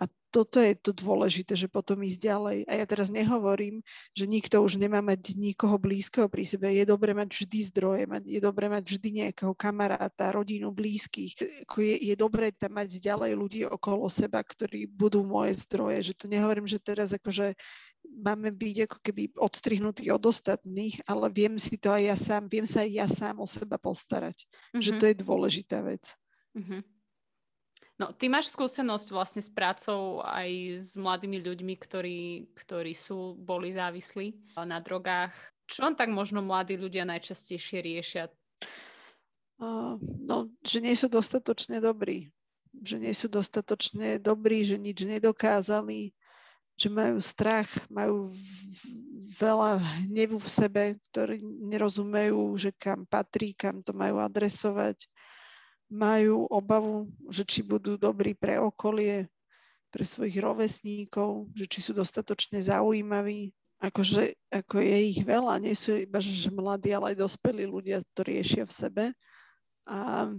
A 0.00 0.04
toto 0.30 0.62
je 0.62 0.78
to 0.78 0.94
dôležité, 0.94 1.58
že 1.58 1.66
potom 1.66 2.06
ísť 2.06 2.22
ďalej. 2.22 2.58
A 2.70 2.72
ja 2.78 2.86
teraz 2.86 3.10
nehovorím, 3.10 3.82
že 4.14 4.30
nikto 4.30 4.62
už 4.62 4.78
nemá 4.78 5.02
mať 5.02 5.34
nikoho 5.34 5.74
blízkeho 5.74 6.30
pri 6.30 6.46
sebe. 6.46 6.70
Je 6.70 6.86
dobré 6.86 7.10
mať 7.10 7.34
vždy 7.34 7.58
zdroje, 7.74 8.02
je 8.30 8.40
dobré 8.40 8.70
mať 8.70 8.86
vždy 8.86 9.26
nejakého 9.26 9.52
kamaráta, 9.58 10.30
rodinu, 10.30 10.70
blízkych. 10.70 11.34
Je, 11.66 11.96
je 11.98 12.14
dobré 12.14 12.54
tam 12.54 12.78
mať 12.78 13.02
ďalej 13.02 13.32
ľudí 13.34 13.60
okolo 13.66 14.06
seba, 14.06 14.38
ktorí 14.40 14.86
budú 14.86 15.26
moje 15.26 15.58
zdroje. 15.66 16.14
Že 16.14 16.14
to 16.14 16.26
nehovorím, 16.30 16.70
že 16.70 16.78
teraz 16.78 17.10
akože 17.10 17.58
máme 18.06 18.54
byť 18.54 18.76
ako 18.86 18.98
keby 19.02 19.22
odstrihnutí 19.34 20.08
od 20.14 20.22
ostatných, 20.22 21.02
ale 21.10 21.26
viem 21.34 21.58
si 21.58 21.74
to 21.74 21.90
aj 21.90 22.02
ja 22.06 22.16
sám, 22.16 22.46
viem 22.46 22.64
sa 22.64 22.86
aj 22.86 22.90
ja 22.90 23.06
sám 23.10 23.42
o 23.42 23.46
seba 23.50 23.82
postarať. 23.82 24.46
Mm-hmm. 24.46 24.82
Že 24.82 24.90
to 24.94 25.04
je 25.10 25.14
dôležitá 25.18 25.78
vec. 25.82 26.14
Uh-huh. 26.56 26.82
No, 28.00 28.16
ty 28.16 28.32
máš 28.32 28.56
skúsenosť 28.56 29.12
vlastne 29.12 29.42
s 29.44 29.52
prácou 29.52 30.24
aj 30.24 30.48
s 30.80 30.96
mladými 30.96 31.36
ľuďmi, 31.44 31.74
ktorí, 31.76 32.48
ktorí 32.56 32.96
sú, 32.96 33.36
boli 33.36 33.76
závislí 33.76 34.56
na 34.64 34.80
drogách. 34.80 35.36
Čo 35.68 35.92
tak 35.92 36.08
možno 36.08 36.40
mladí 36.40 36.80
ľudia 36.80 37.04
najčastejšie 37.04 37.78
riešia? 37.84 38.24
Uh, 39.60 40.00
no, 40.00 40.48
že 40.64 40.80
nie 40.80 40.96
sú 40.96 41.12
dostatočne 41.12 41.84
dobrí. 41.84 42.32
Že 42.72 42.96
nie 43.04 43.12
sú 43.12 43.28
dostatočne 43.28 44.16
dobrí, 44.16 44.64
že 44.64 44.80
nič 44.80 45.04
nedokázali, 45.04 46.16
že 46.80 46.88
majú 46.88 47.20
strach, 47.20 47.68
majú 47.92 48.32
veľa 49.36 49.76
hnevu 50.08 50.40
v 50.40 50.48
sebe, 50.48 50.82
ktorí 51.12 51.44
nerozumejú, 51.44 52.40
že 52.56 52.72
kam 52.72 53.04
patrí, 53.04 53.52
kam 53.52 53.84
to 53.84 53.92
majú 53.92 54.24
adresovať 54.24 55.04
majú 55.90 56.46
obavu, 56.46 57.10
že 57.28 57.42
či 57.42 57.66
budú 57.66 57.98
dobrí 57.98 58.32
pre 58.38 58.62
okolie, 58.62 59.26
pre 59.90 60.06
svojich 60.06 60.38
rovesníkov, 60.38 61.50
že 61.58 61.66
či 61.66 61.78
sú 61.82 61.92
dostatočne 61.92 62.62
zaujímaví. 62.62 63.50
Akože, 63.82 64.38
ako 64.54 64.78
je 64.78 64.98
ich 65.10 65.20
veľa, 65.26 65.58
nie 65.58 65.74
sú 65.74 65.98
iba 65.98 66.22
že, 66.22 66.52
mladí, 66.52 66.94
ale 66.94 67.12
aj 67.12 67.26
dospelí 67.26 67.66
ľudia 67.66 67.98
to 68.14 68.22
riešia 68.22 68.62
v 68.62 68.76
sebe. 68.76 69.04
A, 69.90 70.30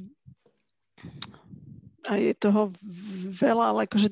a 2.08 2.12
je 2.16 2.32
toho 2.38 2.72
veľa, 3.36 3.76
ale 3.76 3.80
akože, 3.92 4.08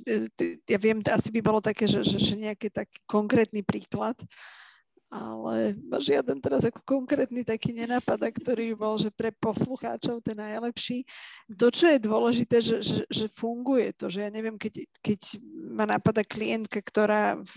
ja 0.68 0.78
viem, 0.82 1.00
asi 1.08 1.30
by 1.32 1.40
bolo 1.40 1.64
také, 1.64 1.88
že, 1.88 2.04
že, 2.04 2.20
že 2.20 2.36
nejaký 2.36 2.68
taký 2.68 3.00
konkrétny 3.08 3.64
príklad, 3.64 4.18
ale 5.10 5.74
žiaden 5.98 6.38
teraz 6.38 6.62
ako 6.62 6.86
konkrétny 6.86 7.42
taký 7.42 7.74
nenapadá, 7.74 8.30
ktorý 8.30 8.78
bol, 8.78 8.94
že 9.02 9.10
pre 9.10 9.34
poslucháčov 9.34 10.22
ten 10.22 10.38
najlepší. 10.38 11.02
To, 11.50 11.74
čo 11.74 11.90
je 11.90 12.00
dôležité, 12.00 12.62
že, 12.62 12.78
že, 12.86 13.02
že 13.10 13.26
funguje 13.26 13.90
to, 13.98 14.06
že 14.14 14.22
ja 14.22 14.30
neviem, 14.30 14.54
keď, 14.54 14.86
keď 15.02 15.42
ma 15.74 15.90
napadá 15.90 16.22
klientka, 16.22 16.78
ktorá 16.78 17.42
v, 17.42 17.54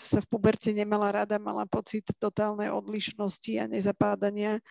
sa 0.00 0.24
v 0.24 0.30
puberte 0.32 0.72
nemala 0.72 1.12
rada, 1.12 1.36
mala 1.36 1.68
pocit 1.68 2.08
totálnej 2.16 2.72
odlišnosti 2.72 3.52
a 3.60 3.68
nezapádania 3.68 4.64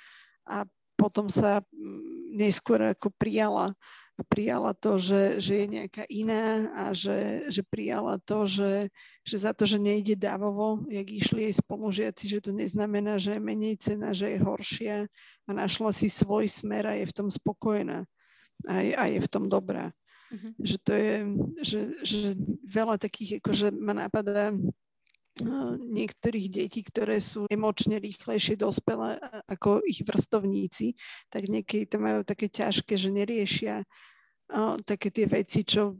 a 0.49 0.65
potom 1.03 1.27
sa 1.27 1.59
mm, 1.59 2.39
neskôr 2.39 2.79
ako 2.95 3.11
prijala 3.19 3.75
prijala 4.21 4.77
to, 4.77 5.01
že, 5.01 5.41
že 5.41 5.65
je 5.65 5.65
nejaká 5.65 6.05
iná 6.05 6.69
a 6.77 6.93
že, 6.93 7.49
že 7.49 7.65
prijala 7.65 8.21
to, 8.21 8.45
že, 8.45 8.93
že 9.25 9.35
za 9.41 9.57
to, 9.57 9.65
že 9.65 9.81
nejde 9.81 10.13
dávovo, 10.13 10.85
jak 10.85 11.09
išli 11.09 11.49
jej 11.49 11.55
spolužiaci, 11.57 12.29
že 12.29 12.43
to 12.45 12.53
neznamená, 12.53 13.17
že 13.17 13.33
je 13.33 13.41
menej 13.41 13.81
cena, 13.81 14.13
že 14.13 14.37
je 14.37 14.39
horšia 14.45 15.09
a 15.49 15.49
našla 15.49 15.89
si 15.89 16.13
svoj 16.13 16.45
smer 16.45 16.85
a 16.85 16.93
je 16.93 17.09
v 17.09 17.15
tom 17.15 17.27
spokojná 17.33 18.05
a 18.69 18.73
je, 18.85 18.93
a 18.93 19.03
je 19.09 19.17
v 19.17 19.31
tom 19.33 19.49
dobrá. 19.49 19.89
Mm-hmm. 20.29 20.53
Že 20.61 20.75
to 20.85 20.91
je, 20.93 21.13
že, 21.65 21.79
že 22.05 22.17
veľa 22.69 23.01
takých, 23.01 23.41
akože 23.41 23.73
ma 23.73 23.97
napadá 23.97 24.53
niektorých 25.81 26.47
detí, 26.53 26.85
ktoré 26.85 27.17
sú 27.17 27.49
emočne 27.49 27.97
rýchlejšie 27.97 28.53
dospelé 28.53 29.17
ako 29.49 29.81
ich 29.81 30.05
vrstovníci, 30.05 30.93
tak 31.33 31.49
niekedy 31.49 31.89
to 31.89 31.97
majú 31.97 32.21
také 32.21 32.53
ťažké, 32.53 32.93
že 32.93 33.09
neriešia 33.09 33.81
také 34.85 35.09
tie 35.09 35.25
veci, 35.25 35.65
čo, 35.65 35.97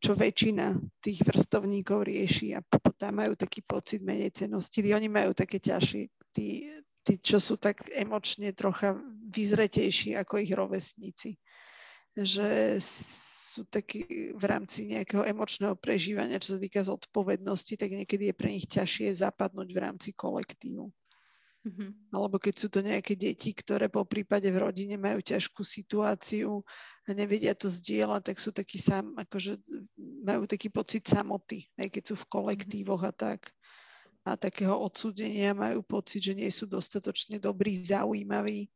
čo 0.00 0.16
väčšina 0.16 0.72
tých 1.04 1.20
vrstovníkov 1.28 2.08
rieši 2.08 2.56
a 2.56 2.64
potom 2.64 3.12
majú 3.12 3.36
taký 3.36 3.60
pocit 3.60 4.00
menej 4.00 4.32
cenosti. 4.32 4.80
Oni 4.88 5.12
majú 5.12 5.36
také 5.36 5.60
ťažšie, 5.60 6.02
tí, 6.32 6.72
tí, 7.04 7.14
čo 7.20 7.36
sú 7.36 7.60
tak 7.60 7.84
emočne 7.92 8.56
trocha 8.56 8.96
vyzretejší 9.28 10.16
ako 10.16 10.40
ich 10.40 10.52
rovesníci 10.56 11.36
že 12.18 12.78
sú 12.80 13.66
takí 13.66 14.34
v 14.34 14.44
rámci 14.46 14.86
nejakého 14.86 15.26
emočného 15.26 15.74
prežívania, 15.78 16.42
čo 16.42 16.56
sa 16.56 16.60
týka 16.62 16.82
zodpovednosti, 16.82 17.74
tak 17.78 17.90
niekedy 17.90 18.30
je 18.30 18.34
pre 18.34 18.50
nich 18.50 18.66
ťažšie 18.66 19.10
zapadnúť 19.26 19.68
v 19.70 19.82
rámci 19.82 20.10
kolektívu. 20.14 20.90
Mm-hmm. 21.60 22.16
Alebo 22.16 22.40
keď 22.40 22.54
sú 22.56 22.68
to 22.72 22.80
nejaké 22.80 23.20
deti, 23.20 23.52
ktoré 23.52 23.92
po 23.92 24.08
prípade 24.08 24.48
v 24.48 24.64
rodine 24.64 24.96
majú 24.96 25.20
ťažkú 25.20 25.60
situáciu 25.60 26.64
a 27.04 27.10
nevedia 27.12 27.52
to 27.52 27.68
zdieľať, 27.68 28.32
tak 28.32 28.36
sú 28.40 28.48
takí 28.48 28.80
sam, 28.80 29.12
akože 29.20 29.60
majú 30.24 30.48
taký 30.48 30.72
pocit 30.72 31.04
samoty, 31.04 31.68
aj 31.76 31.92
keď 31.92 32.02
sú 32.08 32.14
v 32.16 32.28
kolektívoch 32.32 33.04
a 33.04 33.12
tak. 33.12 33.52
A 34.24 34.40
takého 34.40 34.72
odsúdenia 34.72 35.52
majú 35.52 35.84
pocit, 35.84 36.24
že 36.24 36.32
nie 36.32 36.48
sú 36.48 36.64
dostatočne 36.64 37.36
dobrí, 37.36 37.76
zaujímaví. 37.76 38.72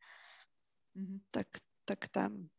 Mm-hmm. 0.93 1.18
Tak, 1.32 1.49
tak 1.89 2.01
tam 2.12 2.53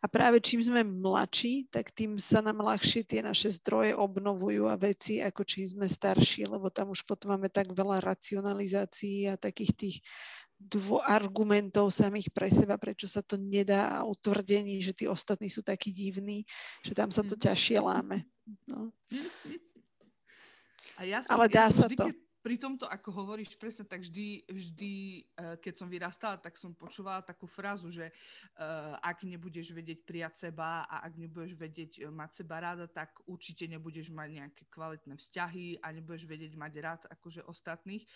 a 0.00 0.06
práve 0.08 0.40
čím 0.40 0.64
sme 0.64 0.80
mladší, 0.80 1.68
tak 1.68 1.92
tým 1.92 2.16
sa 2.16 2.40
nám 2.40 2.64
ľahšie 2.64 3.04
tie 3.04 3.20
naše 3.20 3.52
zdroje 3.60 3.92
obnovujú 3.92 4.64
a 4.64 4.80
veci, 4.80 5.20
ako 5.20 5.44
čím 5.44 5.68
sme 5.68 5.84
starší, 5.84 6.48
lebo 6.48 6.72
tam 6.72 6.92
už 6.96 7.04
potom 7.04 7.36
máme 7.36 7.52
tak 7.52 7.68
veľa 7.76 8.00
racionalizácií 8.00 9.28
a 9.28 9.36
takých 9.36 9.72
tých 9.76 9.96
dvo 10.58 10.98
argumentov 11.04 11.94
samých 11.94 12.34
pre 12.34 12.50
seba, 12.50 12.80
prečo 12.80 13.06
sa 13.06 13.22
to 13.22 13.38
nedá 13.38 14.02
a 14.02 14.08
utvrdení, 14.08 14.82
že 14.82 14.90
tí 14.90 15.04
ostatní 15.06 15.46
sú 15.46 15.62
takí 15.62 15.94
divní, 15.94 16.42
že 16.82 16.96
tam 16.98 17.14
sa 17.14 17.22
to 17.22 17.38
mhm. 17.38 17.42
ťažšie 17.46 17.78
láme. 17.78 18.26
No. 18.66 18.90
A 20.98 21.06
ja 21.06 21.22
som, 21.22 21.30
Ale 21.38 21.46
dá 21.46 21.68
ja 21.68 21.70
som 21.70 21.86
sa 21.86 21.88
vždy, 21.92 21.96
to. 21.96 22.04
Keď 22.10 22.27
pri 22.48 22.56
tomto, 22.56 22.88
ako 22.88 23.12
hovoríš 23.12 23.60
presne, 23.60 23.84
tak 23.84 24.00
vždy, 24.00 24.48
vždy 24.48 24.92
uh, 25.36 25.60
keď 25.60 25.84
som 25.84 25.84
vyrastala, 25.84 26.40
tak 26.40 26.56
som 26.56 26.72
počúvala 26.72 27.20
takú 27.20 27.44
frázu, 27.44 27.92
že 27.92 28.08
uh, 28.08 28.96
ak 29.04 29.20
nebudeš 29.20 29.76
vedieť 29.76 30.08
prijať 30.08 30.48
seba 30.48 30.88
a 30.88 31.04
ak 31.04 31.12
nebudeš 31.20 31.52
vedieť 31.60 32.00
uh, 32.00 32.08
mať 32.08 32.40
seba 32.40 32.64
ráda, 32.64 32.88
tak 32.88 33.20
určite 33.28 33.68
nebudeš 33.68 34.08
mať 34.08 34.28
nejaké 34.32 34.64
kvalitné 34.72 35.20
vzťahy 35.20 35.84
a 35.84 35.92
nebudeš 35.92 36.24
vedieť 36.24 36.56
mať 36.56 36.72
rád 36.80 37.02
akože 37.20 37.44
ostatných. 37.44 38.08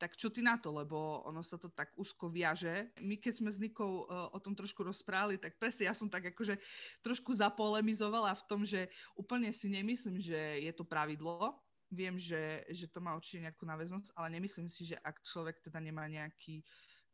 Tak 0.00 0.16
čo 0.16 0.32
ty 0.32 0.40
na 0.40 0.56
to, 0.56 0.72
lebo 0.72 1.20
ono 1.28 1.44
sa 1.44 1.60
to 1.60 1.68
tak 1.68 1.92
úzko 2.00 2.32
viaže. 2.32 2.88
My 3.04 3.20
keď 3.20 3.44
sme 3.44 3.52
s 3.52 3.60
Nikou 3.60 4.08
o 4.08 4.38
tom 4.40 4.56
trošku 4.56 4.84
rozprávali, 4.84 5.36
tak 5.36 5.56
presne 5.56 5.88
ja 5.88 5.96
som 5.96 6.08
tak 6.08 6.36
akože 6.36 6.60
trošku 7.00 7.32
zapolemizovala 7.32 8.36
v 8.36 8.44
tom, 8.44 8.60
že 8.60 8.92
úplne 9.16 9.48
si 9.56 9.72
nemyslím, 9.72 10.20
že 10.20 10.36
je 10.64 10.72
to 10.76 10.84
pravidlo, 10.84 11.56
viem, 11.90 12.18
že, 12.18 12.66
že 12.70 12.86
to 12.90 12.98
má 12.98 13.14
určite 13.14 13.46
nejakú 13.46 13.64
náväznosť, 13.66 14.14
ale 14.18 14.34
nemyslím 14.34 14.68
si, 14.70 14.88
že 14.88 14.96
ak 15.00 15.22
človek 15.22 15.62
teda 15.62 15.78
nemá 15.78 16.06
nejaký 16.10 16.62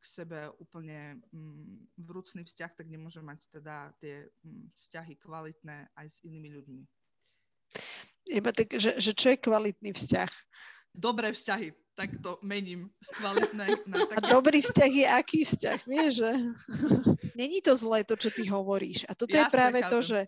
k 0.02 0.04
sebe 0.04 0.50
úplne 0.58 1.22
mm, 1.30 2.02
vrúcný 2.02 2.42
vzťah, 2.42 2.74
tak 2.74 2.90
nemôže 2.90 3.22
mať 3.22 3.46
teda 3.54 3.94
tie 4.02 4.26
mm, 4.42 4.74
vzťahy 4.74 5.14
kvalitné 5.22 5.94
aj 5.94 6.06
s 6.10 6.18
inými 6.26 6.50
ľuďmi. 6.58 6.82
Iba 8.34 8.50
tak, 8.50 8.74
že, 8.74 8.98
že 8.98 9.14
čo 9.14 9.30
je 9.30 9.38
kvalitný 9.38 9.94
vzťah? 9.94 10.30
Dobré 10.90 11.30
vzťahy, 11.30 11.70
tak 11.92 12.10
to 12.24 12.40
mením 12.40 12.88
z 13.04 13.08
kvalitné 13.20 13.66
na 13.84 13.98
také... 14.08 14.16
A 14.16 14.32
dobrý 14.32 14.64
vzťah 14.64 14.92
je 14.92 15.06
aký 15.06 15.40
vzťah, 15.44 15.78
vieš, 15.84 16.12
že? 16.24 16.30
Není 17.40 17.60
to 17.64 17.76
zlé 17.76 18.04
to, 18.04 18.16
čo 18.16 18.28
ty 18.32 18.48
hovoríš. 18.48 19.08
A 19.08 19.16
toto 19.16 19.36
Jasne, 19.36 19.48
je 19.48 19.52
práve 19.52 19.78
chápem. 19.80 19.92
to, 19.92 19.98
že 20.00 20.20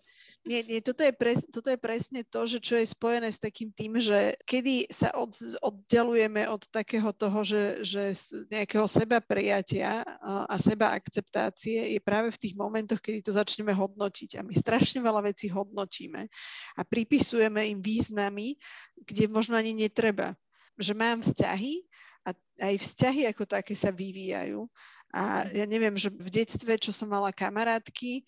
nie, 0.45 0.61
nie, 0.65 0.79
toto, 0.81 1.01
je 1.01 1.13
pres, 1.13 1.45
toto 1.49 1.69
je 1.73 1.79
presne 1.81 2.21
to, 2.25 2.45
že 2.45 2.61
čo 2.61 2.77
je 2.77 2.85
spojené 2.85 3.29
s 3.33 3.41
takým 3.41 3.73
tým, 3.73 3.97
že 3.97 4.37
kedy 4.45 4.89
sa 4.93 5.09
od, 5.17 5.33
oddelujeme 5.61 6.45
od 6.49 6.61
takého 6.69 7.09
toho, 7.13 7.41
že, 7.41 7.81
že 7.81 8.13
nejakého 8.53 8.85
seba 8.85 9.21
prijatia 9.21 10.05
a, 10.05 10.45
a 10.45 10.55
seba 10.61 10.93
akceptácie 10.93 11.97
je 11.97 11.99
práve 12.01 12.29
v 12.29 12.41
tých 12.41 12.53
momentoch, 12.57 13.01
kedy 13.01 13.25
to 13.25 13.33
začneme 13.33 13.73
hodnotiť. 13.73 14.37
A 14.37 14.45
my 14.45 14.53
strašne 14.53 15.01
veľa 15.01 15.25
vecí 15.25 15.49
hodnotíme 15.49 16.29
a 16.77 16.81
pripisujeme 16.85 17.65
im 17.73 17.81
významy, 17.81 18.53
kde 19.01 19.25
možno 19.29 19.57
ani 19.57 19.73
netreba. 19.73 20.37
Že 20.75 20.93
mám 20.95 21.23
vzťahy 21.23 21.83
a 22.25 22.29
aj 22.67 22.75
vzťahy 22.81 23.21
ako 23.29 23.43
také 23.47 23.73
sa 23.77 23.93
vyvíjajú. 23.93 24.65
A 25.15 25.47
ja 25.55 25.63
neviem, 25.63 25.95
že 25.95 26.11
v 26.11 26.27
detstve, 26.27 26.75
čo 26.75 26.91
som 26.91 27.07
mala 27.07 27.31
kamarátky, 27.31 28.25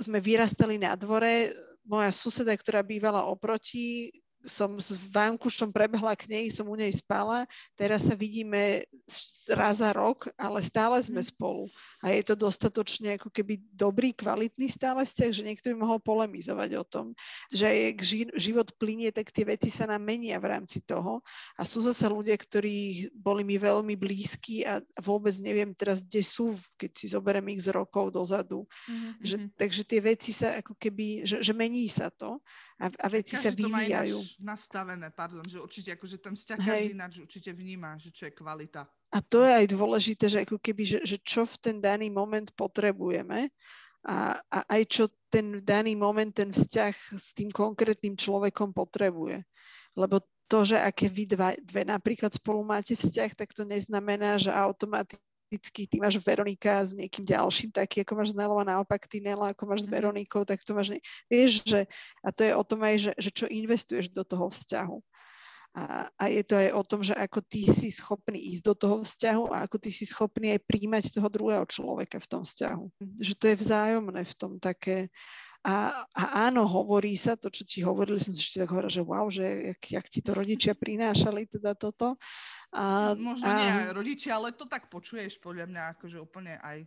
sme 0.00 0.24
vyrastali 0.24 0.80
na 0.80 0.96
dvore, 0.96 1.52
moja 1.84 2.08
suseda, 2.08 2.56
ktorá 2.56 2.80
bývala 2.80 3.28
oproti, 3.28 4.08
som 4.44 4.76
s 4.76 5.00
Vankušom 5.10 5.72
prebehla 5.72 6.12
k 6.14 6.28
nej, 6.28 6.52
som 6.52 6.68
u 6.68 6.76
nej 6.76 6.92
spala, 6.92 7.48
teraz 7.74 8.06
sa 8.06 8.14
vidíme 8.14 8.84
raz 9.52 9.80
za 9.80 9.92
rok, 9.92 10.28
ale 10.36 10.60
stále 10.64 11.00
sme 11.00 11.20
mm. 11.20 11.28
spolu. 11.36 11.64
A 12.00 12.12
je 12.12 12.22
to 12.24 12.34
dostatočne 12.36 13.20
ako 13.20 13.28
keby 13.32 13.60
dobrý, 13.72 14.12
kvalitný 14.12 14.68
stále 14.68 15.04
vzťah, 15.04 15.30
že 15.32 15.42
niekto 15.44 15.66
by 15.72 15.76
mohol 15.76 15.98
polemizovať 16.00 16.70
o 16.80 16.84
tom, 16.84 17.06
že 17.52 17.68
je 17.68 17.88
život 18.36 18.68
plinie, 18.80 19.12
tak 19.12 19.32
tie 19.32 19.44
veci 19.44 19.68
sa 19.68 19.88
nám 19.88 20.04
menia 20.04 20.36
v 20.40 20.48
rámci 20.56 20.84
toho. 20.84 21.20
A 21.56 21.64
sú 21.68 21.84
zase 21.84 22.08
ľudia, 22.08 22.36
ktorí 22.36 23.08
boli 23.12 23.44
mi 23.44 23.56
veľmi 23.60 23.96
blízki 23.96 24.64
a 24.64 24.80
vôbec 25.00 25.36
neviem 25.40 25.72
teraz, 25.76 26.04
kde 26.04 26.24
sú, 26.24 26.56
keď 26.76 26.90
si 26.92 27.06
zoberiem 27.12 27.44
ich 27.52 27.64
z 27.64 27.72
rokov 27.72 28.12
dozadu. 28.12 28.64
Mm-hmm. 28.64 29.12
Že, 29.24 29.36
mhm. 29.36 29.48
takže 29.56 29.82
tie 29.84 30.00
veci 30.00 30.30
sa 30.32 30.60
ako 30.60 30.76
keby, 30.76 31.24
že, 31.24 31.40
že 31.40 31.52
mení 31.52 31.88
sa 31.88 32.08
to 32.12 32.40
a, 32.80 32.88
a 32.88 33.06
veci 33.12 33.36
Každý 33.36 33.44
sa 33.44 33.50
vyvíjajú 33.52 34.18
nastavené, 34.40 35.10
pardon, 35.14 35.44
že 35.46 35.60
určite 35.62 35.94
akože 35.94 36.18
ten 36.18 36.34
vzťah 36.34 36.58
každý 36.58 36.92
ináč 36.94 37.12
určite 37.22 37.50
vníma, 37.54 37.98
že 37.98 38.10
čo 38.10 38.26
je 38.28 38.32
kvalita. 38.34 38.86
A 39.14 39.18
to 39.22 39.46
je 39.46 39.52
aj 39.52 39.66
dôležité, 39.70 40.24
že 40.26 40.42
ako 40.42 40.58
keby, 40.58 40.82
že, 40.82 40.98
že 41.06 41.16
čo 41.22 41.46
v 41.46 41.54
ten 41.62 41.76
daný 41.78 42.10
moment 42.10 42.50
potrebujeme 42.58 43.48
a, 44.04 44.36
a 44.52 44.58
aj 44.68 44.82
čo 44.90 45.04
ten 45.32 45.62
daný 45.64 45.96
moment, 45.96 46.28
ten 46.28 46.52
vzťah 46.52 46.94
s 47.14 47.32
tým 47.32 47.48
konkrétnym 47.48 48.18
človekom 48.18 48.74
potrebuje. 48.74 49.40
Lebo 49.96 50.20
to, 50.44 50.60
že 50.62 50.76
aké 50.76 51.08
vy 51.08 51.24
dva, 51.24 51.56
dve 51.56 51.88
napríklad 51.88 52.34
spolu 52.36 52.60
máte 52.60 52.92
vzťah, 52.92 53.32
tak 53.32 53.56
to 53.56 53.64
neznamená, 53.64 54.36
že 54.36 54.52
automaticky 54.52 55.23
vždycky 55.54 55.86
ty 55.86 56.02
máš 56.02 56.18
Veronika 56.18 56.82
s 56.82 56.98
niekým 56.98 57.22
ďalším, 57.22 57.70
taký 57.70 58.02
ako 58.02 58.18
máš 58.18 58.34
s 58.34 58.38
Nelou 58.38 58.58
a 58.58 58.66
naopak 58.66 59.06
ty 59.06 59.22
Nela, 59.22 59.54
ako 59.54 59.70
máš 59.70 59.86
s 59.86 59.88
mhm. 59.88 59.94
Veronikou, 59.94 60.42
tak 60.42 60.58
to 60.66 60.74
máš, 60.74 60.90
ne... 60.90 60.98
vieš, 61.30 61.62
že, 61.62 61.86
a 62.26 62.28
to 62.34 62.42
je 62.42 62.52
o 62.58 62.64
tom 62.66 62.82
aj, 62.82 62.96
že, 62.98 63.12
že 63.14 63.30
čo 63.30 63.46
investuješ 63.46 64.10
do 64.10 64.26
toho 64.26 64.50
vzťahu. 64.50 64.98
A, 65.74 66.06
a 66.06 66.24
je 66.30 66.42
to 66.46 66.54
aj 66.54 66.70
o 66.70 66.82
tom, 66.86 67.02
že 67.02 67.18
ako 67.18 67.42
ty 67.42 67.66
si 67.66 67.90
schopný 67.90 68.38
ísť 68.54 68.62
do 68.62 68.74
toho 68.78 68.96
vzťahu 69.02 69.50
a 69.50 69.66
ako 69.66 69.82
ty 69.82 69.90
si 69.90 70.06
schopný 70.06 70.54
aj 70.54 70.62
príjmať 70.70 71.10
toho 71.10 71.26
druhého 71.26 71.66
človeka 71.66 72.22
v 72.22 72.30
tom 72.30 72.42
vzťahu. 72.46 72.84
Že 73.18 73.34
to 73.34 73.44
je 73.50 73.56
vzájomné 73.58 74.22
v 74.22 74.34
tom 74.38 74.62
také, 74.62 75.10
a, 75.64 75.90
a 76.12 76.22
áno, 76.46 76.68
hovorí 76.68 77.16
sa 77.16 77.40
to, 77.40 77.48
čo 77.48 77.64
ti 77.64 77.80
hovorili, 77.80 78.20
som 78.20 78.36
si 78.36 78.44
ešte 78.44 78.60
tak 78.60 78.70
hovorila, 78.70 78.92
že 78.92 79.00
wow, 79.00 79.26
že 79.32 79.72
jak, 79.72 79.80
jak 79.96 80.06
ti 80.12 80.20
to 80.20 80.36
rodičia 80.36 80.76
prinášali 80.76 81.48
teda 81.48 81.72
toto. 81.72 82.20
A, 82.76 83.16
no, 83.16 83.32
Možno 83.32 83.48
a, 83.48 83.56
nie 83.56 83.72
rodičia, 83.96 84.36
ale 84.36 84.52
to 84.52 84.68
tak 84.68 84.92
počuješ 84.92 85.40
podľa 85.40 85.64
mňa 85.72 85.82
akože 85.96 86.20
úplne 86.20 86.60
aj 86.60 86.84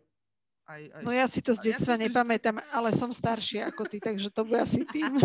Aj, 0.67 0.83
aj... 0.83 1.01
No 1.07 1.15
ja 1.15 1.23
si 1.31 1.39
to 1.39 1.55
z 1.55 1.63
Ja 1.63 1.65
detstva 1.71 1.95
si- 1.95 2.11
nepamätám, 2.11 2.59
ale 2.75 2.91
som 2.91 3.07
staršia 3.07 3.71
ako 3.71 3.87
ty, 3.87 4.03
takže 4.03 4.27
to 4.27 4.43
bude 4.43 4.59
asi 4.59 4.83
tým. 4.83 5.15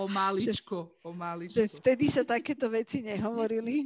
O 0.00 0.08
maličko, 0.08 0.88
o 1.04 1.12
maličko. 1.12 1.62
že 1.62 1.68
vtedy 1.68 2.08
sa 2.08 2.24
takéto 2.24 2.64
veci 2.72 3.04
nehovorili, 3.04 3.84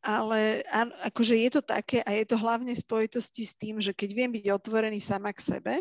ale 0.00 0.62
áno, 0.70 0.94
akože 1.02 1.34
je 1.34 1.50
to 1.50 1.60
také 1.66 1.98
a 2.06 2.14
je 2.14 2.24
to 2.24 2.38
hlavne 2.38 2.70
v 2.70 2.78
spojitosti 2.78 3.42
s 3.42 3.58
tým, 3.58 3.82
že 3.82 3.90
keď 3.90 4.10
viem 4.14 4.30
byť 4.30 4.54
otvorený 4.54 5.02
sama 5.02 5.34
k 5.34 5.42
sebe, 5.42 5.74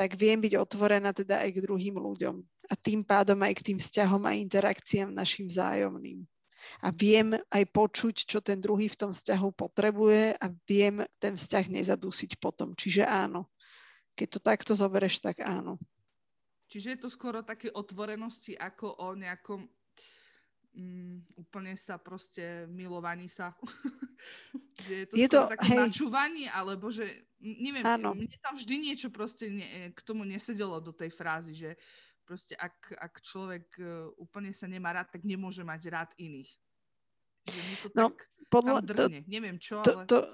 tak 0.00 0.16
viem 0.16 0.40
byť 0.40 0.56
otvorená 0.56 1.12
teda 1.12 1.44
aj 1.44 1.60
k 1.60 1.62
druhým 1.68 2.00
ľuďom 2.00 2.40
a 2.40 2.72
tým 2.72 3.04
pádom 3.04 3.36
aj 3.44 3.60
k 3.60 3.64
tým 3.68 3.78
vzťahom 3.84 4.24
a 4.24 4.32
interakciám 4.32 5.12
našim 5.12 5.44
vzájomným. 5.44 6.24
A 6.80 6.88
viem 6.88 7.36
aj 7.52 7.64
počuť, 7.68 8.24
čo 8.24 8.40
ten 8.40 8.64
druhý 8.64 8.88
v 8.88 8.96
tom 8.96 9.12
vzťahu 9.12 9.52
potrebuje 9.52 10.40
a 10.40 10.46
viem 10.64 11.04
ten 11.20 11.36
vzťah 11.36 11.68
nezadusiť 11.68 12.40
potom. 12.40 12.72
Čiže 12.72 13.04
áno. 13.04 13.52
Keď 14.16 14.28
to 14.32 14.40
takto 14.40 14.72
zoberieš, 14.72 15.20
tak 15.20 15.44
áno. 15.44 15.76
Čiže 16.72 16.96
je 16.96 16.98
to 17.04 17.12
skoro 17.12 17.44
také 17.44 17.68
otvorenosti 17.68 18.56
ako 18.56 19.04
o 19.04 19.12
nejakom 19.12 19.68
mm, 20.74 21.36
úplne 21.38 21.74
sa 21.74 21.98
proste 21.98 22.66
milovaní 22.70 23.26
sa. 23.30 23.54
že 24.86 24.94
je 24.94 25.06
to 25.06 25.14
Je 25.16 25.28
to- 25.28 25.48
také 25.48 25.68
hej. 25.74 25.80
načúvanie, 25.88 26.48
alebo 26.50 26.92
že, 26.92 27.08
neviem, 27.40 27.84
Áno. 27.86 28.12
mne 28.16 28.36
tam 28.40 28.56
vždy 28.56 28.74
niečo 28.90 29.08
proste 29.08 29.48
ne, 29.48 29.90
k 29.92 30.00
tomu 30.04 30.24
nesedelo 30.24 30.80
do 30.80 30.92
tej 30.92 31.10
frázy, 31.12 31.52
že 31.56 31.70
proste 32.24 32.54
ak, 32.54 32.94
ak 32.94 33.14
človek 33.26 33.66
e, 33.80 34.14
úplne 34.20 34.54
sa 34.54 34.70
nemá 34.70 34.94
rád, 34.94 35.10
tak 35.10 35.26
nemôže 35.26 35.66
mať 35.66 35.82
rád 35.90 36.10
iných. 36.14 36.50
No, 37.96 38.14
Podľa, 38.50 38.82
to. 38.82 39.06
Neviem 39.30 39.62
čo, 39.62 39.78
to, 39.82 39.94
ale... 39.94 40.04
to, 40.10 40.26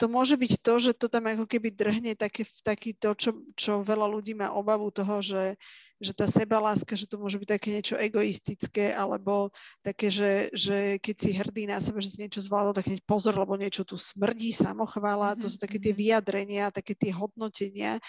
to 0.00 0.04
môže 0.08 0.36
byť 0.40 0.52
to, 0.64 0.74
že 0.80 0.92
to 0.96 1.12
tam 1.12 1.28
ako 1.28 1.44
keby 1.44 1.68
drhne 1.68 2.16
také, 2.16 2.48
taký 2.64 2.96
to, 2.96 3.12
čo, 3.12 3.36
čo 3.52 3.84
veľa 3.84 4.08
ľudí 4.08 4.32
má 4.32 4.48
obavu 4.52 4.88
toho, 4.88 5.20
že, 5.20 5.60
že 6.00 6.16
tá 6.16 6.24
sebaláska, 6.24 6.96
že 6.96 7.04
to 7.04 7.20
môže 7.20 7.36
byť 7.36 7.48
také 7.60 7.68
niečo 7.76 7.94
egoistické, 8.00 8.96
alebo 8.96 9.52
také, 9.84 10.08
že, 10.08 10.48
že 10.56 10.96
keď 10.96 11.16
si 11.20 11.30
hrdý 11.36 11.62
na 11.68 11.76
seba, 11.76 12.00
že 12.00 12.16
si 12.16 12.24
niečo 12.24 12.40
zvládol, 12.40 12.72
tak 12.72 12.88
hneď 12.88 13.04
pozor, 13.04 13.36
lebo 13.36 13.60
niečo 13.60 13.84
tu 13.84 14.00
smrdí, 14.00 14.50
samochvála, 14.50 15.36
to 15.36 15.46
Mhm, 15.46 15.52
sú 15.52 15.58
také 15.60 15.76
tie 15.76 15.92
mhm. 15.92 16.00
vyjadrenia, 16.00 16.74
také 16.74 16.96
tie 16.96 17.12
hodnotenia 17.12 18.00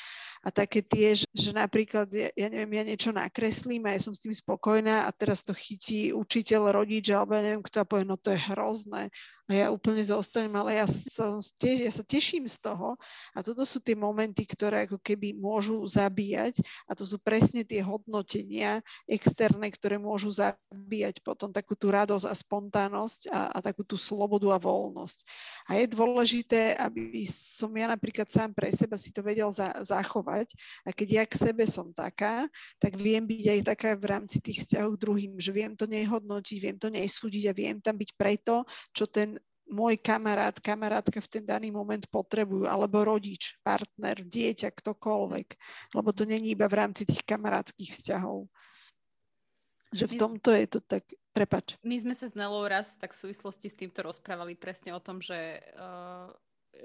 a 0.41 0.49
také 0.49 0.79
tie, 0.81 1.19
že, 1.19 1.27
že 1.35 1.51
napríklad, 1.51 2.07
ja, 2.09 2.31
ja 2.31 2.47
neviem, 2.47 2.79
ja 2.79 2.83
niečo 2.87 3.11
nakreslím 3.11 3.85
a 3.85 3.93
ja 3.93 4.01
som 4.01 4.15
s 4.15 4.23
tým 4.23 4.33
spokojná 4.33 5.05
a 5.05 5.09
teraz 5.11 5.43
to 5.43 5.51
chytí 5.51 6.15
učiteľ, 6.15 6.71
rodič, 6.71 7.11
alebo 7.11 7.35
ja 7.35 7.43
neviem 7.43 7.61
kto 7.61 7.83
a 7.83 7.85
povie, 7.85 8.07
no 8.07 8.15
to 8.15 8.31
je 8.31 8.39
hrozné 8.55 9.11
a 9.51 9.67
ja 9.67 9.67
úplne 9.67 9.99
zostanem, 9.99 10.55
ale 10.55 10.79
ja 10.79 10.87
sa, 10.87 11.35
te- 11.59 11.83
ja 11.83 11.91
sa 11.91 12.07
teším 12.07 12.47
z 12.47 12.63
toho. 12.63 12.95
A 13.35 13.43
toto 13.43 13.67
sú 13.67 13.83
tie 13.83 13.99
momenty, 13.99 14.47
ktoré 14.47 14.87
ako 14.87 15.03
keby 15.03 15.35
môžu 15.35 15.83
zabíjať. 15.83 16.63
A 16.87 16.95
to 16.95 17.03
sú 17.03 17.19
presne 17.19 17.67
tie 17.67 17.83
hodnotenia 17.83 18.79
externé, 19.11 19.67
ktoré 19.75 19.99
môžu 19.99 20.31
zabíjať 20.31 21.19
potom 21.19 21.51
takú 21.51 21.75
tú 21.75 21.91
radosť 21.91 22.31
a 22.31 22.31
spontánnosť 22.31 23.27
a, 23.27 23.51
a 23.51 23.57
takú 23.59 23.83
tú 23.83 23.99
slobodu 23.99 24.55
a 24.55 24.63
voľnosť. 24.63 25.19
A 25.67 25.83
je 25.83 25.91
dôležité, 25.91 26.79
aby 26.79 27.27
som 27.27 27.75
ja 27.75 27.91
napríklad 27.91 28.31
sám 28.31 28.55
pre 28.55 28.71
seba 28.71 28.95
si 28.95 29.11
to 29.11 29.19
vedel 29.19 29.51
za, 29.51 29.75
zachovať. 29.83 30.47
A 30.87 30.95
keď 30.95 31.07
ja 31.11 31.23
k 31.27 31.35
sebe 31.35 31.67
som 31.67 31.91
taká, 31.91 32.47
tak 32.79 32.95
viem 32.95 33.27
byť 33.27 33.45
aj 33.51 33.61
taká 33.67 33.99
v 33.99 34.15
rámci 34.15 34.39
tých 34.39 34.63
vzťahov 34.63 34.95
k 34.95 35.01
druhým, 35.03 35.33
že 35.35 35.51
viem 35.51 35.75
to 35.75 35.91
nehodnotiť, 35.91 36.57
viem 36.63 36.79
to 36.79 36.87
nesúdiť 36.87 37.51
a 37.51 37.57
viem 37.57 37.83
tam 37.83 37.99
byť 37.99 38.15
preto, 38.15 38.63
čo 38.95 39.11
ten 39.11 39.40
môj 39.71 39.95
kamarát, 40.03 40.53
kamarátka 40.59 41.23
v 41.23 41.31
ten 41.31 41.43
daný 41.47 41.71
moment 41.71 42.03
potrebujú, 42.11 42.67
alebo 42.67 43.07
rodič, 43.07 43.55
partner, 43.63 44.19
dieťa, 44.19 44.69
ktokoľvek. 44.69 45.47
Lebo 45.95 46.09
to 46.11 46.27
není 46.27 46.53
iba 46.53 46.67
v 46.67 46.77
rámci 46.77 47.07
tých 47.07 47.23
kamarátskych 47.23 47.95
vzťahov. 47.95 48.51
Že 49.91 50.05
v 50.07 50.13
tomto 50.19 50.49
je 50.55 50.67
to 50.67 50.79
tak, 50.83 51.03
prepač. 51.31 51.75
My 51.83 51.99
sme 51.99 52.15
sa 52.15 52.27
s 52.27 52.35
Nelou 52.35 52.63
raz 52.67 52.95
tak 52.99 53.15
v 53.15 53.27
súvislosti 53.27 53.67
s 53.71 53.75
týmto 53.75 54.03
rozprávali 54.03 54.55
presne 54.55 54.95
o 54.95 55.03
tom, 55.03 55.19
že, 55.23 55.63
uh, 55.75 56.31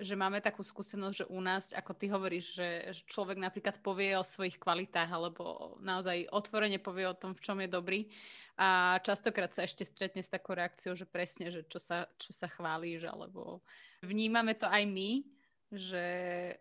že 0.01 0.15
máme 0.19 0.45
takú 0.45 0.61
skúsenosť, 0.61 1.17
že 1.25 1.27
u 1.33 1.41
nás, 1.41 1.73
ako 1.73 1.93
ty 1.97 2.07
hovoríš, 2.13 2.57
že, 2.57 2.71
že 2.93 3.03
človek 3.09 3.41
napríklad 3.41 3.81
povie 3.81 4.17
o 4.17 4.25
svojich 4.27 4.61
kvalitách 4.61 5.09
alebo 5.09 5.77
naozaj 5.81 6.29
otvorene 6.33 6.81
povie 6.81 7.09
o 7.09 7.19
tom, 7.19 7.33
v 7.33 7.43
čom 7.43 7.57
je 7.61 7.69
dobrý. 7.69 8.01
A 8.57 8.97
častokrát 9.05 9.53
sa 9.53 9.69
ešte 9.69 9.85
stretne 9.85 10.25
s 10.25 10.33
takou 10.33 10.57
reakciou, 10.57 10.97
že 10.97 11.05
presne, 11.05 11.53
že 11.53 11.65
čo 11.69 11.77
sa, 11.77 12.09
čo 12.17 12.33
sa 12.33 12.49
chválíš 12.49 13.05
alebo 13.05 13.61
vnímame 14.01 14.57
to 14.57 14.65
aj 14.65 14.85
my, 14.89 15.25
že 15.73 16.07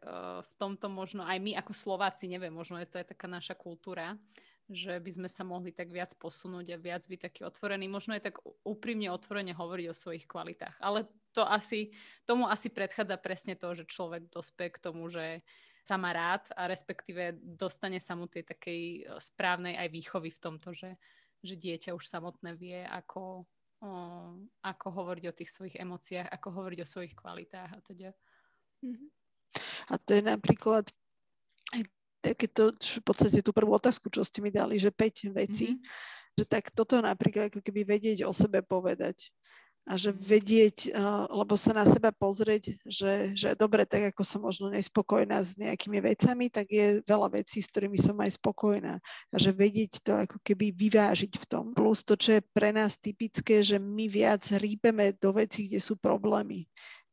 uh, 0.02 0.42
v 0.42 0.54
tomto 0.58 0.90
možno 0.90 1.24
aj 1.24 1.38
my 1.40 1.56
ako 1.62 1.72
Slováci, 1.72 2.26
neviem, 2.28 2.52
možno 2.52 2.82
je 2.82 2.90
to 2.90 3.00
aj 3.00 3.16
taká 3.16 3.30
naša 3.30 3.54
kultúra, 3.54 4.18
že 4.66 4.98
by 4.98 5.12
sme 5.14 5.30
sa 5.30 5.46
mohli 5.46 5.70
tak 5.70 5.94
viac 5.94 6.18
posunúť 6.18 6.74
a 6.74 6.82
viac 6.82 7.06
byť 7.06 7.20
taký 7.22 7.42
otvorený. 7.46 7.86
Možno 7.86 8.18
je 8.18 8.26
tak 8.26 8.42
úprimne 8.66 9.14
otvorene 9.14 9.54
hovoriť 9.54 9.86
o 9.90 9.98
svojich 9.98 10.26
kvalitách. 10.26 10.82
Ale 10.82 11.06
to 11.38 11.46
asi, 11.46 11.94
tomu 12.26 12.50
asi 12.50 12.74
predchádza 12.74 13.22
presne 13.22 13.54
to, 13.54 13.78
že 13.78 13.86
človek 13.86 14.26
dospie 14.34 14.74
k 14.74 14.82
tomu, 14.82 15.06
že 15.12 15.46
sa 15.86 16.02
má 16.02 16.10
rád 16.18 16.50
a 16.58 16.66
respektíve 16.66 17.38
dostane 17.38 18.02
sa 18.02 18.18
mu 18.18 18.26
tej 18.26 18.42
takej 18.42 18.82
e, 18.82 19.00
správnej 19.22 19.78
aj 19.78 19.94
výchovy 19.94 20.34
v 20.34 20.42
tomto, 20.42 20.74
že, 20.74 20.98
že 21.46 21.54
dieťa 21.54 21.94
už 21.94 22.10
samotné 22.10 22.58
vie, 22.58 22.82
ako, 22.90 23.46
o, 23.86 23.92
ako 24.66 24.88
hovoriť 24.90 25.26
o 25.30 25.38
tých 25.38 25.54
svojich 25.54 25.78
emóciách, 25.78 26.26
ako 26.26 26.48
hovoriť 26.58 26.80
o 26.82 26.90
svojich 26.90 27.14
kvalitách 27.14 27.70
a 27.70 27.80
teda. 27.86 28.10
A 29.90 29.94
to 30.02 30.18
je 30.18 30.24
napríklad 30.26 30.90
aj 31.78 31.82
takéto, 32.34 32.74
v 32.74 33.04
podstate 33.06 33.46
tú 33.46 33.54
prvú 33.54 33.78
otázku, 33.78 34.10
čo 34.10 34.26
ste 34.26 34.42
mi 34.42 34.50
dali, 34.50 34.82
že 34.82 34.90
5 34.90 35.30
vecí, 35.30 35.78
Mhm. 35.78 35.82
že 36.40 36.44
tak 36.50 36.74
toto 36.74 36.98
napríklad 36.98 37.54
ako 37.54 37.62
keby 37.62 37.86
vedieť 37.86 38.26
o 38.26 38.34
sebe 38.34 38.66
povedať. 38.66 39.30
A 39.86 40.02
že 40.02 40.10
Mhm. 40.10 40.18
vedieť, 40.18 40.78
uh, 40.98 41.30
lebo 41.30 41.54
sa 41.54 41.70
na 41.70 41.86
seba 41.86 42.10
pozrieť, 42.10 42.74
že, 42.90 43.38
že 43.38 43.54
dobre, 43.54 43.86
tak 43.86 44.10
ako 44.10 44.26
som 44.26 44.42
možno 44.42 44.74
nespokojná 44.74 45.38
s 45.46 45.62
nejakými 45.62 46.02
vecami, 46.02 46.50
tak 46.50 46.74
je 46.74 47.06
veľa 47.06 47.30
vecí, 47.38 47.62
s 47.62 47.70
ktorými 47.70 47.94
som 48.02 48.18
aj 48.18 48.34
spokojná. 48.34 48.98
A 49.30 49.36
že 49.38 49.54
vedieť 49.54 50.02
to 50.02 50.18
ako 50.26 50.42
keby 50.42 50.74
vyvážiť 50.74 51.38
v 51.38 51.46
tom. 51.46 51.66
Plus 51.78 52.02
to, 52.02 52.18
čo 52.18 52.42
je 52.42 52.42
pre 52.42 52.74
nás 52.74 52.98
typické, 52.98 53.62
že 53.62 53.78
my 53.78 54.10
viac 54.10 54.42
rýpeme 54.58 55.14
do 55.22 55.38
vecí, 55.38 55.70
kde 55.70 55.78
sú 55.78 55.94
problémy 56.02 56.66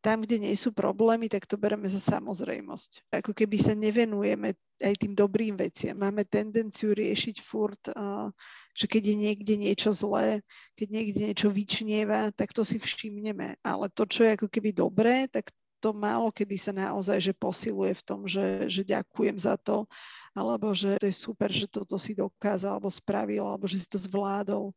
tam, 0.03 0.27
kde 0.27 0.43
nie 0.43 0.55
sú 0.59 0.75
problémy, 0.75 1.31
tak 1.31 1.47
to 1.47 1.55
bereme 1.55 1.87
za 1.87 2.03
samozrejmosť. 2.03 3.15
Ako 3.15 3.31
keby 3.31 3.57
sa 3.63 3.73
nevenujeme 3.79 4.53
aj 4.83 4.95
tým 4.99 5.15
dobrým 5.15 5.55
veciam. 5.55 5.95
Máme 5.95 6.27
tendenciu 6.27 6.91
riešiť 6.91 7.39
furt, 7.39 7.79
uh, 7.95 8.27
že 8.75 8.91
keď 8.91 9.15
je 9.15 9.17
niekde 9.17 9.55
niečo 9.55 9.95
zlé, 9.95 10.43
keď 10.75 10.89
niekde 10.91 11.21
niečo 11.31 11.49
vyčnieva, 11.55 12.35
tak 12.35 12.51
to 12.51 12.67
si 12.67 12.83
všimneme. 12.83 13.55
Ale 13.63 13.87
to, 13.95 14.03
čo 14.11 14.27
je 14.27 14.35
ako 14.35 14.51
keby 14.51 14.75
dobré, 14.75 15.31
tak 15.31 15.55
to 15.83 15.91
málo 15.91 16.31
kedy 16.31 16.55
sa 16.55 16.71
naozaj 16.71 17.19
že 17.19 17.35
posiluje 17.35 17.99
v 17.99 18.03
tom, 18.07 18.21
že, 18.31 18.71
že 18.71 18.87
ďakujem 18.87 19.35
za 19.35 19.59
to, 19.59 19.91
alebo 20.31 20.71
že 20.71 20.95
to 21.03 21.11
je 21.11 21.15
super, 21.15 21.51
že 21.51 21.67
toto 21.67 21.99
si 21.99 22.15
dokázal, 22.15 22.79
alebo 22.79 22.87
spravil, 22.87 23.43
alebo 23.43 23.67
že 23.67 23.83
si 23.83 23.91
to 23.91 23.99
zvládol 23.99 24.71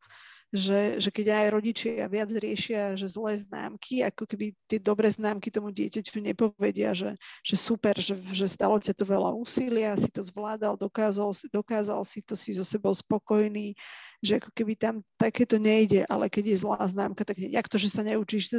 že, 0.56 1.04
že 1.04 1.10
keď 1.12 1.36
aj 1.36 1.48
rodičia 1.52 2.08
viac 2.08 2.32
riešia, 2.32 2.96
že 2.96 3.12
zlé 3.12 3.36
známky, 3.36 4.00
ako 4.00 4.24
keby 4.24 4.56
tie 4.72 4.80
dobré 4.80 5.12
známky 5.12 5.52
tomu 5.52 5.76
dieťaťu 5.76 6.24
nepovedia, 6.24 6.96
že, 6.96 7.20
že 7.44 7.56
super, 7.60 7.92
že, 8.00 8.16
že 8.32 8.48
stalo 8.48 8.80
ťa 8.80 8.96
to 8.96 9.04
veľa 9.04 9.36
úsilia, 9.36 10.00
si 10.00 10.08
to 10.08 10.24
zvládal, 10.24 10.80
dokázal, 10.80 11.36
dokázal 11.52 12.02
si 12.08 12.24
to, 12.24 12.40
si 12.40 12.56
so 12.56 12.64
sebou 12.64 12.96
spokojný, 12.96 13.76
že 14.24 14.40
ako 14.40 14.50
keby 14.56 14.74
tam 14.80 15.04
takéto 15.20 15.60
nejde, 15.60 16.08
ale 16.08 16.32
keď 16.32 16.56
je 16.56 16.62
zlá 16.64 16.80
známka, 16.88 17.28
tak 17.28 17.36
jak 17.36 17.68
to, 17.68 17.76
že 17.76 17.92
sa 17.92 18.02
neučíš, 18.08 18.56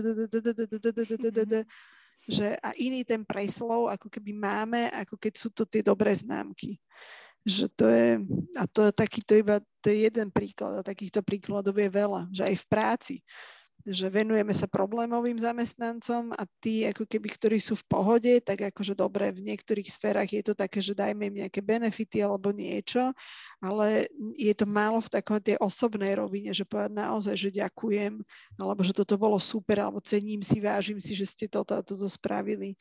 že 2.26 2.46
a 2.60 2.70
iný 2.76 3.06
ten 3.08 3.24
preslov 3.24 3.88
ako 3.88 4.12
keby 4.12 4.36
máme, 4.36 4.92
ako 4.92 5.16
keď 5.16 5.32
sú 5.32 5.48
to 5.48 5.64
tie 5.64 5.80
dobré 5.80 6.12
známky 6.12 6.76
že 7.46 7.70
to 7.78 7.86
je, 7.86 8.18
a 8.58 8.66
to 8.66 8.90
je 8.90 8.92
takýto 8.92 9.38
iba, 9.38 9.62
to 9.78 9.86
je 9.94 10.10
jeden 10.10 10.34
príklad 10.34 10.82
a 10.82 10.82
takýchto 10.82 11.22
príkladov 11.22 11.78
je 11.78 11.86
veľa, 11.86 12.26
že 12.34 12.42
aj 12.42 12.56
v 12.58 12.66
práci, 12.66 13.14
že 13.86 14.10
venujeme 14.10 14.50
sa 14.50 14.66
problémovým 14.66 15.38
zamestnancom 15.38 16.34
a 16.34 16.42
tí, 16.58 16.82
ako 16.82 17.06
keby, 17.06 17.30
ktorí 17.30 17.58
sú 17.62 17.78
v 17.78 17.86
pohode, 17.86 18.32
tak 18.42 18.66
akože 18.74 18.98
dobre, 18.98 19.30
v 19.30 19.46
niektorých 19.46 19.86
sférach 19.86 20.26
je 20.26 20.42
to 20.42 20.58
také, 20.58 20.82
že 20.82 20.98
dajme 20.98 21.30
im 21.30 21.46
nejaké 21.46 21.62
benefity 21.62 22.18
alebo 22.18 22.50
niečo, 22.50 23.14
ale 23.62 24.10
je 24.34 24.50
to 24.58 24.66
málo 24.66 24.98
v 24.98 25.12
takom 25.14 25.38
tej 25.38 25.54
osobnej 25.62 26.18
rovine, 26.18 26.50
že 26.50 26.66
povedať 26.66 26.98
naozaj, 26.98 27.34
že 27.38 27.62
ďakujem, 27.62 28.18
alebo 28.58 28.82
že 28.82 28.90
toto 28.90 29.14
bolo 29.14 29.38
super, 29.38 29.78
alebo 29.78 30.02
cením 30.02 30.42
si, 30.42 30.58
vážim 30.58 30.98
si, 30.98 31.14
že 31.14 31.30
ste 31.30 31.46
toto 31.46 31.78
a 31.78 31.86
toto 31.86 32.10
spravili 32.10 32.74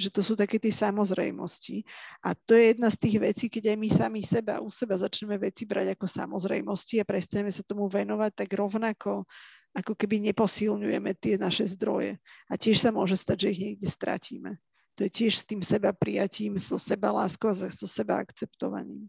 že 0.00 0.08
to 0.08 0.24
sú 0.24 0.34
také 0.34 0.56
tie 0.56 0.72
samozrejmosti. 0.72 1.84
A 2.24 2.32
to 2.32 2.56
je 2.56 2.74
jedna 2.74 2.88
z 2.88 2.98
tých 2.98 3.16
vecí, 3.20 3.46
keď 3.46 3.76
aj 3.76 3.78
my 3.78 3.88
sami 3.92 4.20
seba, 4.24 4.58
u 4.58 4.72
seba 4.72 4.96
začneme 4.96 5.36
veci 5.36 5.68
brať 5.68 5.94
ako 5.94 6.06
samozrejmosti 6.08 6.98
a 6.98 7.06
prestaneme 7.06 7.52
sa 7.52 7.62
tomu 7.62 7.86
venovať, 7.86 8.32
tak 8.32 8.50
rovnako 8.56 9.28
ako 9.72 9.96
keby 9.96 10.20
neposilňujeme 10.32 11.16
tie 11.16 11.40
naše 11.40 11.64
zdroje. 11.64 12.20
A 12.48 12.54
tiež 12.60 12.76
sa 12.80 12.92
môže 12.92 13.16
stať, 13.16 13.48
že 13.48 13.52
ich 13.56 13.60
niekde 13.60 13.88
stratíme. 13.88 14.60
To 15.00 15.08
je 15.08 15.10
tiež 15.10 15.32
s 15.40 15.48
tým 15.48 15.64
seba 15.64 15.96
prijatím, 15.96 16.60
so 16.60 16.76
seba 16.76 17.08
láskou 17.08 17.48
a 17.48 17.56
so 17.56 17.88
seba 17.88 18.20
akceptovaním. 18.20 19.08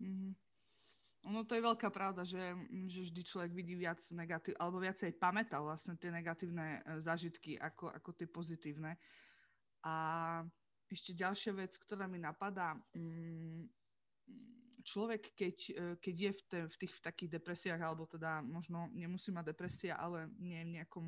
Mm-hmm. 0.00 0.32
No 1.22 1.46
to 1.46 1.54
je 1.54 1.62
veľká 1.62 1.86
pravda, 1.94 2.26
že, 2.26 2.40
že 2.90 3.06
vždy 3.06 3.20
človek 3.22 3.52
vidí 3.54 3.78
viac 3.78 4.02
negatív, 4.10 4.58
alebo 4.58 4.82
viacej 4.82 5.14
pamätá 5.22 5.62
vlastne 5.62 5.94
tie 5.94 6.10
negatívne 6.10 6.82
e, 6.82 6.98
zážitky 6.98 7.54
ako, 7.62 7.94
ako 7.94 8.10
tie 8.10 8.26
pozitívne. 8.26 8.98
A 9.86 9.94
ešte 10.90 11.14
ďalšia 11.14 11.54
vec, 11.54 11.78
ktorá 11.78 12.10
mi 12.10 12.18
napadá, 12.18 12.74
mm, 12.98 13.70
človek, 14.82 15.34
keď, 15.34 15.56
e, 15.70 15.72
keď 15.98 16.14
je 16.18 16.30
v, 16.30 16.42
te, 16.46 16.58
v 16.68 16.76
tých 16.78 16.92
v 16.98 17.04
takých 17.04 17.30
depresiách, 17.38 17.80
alebo 17.80 18.06
teda 18.06 18.42
možno 18.42 18.90
nemusí 18.92 19.32
mať 19.32 19.54
depresia, 19.54 19.96
ale 19.96 20.30
nie 20.38 20.58
je 20.58 20.66
v 20.66 20.74
nejakom 20.78 21.06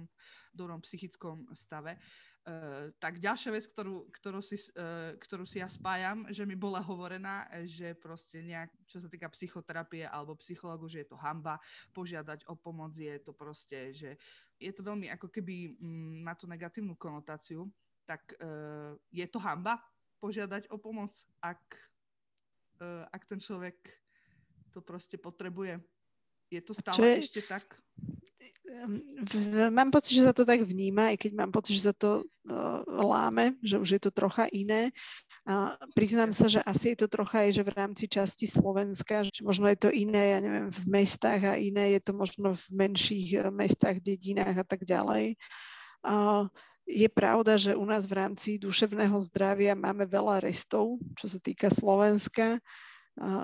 dobrom 0.54 0.80
psychickom 0.82 1.46
stave, 1.54 1.98
Uh, 2.44 2.92
tak 3.00 3.24
ďalšia 3.24 3.56
vec, 3.56 3.64
ktorú, 3.72 4.04
ktorú, 4.20 4.44
si, 4.44 4.60
uh, 4.76 5.16
ktorú 5.16 5.48
si 5.48 5.64
ja 5.64 5.68
spájam, 5.68 6.28
že 6.28 6.44
mi 6.44 6.52
bola 6.52 6.76
hovorená, 6.84 7.48
že 7.64 7.96
proste 7.96 8.44
nejak, 8.44 8.68
čo 8.84 9.00
sa 9.00 9.08
týka 9.08 9.32
psychoterapie 9.32 10.04
alebo 10.04 10.36
psychológu, 10.36 10.84
že 10.84 11.00
je 11.00 11.08
to 11.08 11.16
hamba 11.16 11.56
požiadať 11.96 12.44
o 12.44 12.52
pomoc, 12.52 12.92
je 13.00 13.16
to 13.24 13.32
proste, 13.32 13.96
že 13.96 14.20
je 14.60 14.72
to 14.76 14.84
veľmi 14.84 15.08
ako 15.16 15.32
keby 15.32 15.72
mm, 15.80 16.20
má 16.20 16.36
to 16.36 16.44
negatívnu 16.44 16.92
konotáciu, 17.00 17.64
tak 18.04 18.36
uh, 18.36 18.92
je 19.08 19.24
to 19.24 19.40
hamba 19.40 19.80
požiadať 20.20 20.68
o 20.68 20.76
pomoc, 20.76 21.16
ak, 21.40 21.60
ak 22.82 23.22
ten 23.28 23.38
človek 23.40 23.76
to 24.74 24.82
proste 24.82 25.14
potrebuje. 25.20 25.78
Je 26.50 26.60
to 26.60 26.74
stále 26.74 26.98
je... 26.98 27.14
ešte 27.26 27.40
tak? 27.46 27.64
mám 29.70 29.90
pocit, 29.90 30.18
že 30.18 30.26
sa 30.26 30.34
to 30.34 30.42
tak 30.42 30.60
vníma, 30.64 31.14
aj 31.14 31.18
keď 31.20 31.32
mám 31.36 31.52
pocit, 31.52 31.78
že 31.78 31.92
sa 31.92 31.94
to 31.94 32.24
uh, 32.24 32.82
láme, 32.86 33.54
že 33.62 33.78
už 33.78 33.88
je 33.96 34.00
to 34.02 34.10
trocha 34.10 34.48
iné. 34.50 34.90
A 35.44 35.76
priznám 35.92 36.32
sa, 36.32 36.48
že 36.48 36.64
asi 36.64 36.92
je 36.92 37.04
to 37.04 37.08
trocha 37.08 37.44
aj, 37.44 37.60
že 37.60 37.62
v 37.62 37.74
rámci 37.76 38.04
časti 38.08 38.48
Slovenska, 38.48 39.28
že 39.28 39.44
možno 39.44 39.68
je 39.68 39.78
to 39.78 39.90
iné, 39.92 40.36
ja 40.36 40.38
neviem, 40.40 40.68
v 40.72 40.82
mestách 40.88 41.42
a 41.44 41.54
iné 41.60 41.94
je 41.94 42.00
to 42.00 42.12
možno 42.16 42.56
v 42.56 42.64
menších 42.72 43.28
e, 43.36 43.40
mestách, 43.52 44.00
dedinách 44.00 44.56
a 44.56 44.66
tak 44.66 44.88
ďalej. 44.88 45.36
Uh, 46.04 46.48
je 46.84 47.08
pravda, 47.08 47.56
že 47.56 47.72
u 47.72 47.84
nás 47.88 48.04
v 48.04 48.20
rámci 48.20 48.60
duševného 48.60 49.16
zdravia 49.24 49.72
máme 49.72 50.04
veľa 50.04 50.44
restov, 50.44 51.00
čo 51.16 51.26
sa 51.26 51.40
týka 51.40 51.72
Slovenska 51.72 52.60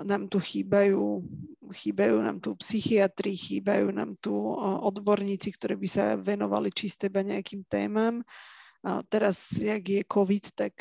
nám 0.03 0.26
tu 0.26 0.43
chýbajú, 0.43 1.22
chýbajú 1.70 2.18
nám 2.26 2.43
tu 2.43 2.59
psychiatri, 2.59 3.38
chýbajú 3.38 3.95
nám 3.95 4.18
tu 4.18 4.34
odborníci, 4.59 5.55
ktorí 5.55 5.78
by 5.78 5.88
sa 5.88 6.18
venovali 6.18 6.74
čiste 6.74 7.07
iba 7.07 7.22
nejakým 7.22 7.62
témam. 7.70 8.18
A 8.80 9.05
teraz, 9.07 9.55
jak 9.55 9.84
je 9.84 10.03
COVID, 10.03 10.45
tak 10.59 10.74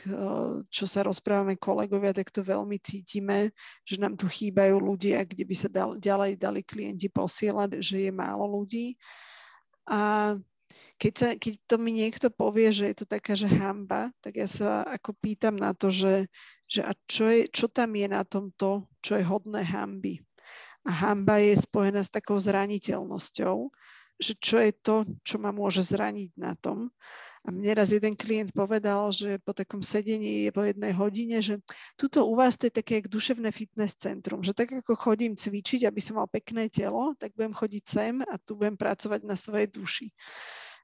čo 0.73 0.85
sa 0.89 1.05
rozprávame 1.05 1.59
kolegovia, 1.61 2.17
tak 2.17 2.33
to 2.33 2.41
veľmi 2.41 2.81
cítime, 2.81 3.53
že 3.85 4.01
nám 4.01 4.17
tu 4.17 4.25
chýbajú 4.25 4.81
ľudia, 4.81 5.21
kde 5.21 5.45
by 5.45 5.55
sa 5.55 5.69
dal, 5.69 5.93
ďalej 5.93 6.41
dali 6.41 6.65
klienti 6.65 7.13
posielať, 7.13 7.83
že 7.85 8.09
je 8.09 8.11
málo 8.15 8.49
ľudí. 8.49 8.97
A 9.85 10.33
keď, 11.01 11.13
sa, 11.15 11.27
keď 11.35 11.53
to 11.65 11.75
mi 11.81 11.91
niekto 11.95 12.27
povie, 12.29 12.69
že 12.69 12.91
je 12.93 12.95
to 13.03 13.05
taká, 13.09 13.33
že 13.33 13.49
hamba, 13.49 14.13
tak 14.21 14.37
ja 14.37 14.47
sa 14.49 14.85
ako 14.85 15.15
pýtam 15.17 15.57
na 15.57 15.73
to, 15.73 15.89
že, 15.89 16.29
že 16.69 16.85
a 16.85 16.93
čo, 17.09 17.25
je, 17.25 17.49
čo 17.49 17.65
tam 17.71 17.95
je 17.95 18.07
na 18.07 18.21
tomto, 18.21 18.85
čo 19.01 19.17
je 19.17 19.23
hodné 19.25 19.65
hamby. 19.65 20.21
A 20.87 20.91
hamba 20.91 21.41
je 21.41 21.57
spojená 21.59 22.05
s 22.05 22.13
takou 22.13 22.39
zraniteľnosťou, 22.39 23.57
že 24.19 24.33
čo 24.37 24.57
je 24.59 24.71
to, 24.75 24.95
čo 25.23 25.39
ma 25.39 25.55
môže 25.55 25.83
zraniť 25.83 26.31
na 26.35 26.53
tom. 26.59 26.91
A 27.49 27.51
mne 27.51 27.81
raz 27.81 27.89
jeden 27.89 28.13
klient 28.13 28.53
povedal, 28.53 29.09
že 29.09 29.41
po 29.41 29.57
takom 29.57 29.81
sedení 29.81 30.45
je 30.45 30.51
po 30.53 30.61
jednej 30.61 30.93
hodine, 30.93 31.41
že 31.41 31.57
tuto 31.97 32.29
u 32.29 32.37
vás 32.37 32.61
to 32.61 32.69
je 32.69 32.77
také 32.77 33.01
duševné 33.01 33.49
fitness 33.49 33.97
centrum, 33.97 34.45
že 34.45 34.53
tak 34.53 34.69
ako 34.69 34.93
chodím 34.93 35.33
cvičiť, 35.33 35.89
aby 35.89 35.97
som 35.97 36.21
mal 36.21 36.29
pekné 36.29 36.69
telo, 36.69 37.17
tak 37.17 37.33
budem 37.33 37.49
chodiť 37.49 37.83
sem 37.89 38.21
a 38.21 38.37
tu 38.37 38.53
budem 38.53 38.77
pracovať 38.77 39.25
na 39.25 39.33
svojej 39.33 39.65
duši. 39.65 40.13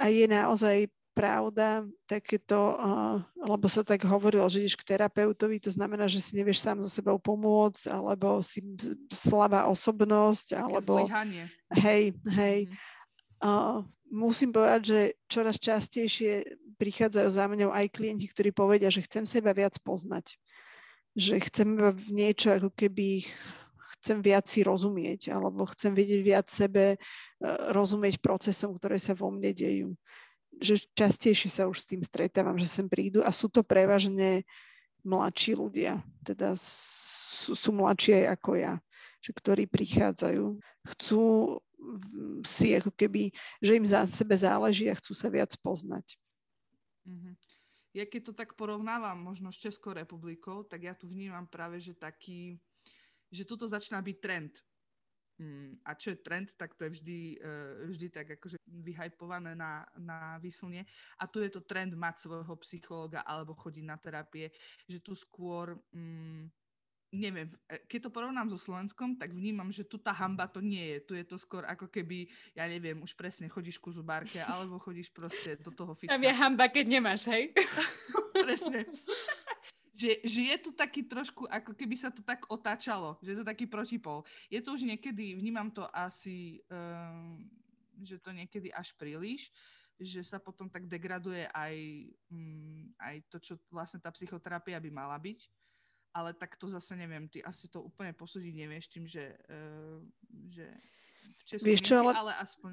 A 0.02 0.10
je 0.10 0.26
naozaj 0.26 0.90
pravda 1.14 1.86
takéto, 2.10 2.76
uh, 2.82 3.22
lebo 3.46 3.70
sa 3.70 3.86
tak 3.86 4.02
hovorilo, 4.02 4.50
že 4.50 4.66
ideš 4.66 4.82
k 4.82 4.98
terapeutovi, 4.98 5.62
to 5.62 5.70
znamená, 5.70 6.10
že 6.10 6.18
si 6.18 6.34
nevieš 6.34 6.66
sám 6.66 6.82
so 6.82 6.90
sebou 6.90 7.22
pomôcť, 7.22 7.94
alebo 7.94 8.42
si 8.42 8.66
slabá 9.14 9.70
osobnosť, 9.70 10.58
alebo... 10.58 11.06
Zlyhanie. 11.06 11.46
Hej, 11.78 12.18
hej. 12.26 12.60
Mm-hmm. 12.68 13.46
Uh, 13.46 13.86
musím 14.12 14.54
povedať, 14.54 14.82
že 14.86 15.00
čoraz 15.30 15.58
častejšie 15.58 16.46
prichádzajú 16.78 17.30
za 17.32 17.46
mňou 17.48 17.72
aj 17.72 17.94
klienti, 17.94 18.28
ktorí 18.30 18.52
povedia, 18.52 18.92
že 18.92 19.06
chcem 19.06 19.24
seba 19.26 19.56
viac 19.56 19.76
poznať. 19.82 20.36
Že 21.16 21.36
chcem 21.48 21.70
v 21.80 22.08
niečo 22.12 22.52
ako 22.52 22.70
keby 22.76 23.24
chcem 23.96 24.20
viac 24.22 24.46
si 24.46 24.62
rozumieť, 24.62 25.34
alebo 25.34 25.66
chcem 25.72 25.96
vedieť 25.96 26.22
viac 26.22 26.48
sebe, 26.52 26.94
e, 26.94 26.98
rozumieť 27.72 28.22
procesom, 28.22 28.76
ktoré 28.76 29.00
sa 29.00 29.16
vo 29.16 29.32
mne 29.32 29.50
dejú. 29.56 29.96
Že 30.62 30.92
častejšie 30.94 31.50
sa 31.50 31.64
už 31.66 31.82
s 31.82 31.90
tým 31.90 32.02
stretávam, 32.04 32.60
že 32.60 32.70
sem 32.70 32.86
prídu 32.86 33.24
a 33.26 33.32
sú 33.32 33.50
to 33.50 33.64
prevažne 33.64 34.44
mladší 35.06 35.58
ľudia, 35.58 36.02
teda 36.26 36.58
sú, 36.58 37.54
sú 37.54 37.70
mladší 37.74 38.26
aj 38.26 38.26
ako 38.42 38.52
ja, 38.58 38.74
že 39.22 39.32
ktorí 39.34 39.64
prichádzajú. 39.70 40.46
Chcú 40.86 41.22
si 42.46 42.78
ako 42.78 42.92
keby, 42.94 43.34
že 43.62 43.72
im 43.78 43.86
za 43.86 44.06
sebe 44.06 44.36
záleží 44.38 44.90
a 44.90 44.98
chcú 44.98 45.14
sa 45.14 45.30
viac 45.30 45.54
poznať. 45.60 46.18
Mm-hmm. 47.06 47.34
Ja 47.96 48.04
keď 48.04 48.22
to 48.28 48.34
tak 48.36 48.60
porovnávam 48.60 49.16
možno 49.16 49.56
s 49.56 49.62
Českou 49.62 49.96
republikou, 49.96 50.68
tak 50.68 50.84
ja 50.84 50.92
tu 50.92 51.08
vnímam 51.08 51.48
práve, 51.48 51.80
že 51.80 51.96
taký, 51.96 52.60
že 53.32 53.48
tuto 53.48 53.72
začína 53.72 54.04
byť 54.04 54.18
trend. 54.20 54.54
Mm, 55.36 55.84
a 55.84 55.96
čo 56.00 56.16
je 56.16 56.24
trend, 56.24 56.52
tak 56.56 56.76
to 56.80 56.88
je 56.88 56.92
vždy, 56.96 57.20
uh, 57.40 57.88
vždy 57.92 58.08
tak 58.08 58.40
akože 58.40 58.56
vyhajpované 58.68 59.56
na, 59.56 59.84
na 60.00 60.40
výslne. 60.40 60.88
A 61.20 61.28
tu 61.28 61.44
je 61.44 61.52
to 61.52 61.64
trend 61.64 61.96
mať 61.96 62.24
svojho 62.24 62.56
psychológa 62.64 63.24
alebo 63.24 63.56
chodiť 63.56 63.84
na 63.84 64.00
terapie, 64.00 64.52
že 64.88 65.04
tu 65.04 65.12
skôr 65.16 65.76
um, 65.96 66.48
neviem, 67.16 67.48
e, 67.72 67.82
keď 67.88 68.08
to 68.08 68.10
porovnám 68.12 68.52
so 68.52 68.60
Slovenskom, 68.60 69.16
tak 69.16 69.32
vnímam, 69.32 69.72
že 69.72 69.88
tu 69.88 69.96
tá 69.96 70.12
hamba 70.12 70.46
to 70.46 70.60
nie 70.60 70.96
je. 70.96 70.98
Tu 71.08 71.14
je 71.18 71.26
to 71.26 71.40
skôr 71.40 71.64
ako 71.64 71.88
keby, 71.88 72.28
ja 72.52 72.68
neviem, 72.68 73.00
už 73.00 73.16
presne 73.16 73.48
chodíš 73.48 73.80
ku 73.80 73.90
zubárke, 73.90 74.38
alebo 74.52 74.78
chodíš 74.78 75.10
proste 75.10 75.56
do 75.64 75.72
toho 75.72 75.96
fitka. 75.96 76.14
Tam 76.14 76.24
je 76.24 76.34
hamba, 76.36 76.68
keď 76.68 76.86
nemáš, 76.86 77.32
hej? 77.32 77.50
presne. 78.46 78.84
že, 79.96 80.20
že 80.28 80.42
je 80.52 80.58
tu 80.60 80.70
taký 80.76 81.08
trošku, 81.08 81.48
ako 81.48 81.72
keby 81.72 81.96
sa 81.96 82.12
to 82.12 82.20
tak 82.20 82.44
otáčalo, 82.52 83.16
že 83.24 83.32
je 83.32 83.38
to 83.40 83.46
taký 83.48 83.66
protipol. 83.66 84.28
Je 84.52 84.60
to 84.60 84.76
už 84.76 84.84
niekedy, 84.84 85.40
vnímam 85.40 85.72
to 85.72 85.88
asi, 85.96 86.60
um, 86.68 87.48
že 88.04 88.20
to 88.20 88.36
niekedy 88.36 88.68
až 88.76 88.92
príliš, 89.00 89.48
že 89.96 90.20
sa 90.28 90.44
potom 90.44 90.68
tak 90.68 90.92
degraduje 90.92 91.48
aj, 91.56 91.76
um, 92.28 92.92
aj 93.00 93.24
to, 93.32 93.40
čo 93.40 93.54
vlastne 93.72 94.04
tá 94.04 94.12
psychoterapia 94.12 94.76
by 94.84 94.92
mala 94.92 95.16
byť 95.16 95.65
ale 96.16 96.32
tak 96.32 96.56
to 96.56 96.72
zase 96.72 96.96
neviem, 96.96 97.28
ty 97.28 97.44
asi 97.44 97.68
to 97.68 97.84
úplne 97.84 98.16
posúdiť 98.16 98.54
nevieš 98.56 98.88
tým, 98.88 99.04
že, 99.04 99.36
uh, 99.52 100.00
že 100.48 100.64
v 101.28 101.40
Česku 101.44 101.66
Vieš 101.68 101.82
čo, 101.84 101.96
ale... 102.00 102.12
ale 102.16 102.34
aspoň... 102.40 102.72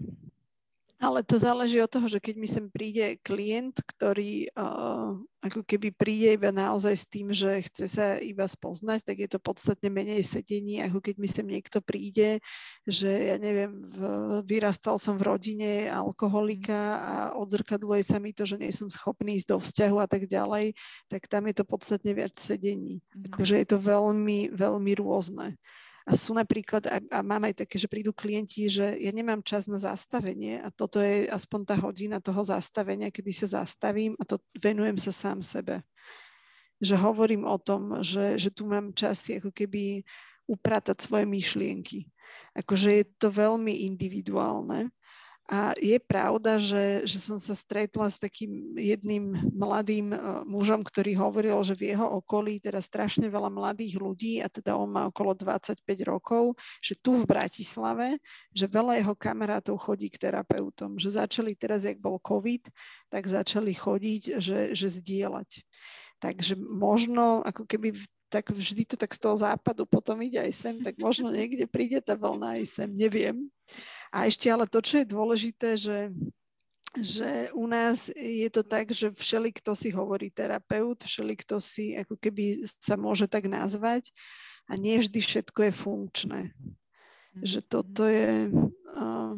Ale 1.02 1.26
to 1.26 1.34
záleží 1.34 1.82
od 1.82 1.90
toho, 1.90 2.06
že 2.06 2.22
keď 2.22 2.34
mi 2.38 2.46
sem 2.46 2.70
príde 2.70 3.18
klient, 3.26 3.74
ktorý 3.74 4.46
uh, 4.54 5.18
ako 5.42 5.66
keby 5.66 5.90
príde 5.90 6.38
iba 6.38 6.54
naozaj 6.54 6.94
s 6.94 7.10
tým, 7.10 7.34
že 7.34 7.66
chce 7.66 7.90
sa 7.90 8.06
iba 8.22 8.46
spoznať, 8.46 9.02
tak 9.02 9.16
je 9.18 9.26
to 9.26 9.42
podstatne 9.42 9.90
menej 9.90 10.22
sedení, 10.22 10.78
ako 10.78 11.02
keď 11.02 11.14
mi 11.18 11.26
sem 11.26 11.42
niekto 11.42 11.82
príde, 11.82 12.38
že 12.86 13.10
ja 13.10 13.36
neviem, 13.42 13.82
v, 13.90 14.00
vyrastal 14.46 14.94
som 15.02 15.18
v 15.18 15.26
rodine 15.26 15.90
alkoholika 15.90 17.02
a 17.02 17.14
odzrkadluje 17.34 18.06
sa 18.06 18.22
mi 18.22 18.30
to, 18.30 18.46
že 18.46 18.62
nie 18.62 18.70
som 18.70 18.86
schopný 18.86 19.42
ísť 19.42 19.48
do 19.50 19.58
vzťahu 19.58 19.96
a 19.98 20.06
tak 20.06 20.30
ďalej, 20.30 20.78
tak 21.10 21.26
tam 21.26 21.50
je 21.50 21.54
to 21.58 21.66
podstatne 21.66 22.14
viac 22.14 22.38
sedení. 22.38 23.02
Mm-hmm. 23.02 23.34
Takže 23.34 23.54
je 23.58 23.66
to 23.66 23.78
veľmi, 23.82 24.54
veľmi 24.54 24.92
rôzne. 25.02 25.58
A 26.02 26.18
sú 26.18 26.34
napríklad, 26.34 26.82
a, 26.90 26.98
a 26.98 27.18
mám 27.22 27.46
aj 27.46 27.62
také, 27.62 27.78
že 27.78 27.86
prídu 27.86 28.10
klienti, 28.10 28.66
že 28.66 28.98
ja 28.98 29.12
nemám 29.14 29.38
čas 29.46 29.70
na 29.70 29.78
zastavenie 29.78 30.58
a 30.58 30.68
toto 30.74 30.98
je 30.98 31.30
aspoň 31.30 31.60
tá 31.62 31.74
hodina 31.78 32.18
toho 32.18 32.42
zastavenia, 32.42 33.14
kedy 33.14 33.30
sa 33.30 33.62
zastavím 33.62 34.18
a 34.18 34.26
to 34.26 34.42
venujem 34.58 34.98
sa 34.98 35.14
sám 35.14 35.46
sebe. 35.46 35.86
Že 36.82 36.98
hovorím 36.98 37.46
o 37.46 37.54
tom, 37.62 38.02
že, 38.02 38.34
že 38.34 38.50
tu 38.50 38.66
mám 38.66 38.90
čas 38.90 39.22
ako 39.30 39.54
keby 39.54 40.02
upratať 40.50 40.98
svoje 40.98 41.24
myšlienky. 41.24 42.10
Akože 42.58 42.90
je 42.90 43.04
to 43.22 43.30
veľmi 43.30 43.86
individuálne. 43.86 44.90
A 45.52 45.76
je 45.76 46.00
pravda, 46.00 46.56
že, 46.56 47.04
že 47.04 47.20
som 47.20 47.36
sa 47.36 47.52
stretla 47.52 48.08
s 48.08 48.16
takým 48.16 48.72
jedným 48.72 49.52
mladým 49.52 50.08
uh, 50.08 50.40
mužom, 50.48 50.80
ktorý 50.80 51.12
hovoril, 51.12 51.60
že 51.60 51.76
v 51.76 51.92
jeho 51.92 52.08
okolí 52.08 52.56
teda 52.56 52.80
strašne 52.80 53.28
veľa 53.28 53.52
mladých 53.52 54.00
ľudí, 54.00 54.40
a 54.40 54.48
teda 54.48 54.72
on 54.80 54.88
má 54.88 55.12
okolo 55.12 55.36
25 55.36 55.84
rokov, 56.08 56.56
že 56.80 56.96
tu 56.96 57.20
v 57.20 57.28
Bratislave, 57.28 58.16
že 58.56 58.64
veľa 58.64 59.04
jeho 59.04 59.12
kamarátov 59.12 59.76
chodí 59.76 60.08
k 60.08 60.24
terapeutom, 60.24 60.96
že 60.96 61.20
začali 61.20 61.52
teraz, 61.52 61.84
jak 61.84 62.00
bol 62.00 62.16
COVID, 62.16 62.72
tak 63.12 63.28
začali 63.28 63.76
chodiť, 63.76 64.40
že, 64.40 64.72
že 64.72 64.88
zdieľať. 64.88 65.68
Takže 66.16 66.56
možno 66.56 67.44
ako 67.44 67.68
keby 67.68 67.92
tak 68.32 68.48
vždy 68.48 68.88
to 68.88 68.96
tak 68.96 69.12
z 69.12 69.20
toho 69.20 69.36
západu 69.36 69.84
potom 69.84 70.16
ide 70.24 70.40
aj 70.40 70.52
sem, 70.56 70.76
tak 70.80 70.96
možno 70.96 71.28
niekde 71.28 71.68
príde 71.68 72.00
tá 72.00 72.16
vlna 72.16 72.56
aj 72.56 72.64
sem, 72.64 72.88
neviem. 72.88 73.44
A 74.08 74.24
ešte 74.24 74.48
ale 74.48 74.64
to, 74.64 74.80
čo 74.80 75.04
je 75.04 75.12
dôležité, 75.12 75.76
že 75.76 76.08
že 77.00 77.48
u 77.56 77.64
nás 77.64 78.12
je 78.12 78.48
to 78.52 78.60
tak, 78.60 78.92
že 78.92 79.16
všeli, 79.16 79.48
kto 79.56 79.72
si 79.72 79.88
hovorí 79.88 80.28
terapeut, 80.28 81.00
všeli, 81.00 81.40
kto 81.40 81.56
si 81.56 81.96
ako 81.96 82.20
keby 82.20 82.68
sa 82.68 83.00
môže 83.00 83.24
tak 83.24 83.48
nazvať 83.48 84.12
a 84.68 84.76
nie 84.76 85.00
vždy 85.00 85.24
všetko 85.24 85.60
je 85.68 85.72
funkčné. 85.72 86.40
Že 87.40 87.58
toto 87.64 88.04
je, 88.04 88.52
uh, 88.52 89.32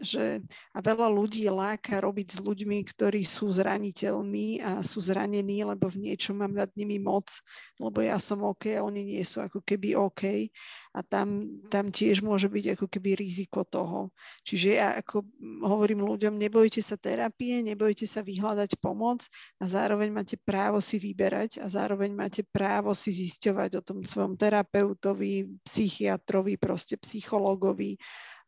že 0.00 0.40
a 0.72 0.78
veľa 0.80 1.12
ľudí 1.12 1.44
láka 1.52 2.00
robiť 2.00 2.36
s 2.36 2.38
ľuďmi, 2.40 2.80
ktorí 2.88 3.22
sú 3.22 3.52
zraniteľní 3.52 4.64
a 4.64 4.80
sú 4.80 5.04
zranení, 5.04 5.62
lebo 5.62 5.92
v 5.92 6.10
niečom 6.10 6.40
mám 6.40 6.56
nad 6.56 6.72
nimi 6.74 6.96
moc, 6.96 7.28
lebo 7.76 8.00
ja 8.00 8.16
som 8.16 8.40
OK 8.40 8.74
a 8.74 8.84
oni 8.84 9.16
nie 9.16 9.22
sú 9.22 9.44
ako 9.44 9.60
keby 9.60 9.94
OK 9.94 10.48
a 10.96 11.00
tam, 11.04 11.46
tam 11.68 11.92
tiež 11.92 12.24
môže 12.24 12.48
byť 12.48 12.80
ako 12.80 12.86
keby 12.88 13.20
riziko 13.20 13.62
toho. 13.68 14.10
Čiže 14.42 14.68
ja 14.80 14.96
ako 14.96 15.22
hovorím 15.62 16.02
ľuďom, 16.02 16.40
nebojte 16.40 16.80
sa 16.80 16.96
terapie, 16.96 17.60
nebojte 17.60 18.08
sa 18.08 18.24
vyhľadať 18.24 18.80
pomoc 18.80 19.28
a 19.60 19.64
zároveň 19.68 20.08
máte 20.10 20.36
právo 20.40 20.80
si 20.80 20.96
vyberať 20.96 21.60
a 21.60 21.68
zároveň 21.68 22.16
máte 22.16 22.42
právo 22.42 22.96
si 22.96 23.12
zisťovať 23.12 23.70
o 23.78 23.82
tom 23.84 23.98
svojom 24.02 24.34
terapeutovi, 24.34 25.60
psychiatrovi, 25.62 26.56
proste 26.56 26.96
psychológovi, 26.96 28.00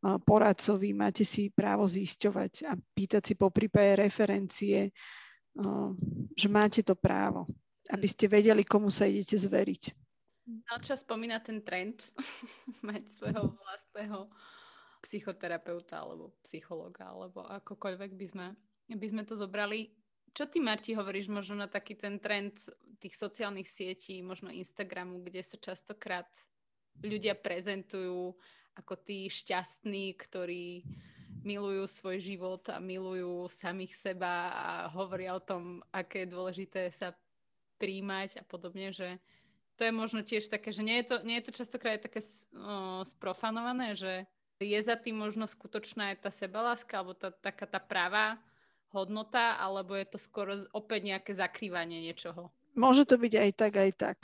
poradcovi, 0.03 0.91
máte 0.91 1.23
si 1.23 1.55
právo 1.55 1.87
zisťovať 1.87 2.67
a 2.67 2.75
pýtať 2.75 3.23
si 3.23 3.35
po 3.39 3.55
prípade 3.55 4.03
referencie, 4.03 4.91
že 6.35 6.49
máte 6.51 6.83
to 6.83 6.99
právo, 6.99 7.47
aby 7.93 8.07
ste 8.11 8.27
vedeli, 8.27 8.67
komu 8.67 8.91
sa 8.91 9.07
idete 9.07 9.39
zveriť. 9.39 9.83
čo 10.83 10.99
spomína 10.99 11.39
ten 11.39 11.63
trend 11.63 12.11
mať 12.89 13.07
svojho 13.07 13.55
vlastného 13.55 14.27
psychoterapeuta 15.03 16.03
alebo 16.03 16.35
psychologa, 16.47 17.11
alebo 17.11 17.47
akokoľvek 17.47 18.11
by 18.15 18.27
sme, 18.27 18.47
by 18.91 19.07
sme 19.07 19.23
to 19.23 19.39
zobrali. 19.39 19.95
Čo 20.33 20.49
ty, 20.49 20.65
Marti, 20.65 20.97
hovoríš 20.97 21.29
možno 21.29 21.61
na 21.61 21.69
taký 21.69 21.95
ten 21.95 22.17
trend 22.17 22.57
tých 22.99 23.15
sociálnych 23.19 23.69
sietí, 23.69 24.23
možno 24.25 24.49
Instagramu, 24.49 25.21
kde 25.21 25.45
sa 25.45 25.61
častokrát 25.61 26.31
ľudia 27.03 27.37
prezentujú 27.37 28.33
ako 28.77 28.95
tí 28.97 29.29
šťastní, 29.29 30.17
ktorí 30.17 30.85
milujú 31.43 31.85
svoj 31.91 32.23
život 32.23 32.63
a 32.71 32.79
milujú 32.79 33.51
samých 33.51 33.99
seba 33.99 34.55
a 34.55 34.69
hovoria 34.95 35.35
o 35.35 35.43
tom, 35.43 35.83
aké 35.91 36.25
je 36.25 36.33
dôležité 36.33 36.89
sa 36.95 37.13
príjmať 37.83 38.39
a 38.41 38.45
podobne, 38.47 38.95
že 38.95 39.19
to 39.75 39.89
je 39.89 39.93
možno 39.93 40.23
tiež 40.23 40.47
také, 40.47 40.71
že 40.71 40.87
nie 40.87 41.03
je 41.03 41.07
to, 41.11 41.17
nie 41.27 41.37
je 41.43 41.51
to 41.51 41.59
častokrát 41.59 41.99
také 41.99 42.23
o, 42.23 43.03
sprofanované, 43.03 43.99
že 43.99 44.31
je 44.63 44.79
za 44.79 44.95
tým 44.95 45.19
možno 45.19 45.51
skutočná 45.51 46.15
aj 46.15 46.23
tá 46.23 46.31
sebaláska 46.31 46.95
alebo 46.95 47.19
tá, 47.19 47.35
taká 47.35 47.67
tá 47.67 47.83
pravá 47.83 48.39
hodnota, 48.95 49.59
alebo 49.59 49.99
je 49.99 50.07
to 50.07 50.19
skoro 50.21 50.55
opäť 50.71 51.11
nejaké 51.11 51.33
zakrývanie 51.35 52.05
niečoho? 52.07 52.53
Môže 52.79 53.09
to 53.09 53.19
byť 53.19 53.35
aj 53.35 53.51
tak, 53.59 53.73
aj 53.75 53.93
tak. 53.97 54.19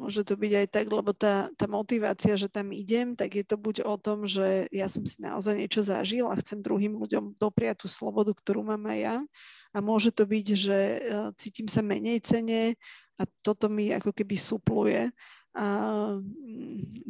Môže 0.00 0.24
to 0.24 0.32
byť 0.32 0.52
aj 0.64 0.66
tak, 0.72 0.86
lebo 0.88 1.12
tá, 1.12 1.52
tá 1.60 1.68
motivácia, 1.68 2.32
že 2.32 2.48
tam 2.48 2.72
idem, 2.72 3.12
tak 3.12 3.36
je 3.36 3.44
to 3.44 3.60
buď 3.60 3.84
o 3.84 4.00
tom, 4.00 4.24
že 4.24 4.64
ja 4.72 4.88
som 4.88 5.04
si 5.04 5.20
naozaj 5.20 5.60
niečo 5.60 5.84
zažil 5.84 6.24
a 6.24 6.40
chcem 6.40 6.64
druhým 6.64 6.96
ľuďom 6.96 7.36
dopriať 7.36 7.84
tú 7.84 7.88
slobodu, 7.92 8.32
ktorú 8.32 8.64
mám 8.64 8.80
aj 8.88 8.98
ja. 8.98 9.16
A 9.76 9.78
môže 9.84 10.08
to 10.08 10.24
byť, 10.24 10.46
že 10.56 10.78
e, 10.80 10.98
cítim 11.36 11.68
sa 11.68 11.84
menej 11.84 12.24
cene 12.24 12.80
a 13.20 13.28
toto 13.44 13.68
mi 13.68 13.92
ako 13.92 14.16
keby 14.16 14.40
supluje 14.40 15.12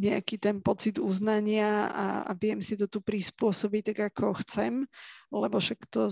nejaký 0.01 0.41
ten 0.41 0.65
pocit 0.65 0.97
uznania 0.97 1.93
a, 1.93 2.07
a 2.25 2.33
viem 2.33 2.65
si 2.65 2.73
to 2.73 2.89
tu 2.89 3.05
prispôsobiť 3.05 3.93
tak, 3.93 4.17
ako 4.17 4.41
chcem, 4.41 4.89
lebo 5.29 5.61
však 5.61 5.85
to 5.93 6.09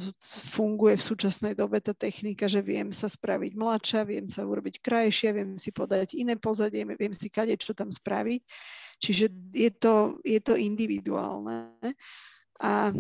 funguje 0.52 1.00
v 1.00 1.06
súčasnej 1.08 1.56
dobe 1.56 1.80
tá 1.80 1.96
technika, 1.96 2.44
že 2.44 2.60
viem 2.60 2.92
sa 2.92 3.08
spraviť 3.08 3.56
mladšia, 3.56 4.04
viem 4.04 4.28
sa 4.28 4.44
urobiť 4.44 4.84
krajšia, 4.84 5.32
viem 5.32 5.56
si 5.56 5.72
podať 5.72 6.20
iné 6.20 6.36
pozadie, 6.36 6.84
viem 6.84 7.16
si 7.16 7.32
kade 7.32 7.56
čo 7.56 7.72
tam 7.72 7.88
spraviť. 7.88 8.44
Čiže 9.00 9.26
mhm. 9.32 9.36
je 9.56 9.70
to, 9.72 9.94
je 10.20 10.40
to 10.44 10.54
individuálne. 10.60 11.72
A 12.60 12.92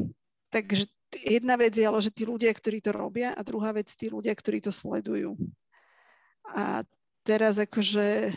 takže 0.48 0.88
jedna 1.12 1.60
vec 1.60 1.76
je 1.76 1.84
ale, 1.84 2.00
že 2.00 2.16
tí 2.16 2.24
ľudia, 2.24 2.48
ktorí 2.48 2.80
to 2.80 2.96
robia 2.96 3.36
a 3.36 3.44
druhá 3.44 3.76
vec 3.76 3.92
tí 3.92 4.08
ľudia, 4.08 4.32
ktorí 4.32 4.64
to 4.64 4.72
sledujú. 4.72 5.36
A 6.48 6.80
teraz 7.28 7.60
akože 7.60 8.32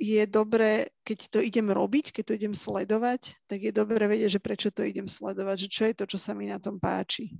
je 0.00 0.22
dobré, 0.26 0.88
keď 1.04 1.18
to 1.28 1.38
idem 1.42 1.68
robiť, 1.68 2.14
keď 2.14 2.24
to 2.24 2.36
idem 2.38 2.54
sledovať, 2.54 3.36
tak 3.50 3.58
je 3.60 3.72
dobré 3.72 4.04
vedieť, 4.08 4.38
že 4.38 4.44
prečo 4.44 4.68
to 4.72 4.86
idem 4.86 5.10
sledovať, 5.10 5.66
že 5.66 5.68
čo 5.68 5.82
je 5.90 5.94
to, 5.98 6.04
čo 6.08 6.18
sa 6.18 6.32
mi 6.32 6.48
na 6.48 6.58
tom 6.62 6.80
páči. 6.80 7.36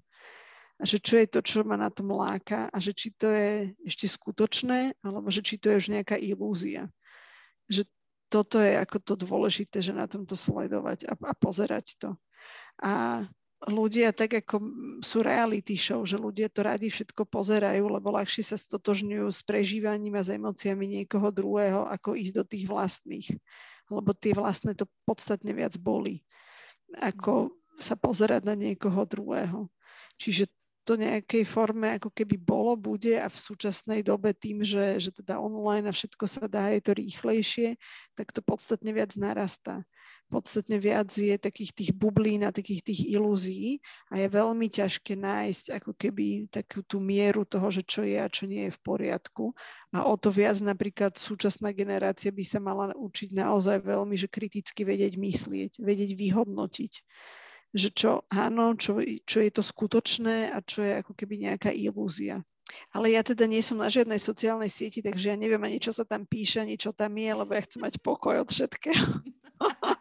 A 0.81 0.89
že 0.89 0.99
čo 0.99 1.21
je 1.21 1.29
to, 1.31 1.41
čo 1.45 1.63
ma 1.63 1.79
na 1.79 1.93
tom 1.93 2.11
láka 2.11 2.67
a 2.67 2.77
že 2.83 2.91
či 2.91 3.15
to 3.15 3.31
je 3.31 3.71
ešte 3.87 4.11
skutočné, 4.11 4.99
alebo 5.05 5.31
že 5.31 5.45
či 5.45 5.61
to 5.61 5.71
je 5.71 5.79
už 5.79 5.87
nejaká 5.95 6.19
ilúzia. 6.19 6.91
Že 7.71 7.87
toto 8.33 8.57
je 8.59 8.81
ako 8.81 8.97
to 9.05 9.15
dôležité, 9.15 9.85
že 9.85 9.93
na 9.93 10.09
tomto 10.09 10.35
sledovať 10.35 11.07
a, 11.07 11.15
a 11.15 11.33
pozerať 11.37 12.01
to. 12.01 12.11
A 12.83 13.23
ľudia 13.69 14.11
tak 14.11 14.43
ako 14.43 14.59
sú 15.05 15.23
reality 15.23 15.79
show, 15.79 16.03
že 16.03 16.19
ľudia 16.19 16.51
to 16.51 16.67
radi 16.67 16.91
všetko 16.91 17.27
pozerajú, 17.29 17.87
lebo 17.87 18.15
ľahšie 18.15 18.43
sa 18.43 18.59
stotožňujú 18.59 19.27
s 19.31 19.41
prežívaním 19.47 20.19
a 20.19 20.23
s 20.27 20.35
emóciami 20.35 21.03
niekoho 21.03 21.31
druhého, 21.31 21.87
ako 21.87 22.19
ísť 22.19 22.35
do 22.35 22.45
tých 22.47 22.65
vlastných. 22.67 23.29
Lebo 23.93 24.11
tie 24.17 24.35
vlastné 24.35 24.75
to 24.75 24.89
podstatne 25.07 25.53
viac 25.55 25.77
boli, 25.79 26.25
ako 26.99 27.55
sa 27.79 27.95
pozerať 27.95 28.47
na 28.47 28.55
niekoho 28.59 29.07
druhého. 29.07 29.71
Čiže 30.19 30.51
to 30.83 30.99
nejakej 30.99 31.47
forme 31.47 31.99
ako 31.99 32.11
keby 32.11 32.37
bolo, 32.39 32.74
bude 32.74 33.14
a 33.18 33.30
v 33.30 33.39
súčasnej 33.39 34.03
dobe 34.03 34.35
tým, 34.35 34.66
že, 34.66 34.99
že 34.99 35.11
teda 35.14 35.39
online 35.39 35.89
a 35.89 35.97
všetko 35.97 36.24
sa 36.26 36.45
dá, 36.51 36.70
je 36.74 36.83
to 36.83 36.93
rýchlejšie, 36.95 37.78
tak 38.18 38.35
to 38.35 38.43
podstatne 38.43 38.91
viac 38.91 39.14
narastá 39.14 39.87
podstatne 40.33 40.80
viac 40.80 41.12
je 41.12 41.37
takých 41.37 41.76
tých 41.76 41.91
bublín 41.93 42.41
a 42.49 42.57
takých 42.57 42.80
tých 42.80 43.01
ilúzií 43.12 43.85
a 44.09 44.16
je 44.16 44.33
veľmi 44.33 44.72
ťažké 44.72 45.12
nájsť 45.12 45.76
ako 45.76 45.93
keby 45.93 46.49
takú 46.49 46.80
tú 46.80 47.05
mieru 47.05 47.45
toho, 47.45 47.68
že 47.68 47.85
čo 47.85 48.01
je 48.01 48.16
a 48.16 48.33
čo 48.33 48.49
nie 48.49 48.72
je 48.72 48.72
v 48.72 48.80
poriadku. 48.80 49.53
A 49.93 50.09
o 50.09 50.16
to 50.16 50.33
viac 50.33 50.57
napríklad 50.64 51.20
súčasná 51.20 51.76
generácia 51.76 52.33
by 52.33 52.45
sa 52.49 52.64
mala 52.64 52.97
učiť 52.97 53.37
naozaj 53.37 53.85
veľmi, 53.85 54.16
že 54.16 54.33
kriticky 54.33 54.89
vedieť 54.89 55.20
myslieť, 55.20 55.72
vedieť 55.85 56.16
vyhodnotiť 56.16 56.93
že 57.73 57.89
čo 57.93 58.25
áno, 58.29 58.77
čo, 58.77 59.01
čo 59.25 59.41
je 59.41 59.51
to 59.51 59.62
skutočné 59.64 60.53
a 60.53 60.61
čo 60.61 60.85
je 60.85 61.01
ako 61.01 61.16
keby 61.16 61.49
nejaká 61.49 61.73
ilúzia. 61.73 62.45
Ale 62.93 63.12
ja 63.12 63.23
teda 63.25 63.45
nie 63.45 63.61
som 63.61 63.81
na 63.81 63.93
žiadnej 63.93 64.20
sociálnej 64.20 64.73
sieti, 64.73 65.05
takže 65.05 65.33
ja 65.33 65.37
neviem 65.37 65.61
ani, 65.61 65.81
čo 65.81 65.93
sa 65.93 66.09
tam 66.09 66.25
píše, 66.25 66.61
ani 66.61 66.81
čo 66.81 66.93
tam 66.93 67.16
je, 67.16 67.33
lebo 67.33 67.53
ja 67.53 67.62
chcem 67.64 67.85
mať 67.85 68.01
pokoj 68.01 68.41
od 68.41 68.49
všetkého. 68.49 69.07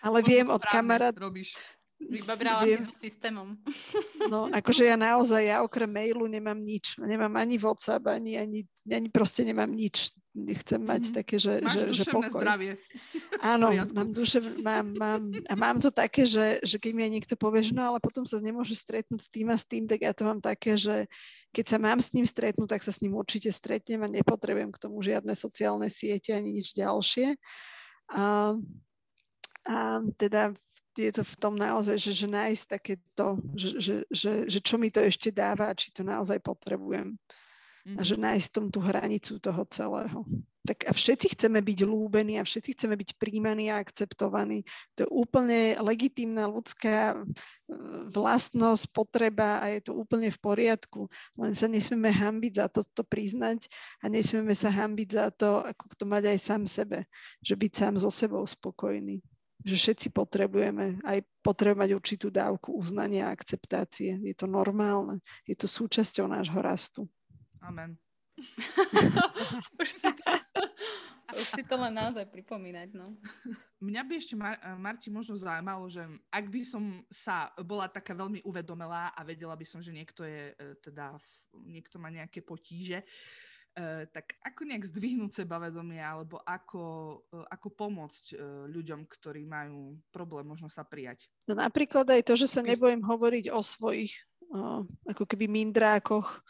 Ale 0.00 0.24
viem 0.24 0.48
od 0.48 0.64
kamarát... 0.64 1.12
Robíš. 1.12 1.60
Vybabrala 2.00 2.64
viem. 2.64 2.80
si 2.80 2.88
so 2.88 2.96
systémom. 2.96 3.60
No, 4.32 4.48
akože 4.52 4.84
ja 4.84 5.00
naozaj, 5.00 5.48
ja 5.48 5.64
okrem 5.64 5.88
mailu 5.88 6.28
nemám 6.28 6.56
nič. 6.56 7.00
Nemám 7.00 7.40
ani 7.40 7.56
WhatsApp, 7.56 8.04
ani, 8.08 8.36
ani, 8.36 8.68
ani 8.88 9.08
proste 9.08 9.44
nemám 9.44 9.72
nič. 9.72 10.12
Nechcem 10.30 10.78
mať 10.78 11.10
mm. 11.10 11.14
také, 11.18 11.36
že, 11.42 11.58
Máš 11.58 11.74
že, 11.74 11.82
že 11.90 12.04
pokoj. 12.06 12.38
zdravie. 12.38 12.78
Áno, 13.42 13.74
mám 13.90 14.14
duše, 14.14 14.38
mám, 14.62 14.94
mám, 14.94 15.22
a 15.50 15.54
mám 15.58 15.82
to 15.82 15.90
také, 15.90 16.22
že, 16.22 16.62
že 16.62 16.78
keď 16.78 16.90
mi 16.94 17.02
aj 17.02 17.12
niekto 17.18 17.34
povie, 17.34 17.66
že 17.66 17.74
no 17.74 17.82
ale 17.82 17.98
potom 17.98 18.22
sa 18.22 18.38
nemôže 18.38 18.78
stretnúť 18.78 19.26
s 19.26 19.28
tým 19.28 19.50
a 19.50 19.58
s 19.58 19.66
tým, 19.66 19.90
tak 19.90 20.06
ja 20.06 20.14
to 20.14 20.22
mám 20.22 20.38
také, 20.38 20.78
že 20.78 21.10
keď 21.50 21.64
sa 21.66 21.78
mám 21.82 21.98
s 21.98 22.14
ním 22.14 22.30
stretnúť, 22.30 22.78
tak 22.78 22.82
sa 22.86 22.94
s 22.94 23.02
ním 23.02 23.18
určite 23.18 23.50
stretnem 23.50 24.06
a 24.06 24.12
nepotrebujem 24.12 24.70
k 24.70 24.78
tomu 24.78 25.02
žiadne 25.02 25.34
sociálne 25.34 25.90
siete 25.90 26.30
ani 26.30 26.62
nič 26.62 26.78
ďalšie. 26.78 27.34
A, 28.14 28.54
a 29.66 29.76
teda 30.14 30.54
je 30.94 31.10
to 31.10 31.26
v 31.26 31.34
tom 31.42 31.58
naozaj, 31.58 31.98
že, 31.98 32.14
že 32.14 32.26
nájsť 32.30 32.64
takéto, 32.70 33.26
že, 33.58 33.68
že, 33.82 33.94
že, 34.14 34.32
že 34.46 34.58
čo 34.62 34.78
mi 34.78 34.94
to 34.94 35.02
ešte 35.02 35.34
dáva 35.34 35.70
a 35.70 35.76
či 35.78 35.90
to 35.90 36.06
naozaj 36.06 36.38
potrebujem. 36.38 37.18
A 37.86 38.00
že 38.04 38.20
nájsť 38.20 38.48
tom 38.52 38.66
tú 38.68 38.80
hranicu 38.84 39.40
toho 39.40 39.62
celého. 39.72 40.20
Tak 40.60 40.84
a 40.86 40.92
všetci 40.92 41.34
chceme 41.34 41.64
byť 41.64 41.78
lúbení 41.88 42.36
a 42.36 42.44
všetci 42.44 42.76
chceme 42.76 42.92
byť 42.92 43.16
príjmaní 43.16 43.72
a 43.72 43.80
akceptovaní. 43.80 44.60
To 45.00 45.08
je 45.08 45.08
úplne 45.08 45.80
legitímna 45.80 46.44
ľudská 46.44 47.16
e, 47.16 47.18
vlastnosť, 48.12 48.92
potreba 48.92 49.64
a 49.64 49.72
je 49.72 49.88
to 49.88 49.96
úplne 49.96 50.28
v 50.28 50.38
poriadku. 50.38 51.08
Len 51.40 51.56
sa 51.56 51.64
nesmieme 51.64 52.12
hambiť 52.12 52.52
za 52.52 52.66
to, 52.68 52.84
to 52.92 53.02
priznať 53.08 53.72
a 54.04 54.12
nesmieme 54.12 54.52
sa 54.52 54.68
hambiť 54.68 55.08
za 55.08 55.26
to, 55.32 55.64
ako 55.64 55.84
to 55.96 56.04
mať 56.04 56.36
aj 56.36 56.38
sám 56.38 56.62
sebe. 56.68 57.08
Že 57.40 57.54
byť 57.56 57.72
sám 57.72 57.94
so 57.96 58.12
sebou 58.12 58.44
spokojný 58.44 59.24
že 59.60 59.76
všetci 59.76 60.08
potrebujeme 60.16 61.04
aj 61.04 61.20
potrebovať 61.44 61.92
určitú 61.92 62.32
dávku 62.32 62.72
uznania 62.80 63.28
a 63.28 63.34
akceptácie. 63.36 64.16
Je 64.24 64.32
to 64.32 64.48
normálne, 64.48 65.20
je 65.44 65.52
to 65.52 65.68
súčasťou 65.68 66.24
nášho 66.32 66.60
rastu. 66.64 67.04
Amen. 67.60 67.96
už, 69.82 69.90
si 69.90 70.10
to, 70.16 70.24
už 71.36 71.46
si 71.60 71.62
to 71.64 71.74
len 71.76 71.92
naozaj 71.92 72.24
pripomínať, 72.28 72.96
no. 72.96 73.16
Mňa 73.80 74.02
by 74.04 74.12
ešte, 74.16 74.34
Mar- 74.36 74.60
Marti, 74.80 75.08
možno 75.12 75.36
zaujímalo, 75.36 75.88
že 75.88 76.04
ak 76.32 76.46
by 76.48 76.60
som 76.64 77.04
sa 77.12 77.52
bola 77.60 77.88
taká 77.88 78.16
veľmi 78.16 78.44
uvedomelá 78.44 79.12
a 79.12 79.20
vedela 79.24 79.56
by 79.56 79.66
som, 79.68 79.80
že 79.80 79.92
niekto 79.92 80.24
je 80.24 80.52
e, 80.52 80.76
teda, 80.80 81.16
niekto 81.64 82.00
má 82.00 82.08
nejaké 82.08 82.40
potíže, 82.44 83.04
Uh, 83.70 84.02
tak 84.10 84.34
ako 84.42 84.66
nejak 84.66 84.82
zdvihnúť 84.82 85.30
sebavedomie 85.30 86.02
alebo 86.02 86.42
ako, 86.42 86.82
uh, 87.30 87.46
ako 87.54 87.70
pomôcť 87.70 88.34
ľuďom, 88.66 89.06
ktorí 89.06 89.46
majú 89.46 89.94
problém 90.10 90.42
možno 90.42 90.66
sa 90.66 90.82
prijať? 90.82 91.30
No 91.46 91.54
napríklad 91.54 92.02
aj 92.10 92.26
to, 92.26 92.34
že 92.34 92.50
sa 92.50 92.66
nebojím 92.66 92.98
hovoriť 92.98 93.46
o 93.54 93.62
svojich 93.62 94.10
ako 95.06 95.24
keby 95.30 95.46
mindrákoch, 95.46 96.42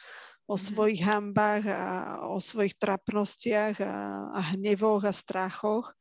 o 0.51 0.59
mm-hmm. 0.59 0.66
svojich 0.66 1.01
hambách 1.07 1.64
a 1.70 1.82
o 2.26 2.42
svojich 2.42 2.74
trapnostiach 2.74 3.78
a, 3.78 3.94
a 4.34 4.40
hnevoch 4.59 5.07
a 5.07 5.14
strachoch, 5.14 5.94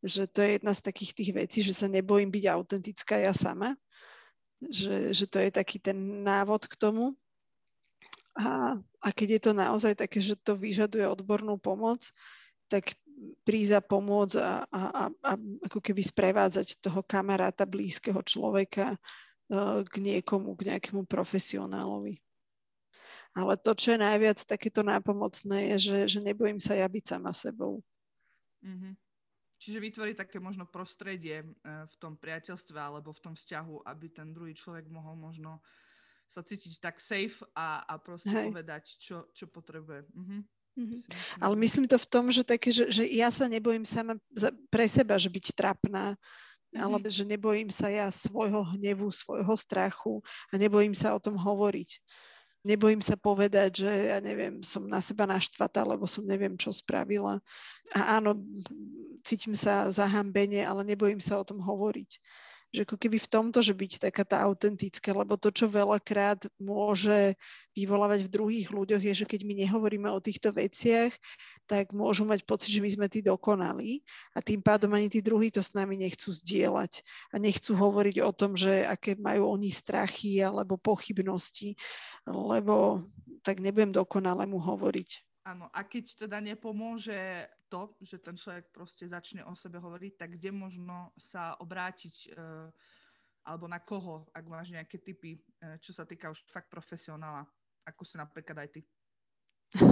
že 0.00 0.24
to 0.24 0.40
je 0.40 0.56
jedna 0.56 0.72
z 0.72 0.80
takých 0.80 1.12
tých 1.12 1.30
vecí, 1.36 1.58
že 1.60 1.76
sa 1.76 1.84
nebojím 1.84 2.32
byť 2.32 2.44
autentická 2.48 3.20
ja 3.20 3.36
sama, 3.36 3.76
že, 4.64 5.12
že 5.12 5.28
to 5.28 5.36
je 5.36 5.52
taký 5.52 5.76
ten 5.76 6.24
návod 6.24 6.64
k 6.64 6.74
tomu. 6.80 7.12
A, 8.40 8.80
a 9.04 9.08
keď 9.12 9.28
je 9.36 9.40
to 9.44 9.52
naozaj 9.52 9.92
také, 9.92 10.24
že 10.24 10.40
to 10.40 10.56
vyžaduje 10.56 11.04
odbornú 11.04 11.60
pomoc, 11.60 12.08
tak 12.72 12.96
prísť 13.44 13.72
a 13.76 13.82
pomôcť 13.84 14.36
a, 14.40 14.64
a, 14.64 14.80
a, 14.88 15.02
a 15.12 15.32
ako 15.68 15.84
keby 15.84 16.00
sprevádzať 16.00 16.80
toho 16.80 17.04
kamaráta, 17.04 17.68
blízkeho 17.68 18.24
človeka 18.24 18.96
uh, 18.96 19.84
k 19.84 19.94
niekomu, 20.00 20.56
k 20.56 20.72
nejakému 20.72 21.04
profesionálovi. 21.04 22.16
Ale 23.30 23.54
to, 23.62 23.70
čo 23.78 23.94
je 23.94 24.02
najviac 24.02 24.42
takéto 24.42 24.82
nápomocné, 24.82 25.74
je, 25.74 25.76
že, 25.78 25.98
že 26.18 26.20
nebojím 26.20 26.58
sa 26.58 26.74
ja 26.74 26.90
byť 26.90 27.04
sama 27.06 27.30
sebou. 27.30 27.78
Mm-hmm. 28.66 28.94
Čiže 29.60 29.78
vytvoriť 29.78 30.16
také 30.16 30.40
možno 30.40 30.64
prostredie 30.64 31.44
e, 31.44 31.46
v 31.64 31.94
tom 32.00 32.16
priateľstve 32.16 32.80
alebo 32.80 33.12
v 33.12 33.22
tom 33.22 33.34
vzťahu, 33.36 33.86
aby 33.86 34.06
ten 34.08 34.32
druhý 34.32 34.56
človek 34.56 34.88
mohol 34.88 35.14
možno 35.20 35.60
sa 36.32 36.40
cítiť 36.40 36.80
tak 36.80 36.96
safe 37.02 37.42
a, 37.52 37.84
a 37.84 37.94
proste 38.00 38.32
Hej. 38.32 38.48
povedať, 38.50 38.84
čo, 38.98 39.28
čo 39.36 39.46
potrebuje. 39.46 40.06
Mm-hmm. 40.10 40.40
Mm-hmm. 40.80 41.00
Ale 41.42 41.54
myslím 41.60 41.86
to 41.90 41.98
v 41.98 42.08
tom, 42.08 42.30
že, 42.30 42.46
také, 42.46 42.70
že, 42.70 42.88
že 42.88 43.04
ja 43.04 43.28
sa 43.28 43.50
nebojím 43.50 43.84
sama 43.84 44.16
za, 44.32 44.54
pre 44.70 44.86
seba, 44.86 45.18
že 45.20 45.28
byť 45.28 45.52
trapná, 45.52 46.14
mm-hmm. 46.14 46.80
alebo 46.80 47.06
že 47.10 47.26
nebojím 47.28 47.68
sa 47.68 47.90
ja 47.92 48.08
svojho 48.08 48.64
hnevu, 48.74 49.10
svojho 49.12 49.54
strachu 49.54 50.22
a 50.50 50.58
nebojím 50.58 50.96
sa 50.96 51.12
o 51.14 51.20
tom 51.22 51.36
hovoriť 51.36 52.00
nebojím 52.64 53.00
sa 53.00 53.16
povedať, 53.16 53.84
že 53.84 53.90
ja 54.12 54.18
neviem, 54.20 54.60
som 54.60 54.84
na 54.84 55.00
seba 55.00 55.24
naštvatá, 55.24 55.84
lebo 55.84 56.04
som 56.04 56.24
neviem, 56.24 56.56
čo 56.56 56.72
spravila. 56.72 57.40
A 57.96 58.20
áno, 58.20 58.36
cítim 59.24 59.56
sa 59.56 59.88
zahambenie, 59.88 60.64
ale 60.64 60.84
nebojím 60.84 61.20
sa 61.20 61.40
o 61.40 61.46
tom 61.46 61.60
hovoriť 61.60 62.20
že 62.70 62.86
ako 62.86 62.96
keby 62.96 63.18
v 63.18 63.30
tomto, 63.30 63.58
že 63.66 63.74
byť 63.74 64.10
taká 64.10 64.22
tá 64.22 64.46
autentická, 64.46 65.10
lebo 65.10 65.34
to, 65.34 65.50
čo 65.50 65.66
veľakrát 65.66 66.46
môže 66.62 67.34
vyvolávať 67.74 68.26
v 68.26 68.32
druhých 68.32 68.68
ľuďoch, 68.70 69.02
je, 69.02 69.14
že 69.22 69.26
keď 69.26 69.42
my 69.42 69.54
nehovoríme 69.66 70.06
o 70.06 70.22
týchto 70.22 70.54
veciach, 70.54 71.10
tak 71.66 71.90
môžu 71.90 72.26
mať 72.26 72.46
pocit, 72.46 72.70
že 72.70 72.82
my 72.82 72.90
sme 72.90 73.06
tí 73.10 73.26
dokonalí 73.26 74.06
a 74.34 74.42
tým 74.42 74.62
pádom 74.62 74.94
ani 74.94 75.10
tí 75.10 75.18
druhí 75.18 75.50
to 75.50 75.62
s 75.62 75.74
nami 75.74 75.98
nechcú 75.98 76.30
zdieľať 76.30 77.02
a 77.34 77.42
nechcú 77.42 77.74
hovoriť 77.74 78.16
o 78.22 78.30
tom, 78.30 78.54
že 78.54 78.86
aké 78.86 79.18
majú 79.18 79.50
oni 79.50 79.70
strachy 79.70 80.38
alebo 80.38 80.78
pochybnosti, 80.78 81.74
lebo 82.26 83.06
tak 83.42 83.58
nebudem 83.58 83.90
dokonale 83.90 84.46
mu 84.46 84.62
hovoriť. 84.62 85.29
Áno, 85.50 85.66
a 85.74 85.82
keď 85.82 86.14
teda 86.14 86.38
nepomôže 86.38 87.50
to, 87.66 87.98
že 87.98 88.22
ten 88.22 88.38
človek 88.38 88.70
proste 88.70 89.02
začne 89.10 89.42
o 89.42 89.58
sebe 89.58 89.82
hovoriť, 89.82 90.12
tak 90.14 90.38
kde 90.38 90.54
možno 90.54 91.10
sa 91.18 91.58
obrátiť 91.58 92.14
e, 92.14 92.28
alebo 93.42 93.66
na 93.66 93.82
koho, 93.82 94.30
ak 94.30 94.46
máš 94.46 94.70
nejaké 94.70 95.02
typy, 95.02 95.42
e, 95.58 95.74
čo 95.82 95.90
sa 95.90 96.06
týka 96.06 96.30
už 96.30 96.46
fakt 96.46 96.70
profesionála, 96.70 97.42
ako 97.82 98.02
si 98.06 98.14
napríklad 98.14 98.62
aj 98.62 98.68
ty. 98.78 98.80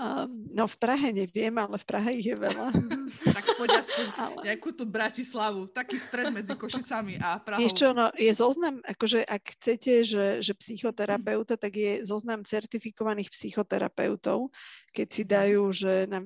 Um, 0.00 0.48
no 0.56 0.64
v 0.64 0.76
Prahe 0.80 1.12
neviem, 1.12 1.52
ale 1.60 1.76
v 1.76 1.84
Prahe 1.84 2.16
ich 2.16 2.32
je 2.32 2.36
veľa. 2.40 2.72
tak 3.36 3.44
poď 3.60 3.84
aspoň 3.84 4.06
ale... 4.24 4.40
nejakú 4.48 4.72
tú 4.72 4.88
Bratislavu, 4.88 5.68
taký 5.68 6.00
stred 6.00 6.32
medzi 6.32 6.56
Košicami 6.56 7.20
a 7.20 7.36
Prahou. 7.36 7.60
Vieš 7.60 7.74
čo, 7.76 7.92
no 7.92 8.08
je 8.16 8.32
zoznam, 8.32 8.80
akože 8.80 9.28
ak 9.28 9.60
chcete, 9.60 10.00
že, 10.08 10.26
že 10.40 10.56
psychoterapeuta, 10.56 11.60
tak 11.60 11.76
je 11.76 12.00
zoznam 12.00 12.48
certifikovaných 12.48 13.28
psychoterapeutov, 13.28 14.48
keď 14.96 15.08
si 15.12 15.22
dajú, 15.28 15.62
že 15.68 16.08
na 16.08 16.24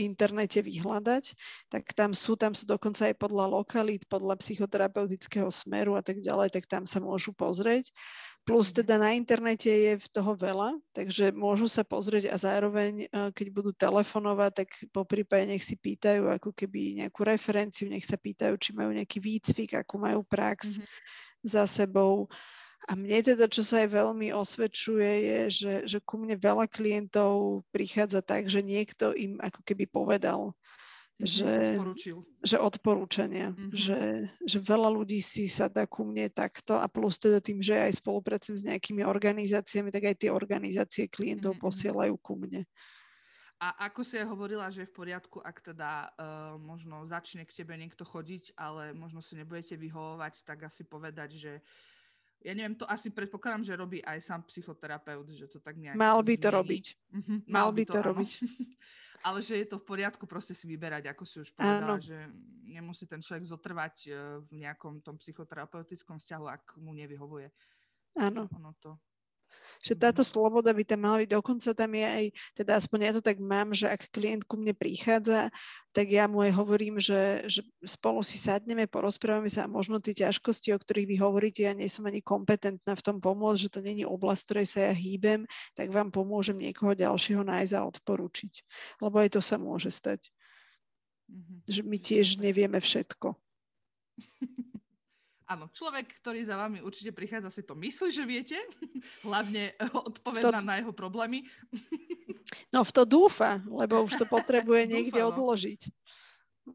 internete 0.00 0.64
vyhľadať, 0.64 1.36
tak 1.68 1.92
tam 1.92 2.16
sú, 2.16 2.40
tam 2.40 2.56
sú 2.56 2.64
dokonca 2.64 3.04
aj 3.04 3.20
podľa 3.20 3.52
lokalít, 3.52 4.08
podľa 4.08 4.40
psychoterapeutického 4.40 5.52
smeru 5.52 5.92
a 5.92 6.00
tak 6.00 6.24
ďalej, 6.24 6.56
tak 6.56 6.64
tam 6.64 6.88
sa 6.88 7.04
môžu 7.04 7.36
pozrieť. 7.36 7.92
Plus 8.50 8.74
teda 8.74 8.98
na 8.98 9.14
internete 9.14 9.70
je 9.70 9.94
v 9.94 10.06
toho 10.10 10.34
veľa, 10.34 10.74
takže 10.90 11.30
môžu 11.30 11.70
sa 11.70 11.86
pozrieť 11.86 12.34
a 12.34 12.36
zároveň, 12.36 13.06
eh, 13.06 13.30
keď 13.30 13.46
budú 13.54 13.70
telefonovať, 13.70 14.50
tak 14.50 14.68
po 14.90 15.06
prípade 15.06 15.46
nech 15.46 15.62
si 15.62 15.78
pýtajú 15.78 16.26
ako 16.26 16.50
keby 16.50 17.06
nejakú 17.06 17.22
referenciu, 17.22 17.86
nech 17.86 18.02
sa 18.02 18.18
pýtajú, 18.18 18.58
či 18.58 18.74
majú 18.74 18.90
nejaký 18.90 19.22
výcvik, 19.22 19.78
akú 19.78 20.02
majú 20.02 20.26
prax 20.26 20.82
mm-hmm. 20.82 21.46
za 21.46 21.62
sebou. 21.70 22.26
A 22.88 22.96
mne 22.98 23.22
teda, 23.22 23.46
čo 23.46 23.62
sa 23.62 23.86
aj 23.86 23.92
veľmi 23.92 24.34
osvedčuje, 24.34 25.10
je, 25.20 25.38
že, 25.52 25.74
že 25.86 25.98
ku 26.02 26.18
mne 26.18 26.34
veľa 26.34 26.66
klientov 26.66 27.62
prichádza 27.70 28.24
tak, 28.24 28.48
že 28.48 28.64
niekto 28.64 29.12
im 29.14 29.36
ako 29.38 29.60
keby 29.62 29.84
povedal, 29.84 30.56
Mhm, 31.20 31.28
že, 31.28 31.54
že 32.40 32.56
odporúčania, 32.56 33.52
mm-hmm. 33.52 33.76
že, 33.76 34.00
že 34.40 34.58
veľa 34.58 34.88
ľudí 34.88 35.20
si 35.20 35.52
sa 35.52 35.68
dá 35.68 35.84
ku 35.84 36.00
mne 36.00 36.32
takto 36.32 36.80
a 36.80 36.88
plus 36.88 37.20
teda 37.20 37.44
tým, 37.44 37.60
že 37.60 37.76
aj 37.76 38.00
spolupracujem 38.00 38.56
s 38.56 38.64
nejakými 38.64 39.04
organizáciami, 39.04 39.92
tak 39.92 40.08
aj 40.08 40.16
tie 40.16 40.30
organizácie 40.32 41.12
klientov 41.12 41.60
mm-hmm. 41.60 41.68
posielajú 41.68 42.14
ku 42.24 42.40
mne. 42.40 42.64
A 43.60 43.92
ako 43.92 44.00
si 44.00 44.16
aj 44.16 44.24
hovorila, 44.32 44.72
že 44.72 44.88
je 44.88 44.90
v 44.90 44.96
poriadku, 44.96 45.44
ak 45.44 45.60
teda 45.60 46.08
uh, 46.16 46.56
možno 46.56 47.04
začne 47.04 47.44
k 47.44 47.52
tebe 47.52 47.76
niekto 47.76 48.08
chodiť, 48.08 48.56
ale 48.56 48.96
možno 48.96 49.20
si 49.20 49.36
nebudete 49.36 49.76
vyhovovať, 49.76 50.48
tak 50.48 50.64
asi 50.64 50.88
povedať, 50.88 51.36
že 51.36 51.52
ja 52.40 52.56
neviem, 52.56 52.72
to 52.72 52.88
asi 52.88 53.12
predpokladám, 53.12 53.60
že 53.60 53.76
robí 53.76 54.00
aj 54.00 54.24
sám 54.24 54.48
psychoterapeut, 54.48 55.28
že 55.36 55.44
to 55.44 55.60
tak 55.60 55.76
nejak 55.76 55.92
Mal 55.92 56.24
by 56.24 56.34
to 56.40 56.48
robiť. 56.48 56.84
Uh-huh, 57.12 57.44
mal, 57.44 57.68
mal 57.68 57.70
by 57.76 57.84
to, 57.84 57.92
to 57.92 57.98
robiť. 58.00 58.30
ale 59.20 59.44
že 59.44 59.60
je 59.60 59.66
to 59.68 59.76
v 59.80 59.88
poriadku 59.88 60.24
proste 60.24 60.56
si 60.56 60.64
vyberať, 60.64 61.12
ako 61.12 61.24
si 61.28 61.36
už 61.44 61.52
povedala, 61.52 61.96
Áno. 61.96 62.02
že 62.02 62.16
nemusí 62.64 63.04
ten 63.04 63.20
človek 63.20 63.44
zotrvať 63.44 63.96
e, 64.06 64.10
v 64.46 64.50
nejakom 64.64 65.04
tom 65.04 65.20
psychoterapeutickom 65.20 66.16
vzťahu, 66.16 66.46
ak 66.48 66.64
mu 66.80 66.96
nevyhovuje. 66.96 67.52
Áno. 68.16 68.48
Ono 68.48 68.72
to 68.80 68.96
že 69.80 69.96
táto 69.96 70.20
sloboda 70.20 70.76
by 70.76 70.84
tam 70.84 71.08
mala 71.08 71.24
byť. 71.24 71.30
Dokonca 71.32 71.72
tam 71.72 71.90
je 71.96 72.06
aj, 72.06 72.24
teda 72.52 72.76
aspoň 72.76 72.98
ja 73.00 73.12
to 73.16 73.22
tak 73.24 73.40
mám, 73.40 73.72
že 73.72 73.88
ak 73.88 74.12
klient 74.12 74.44
ku 74.44 74.60
mne 74.60 74.76
prichádza, 74.76 75.48
tak 75.96 76.12
ja 76.12 76.28
mu 76.28 76.44
aj 76.44 76.52
hovorím, 76.52 77.00
že, 77.00 77.48
že 77.48 77.64
spolu 77.88 78.20
si 78.20 78.36
sadneme, 78.36 78.84
porozprávame 78.84 79.48
sa 79.48 79.64
a 79.64 79.72
možno 79.72 79.98
tie 79.98 80.12
ťažkosti, 80.12 80.76
o 80.76 80.78
ktorých 80.78 81.08
vy 81.08 81.16
hovoríte, 81.16 81.64
ja 81.64 81.72
nie 81.72 81.88
som 81.88 82.04
ani 82.04 82.20
kompetentná 82.20 82.92
v 82.92 83.04
tom 83.04 83.16
pomôcť, 83.18 83.60
že 83.66 83.72
to 83.72 83.80
není 83.80 84.04
oblasť, 84.04 84.42
ktorej 84.44 84.66
sa 84.68 84.80
ja 84.90 84.92
hýbem, 84.92 85.48
tak 85.72 85.88
vám 85.88 86.12
pomôžem 86.12 86.60
niekoho 86.60 86.92
ďalšieho 86.92 87.40
nájsť 87.40 87.72
a 87.74 87.88
odporúčiť. 87.88 88.54
Lebo 89.00 89.16
aj 89.16 89.38
to 89.38 89.40
sa 89.40 89.56
môže 89.56 89.88
stať. 89.88 90.28
Mm-hmm. 91.32 91.58
Že 91.72 91.80
my 91.88 91.96
tiež 91.98 92.26
nevieme 92.36 92.78
všetko. 92.78 93.32
Áno, 95.50 95.66
človek, 95.74 96.14
ktorý 96.22 96.46
za 96.46 96.54
vami 96.54 96.78
určite 96.78 97.10
prichádza, 97.10 97.50
si 97.50 97.66
to 97.66 97.74
myslí, 97.74 98.08
že 98.14 98.22
viete. 98.22 98.54
Hlavne 99.26 99.74
odpovedá 99.90 100.62
to... 100.62 100.66
na 100.66 100.78
jeho 100.78 100.94
problémy. 100.94 101.42
No 102.74 102.82
v 102.82 102.90
to 102.90 103.06
dúfa, 103.06 103.62
lebo 103.70 104.02
už 104.02 104.18
to 104.18 104.26
potrebuje 104.26 104.86
niekde 104.94 105.22
dúfa, 105.22 105.26
no. 105.26 105.30
odložiť. 105.30 105.80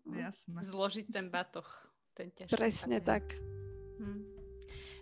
Jasné. 0.08 0.60
Zložiť 0.64 1.12
ten 1.12 1.28
batoh. 1.28 1.68
Ten 2.16 2.32
ťažký 2.32 2.52
Presne 2.56 3.04
batoh. 3.04 3.08
tak. 3.12 3.24
Hm. 4.00 4.24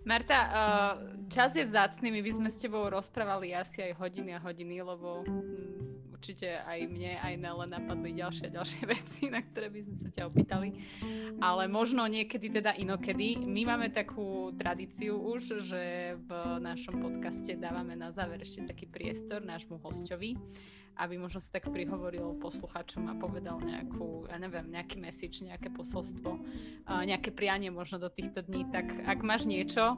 Marta, 0.02 0.40
uh, 0.50 0.94
čas 1.30 1.54
je 1.54 1.62
vzácný, 1.62 2.10
my 2.10 2.26
by 2.26 2.32
sme 2.34 2.50
s 2.50 2.58
tebou 2.58 2.90
rozprávali 2.90 3.54
asi 3.54 3.86
aj 3.86 4.02
hodiny 4.02 4.34
a 4.34 4.42
hodiny, 4.42 4.82
lebo 4.82 5.22
mm, 5.30 5.93
určite 6.24 6.56
aj 6.64 6.88
mne, 6.88 7.20
aj 7.20 7.36
Nele 7.36 7.68
napadli 7.68 8.16
ďalšie 8.16 8.48
ďalšie 8.48 8.88
veci, 8.96 9.28
na 9.28 9.44
ktoré 9.44 9.68
by 9.68 9.80
sme 9.84 9.98
sa 10.00 10.08
ťa 10.08 10.24
opýtali. 10.32 10.80
Ale 11.44 11.68
možno 11.68 12.08
niekedy 12.08 12.48
teda 12.48 12.80
inokedy. 12.80 13.44
My 13.44 13.76
máme 13.76 13.92
takú 13.92 14.56
tradíciu 14.56 15.20
už, 15.20 15.68
že 15.68 16.16
v 16.16 16.32
našom 16.64 17.04
podcaste 17.04 17.60
dávame 17.60 18.00
na 18.00 18.16
záver 18.16 18.40
ešte 18.40 18.72
taký 18.72 18.88
priestor 18.88 19.44
nášmu 19.44 19.84
hostovi 19.84 20.40
aby 20.94 21.18
možno 21.18 21.42
sa 21.42 21.58
tak 21.58 21.74
prihovoril 21.74 22.38
posluchačom 22.38 23.10
a 23.10 23.18
povedal 23.18 23.58
nejakú, 23.58 24.30
ja 24.30 24.38
neviem, 24.38 24.70
nejaký 24.70 25.02
message, 25.02 25.42
nejaké 25.42 25.74
posolstvo, 25.74 26.38
nejaké 26.86 27.34
prianie 27.34 27.74
možno 27.74 27.98
do 27.98 28.14
týchto 28.14 28.46
dní, 28.46 28.70
tak 28.70 28.86
ak 29.02 29.26
máš 29.26 29.50
niečo, 29.50 29.98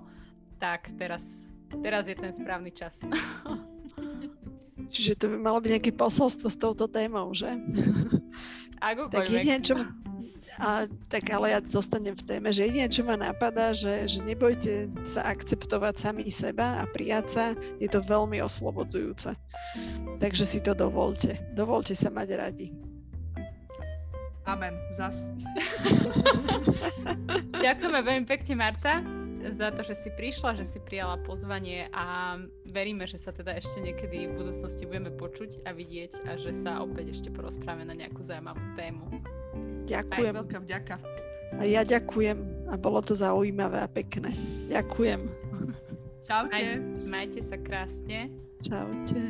tak 0.56 0.88
teraz, 0.96 1.52
teraz 1.84 2.08
je 2.08 2.16
ten 2.16 2.32
správny 2.32 2.72
čas. 2.72 3.04
Čiže 4.90 5.18
to 5.18 5.26
by 5.34 5.38
malo 5.42 5.60
byť 5.62 5.72
nejaké 5.80 5.92
posolstvo 5.96 6.48
s 6.50 6.58
touto 6.58 6.86
témou, 6.86 7.34
že? 7.34 7.50
tak 9.10 9.32
jedine, 9.32 9.58
čo, 9.64 9.82
a, 10.60 10.88
tak 11.12 11.28
ale 11.32 11.52
ja 11.52 11.60
zostanem 11.66 12.16
v 12.16 12.24
téme, 12.24 12.48
že 12.54 12.68
jedine, 12.70 12.88
čo 12.88 13.04
ma 13.04 13.20
napadá, 13.20 13.76
že, 13.76 14.08
že 14.08 14.24
nebojte 14.24 14.88
sa 15.04 15.28
akceptovať 15.28 15.96
sami 16.00 16.28
seba 16.32 16.80
a 16.80 16.84
prijať 16.88 17.26
sa, 17.28 17.46
je 17.82 17.90
to 17.92 18.00
veľmi 18.04 18.40
oslobodzujúce. 18.40 19.36
Takže 20.22 20.44
si 20.48 20.60
to 20.64 20.72
dovolte. 20.72 21.36
Dovolte 21.58 21.98
sa 21.98 22.08
mať 22.08 22.28
radi. 22.40 22.68
Amen. 24.46 24.78
Zas. 24.94 25.26
Ďakujeme 27.66 28.00
veľmi 28.06 28.26
pekne, 28.30 28.54
Marta, 28.54 29.02
za 29.52 29.70
to, 29.74 29.82
že 29.86 29.96
si 29.96 30.10
prišla, 30.14 30.58
že 30.58 30.66
si 30.66 30.80
prijala 30.82 31.22
pozvanie 31.22 31.90
a 31.94 32.38
veríme, 32.70 33.06
že 33.06 33.20
sa 33.20 33.30
teda 33.30 33.58
ešte 33.58 33.82
niekedy 33.82 34.32
v 34.32 34.34
budúcnosti 34.40 34.86
budeme 34.86 35.12
počuť 35.14 35.66
a 35.68 35.74
vidieť 35.76 36.26
a 36.26 36.38
že 36.40 36.56
sa 36.56 36.82
opäť 36.82 37.18
ešte 37.18 37.30
porozprávame 37.30 37.86
na 37.86 37.94
nejakú 37.94 38.26
zaujímavú 38.26 38.64
tému. 38.80 39.06
Ďakujem. 39.86 40.34
Aj 40.34 40.40
veľká 40.42 40.60
vďaka. 40.66 40.96
A 41.56 41.64
ja 41.64 41.82
ďakujem 41.86 42.68
a 42.68 42.76
bolo 42.76 43.00
to 43.06 43.14
zaujímavé 43.14 43.86
a 43.86 43.88
pekné. 43.88 44.34
Ďakujem. 44.68 45.22
Čaute. 46.26 46.50
Maj, 46.50 46.66
majte 47.06 47.42
sa 47.46 47.58
krásne. 47.62 48.34
Čaute. 48.66 49.22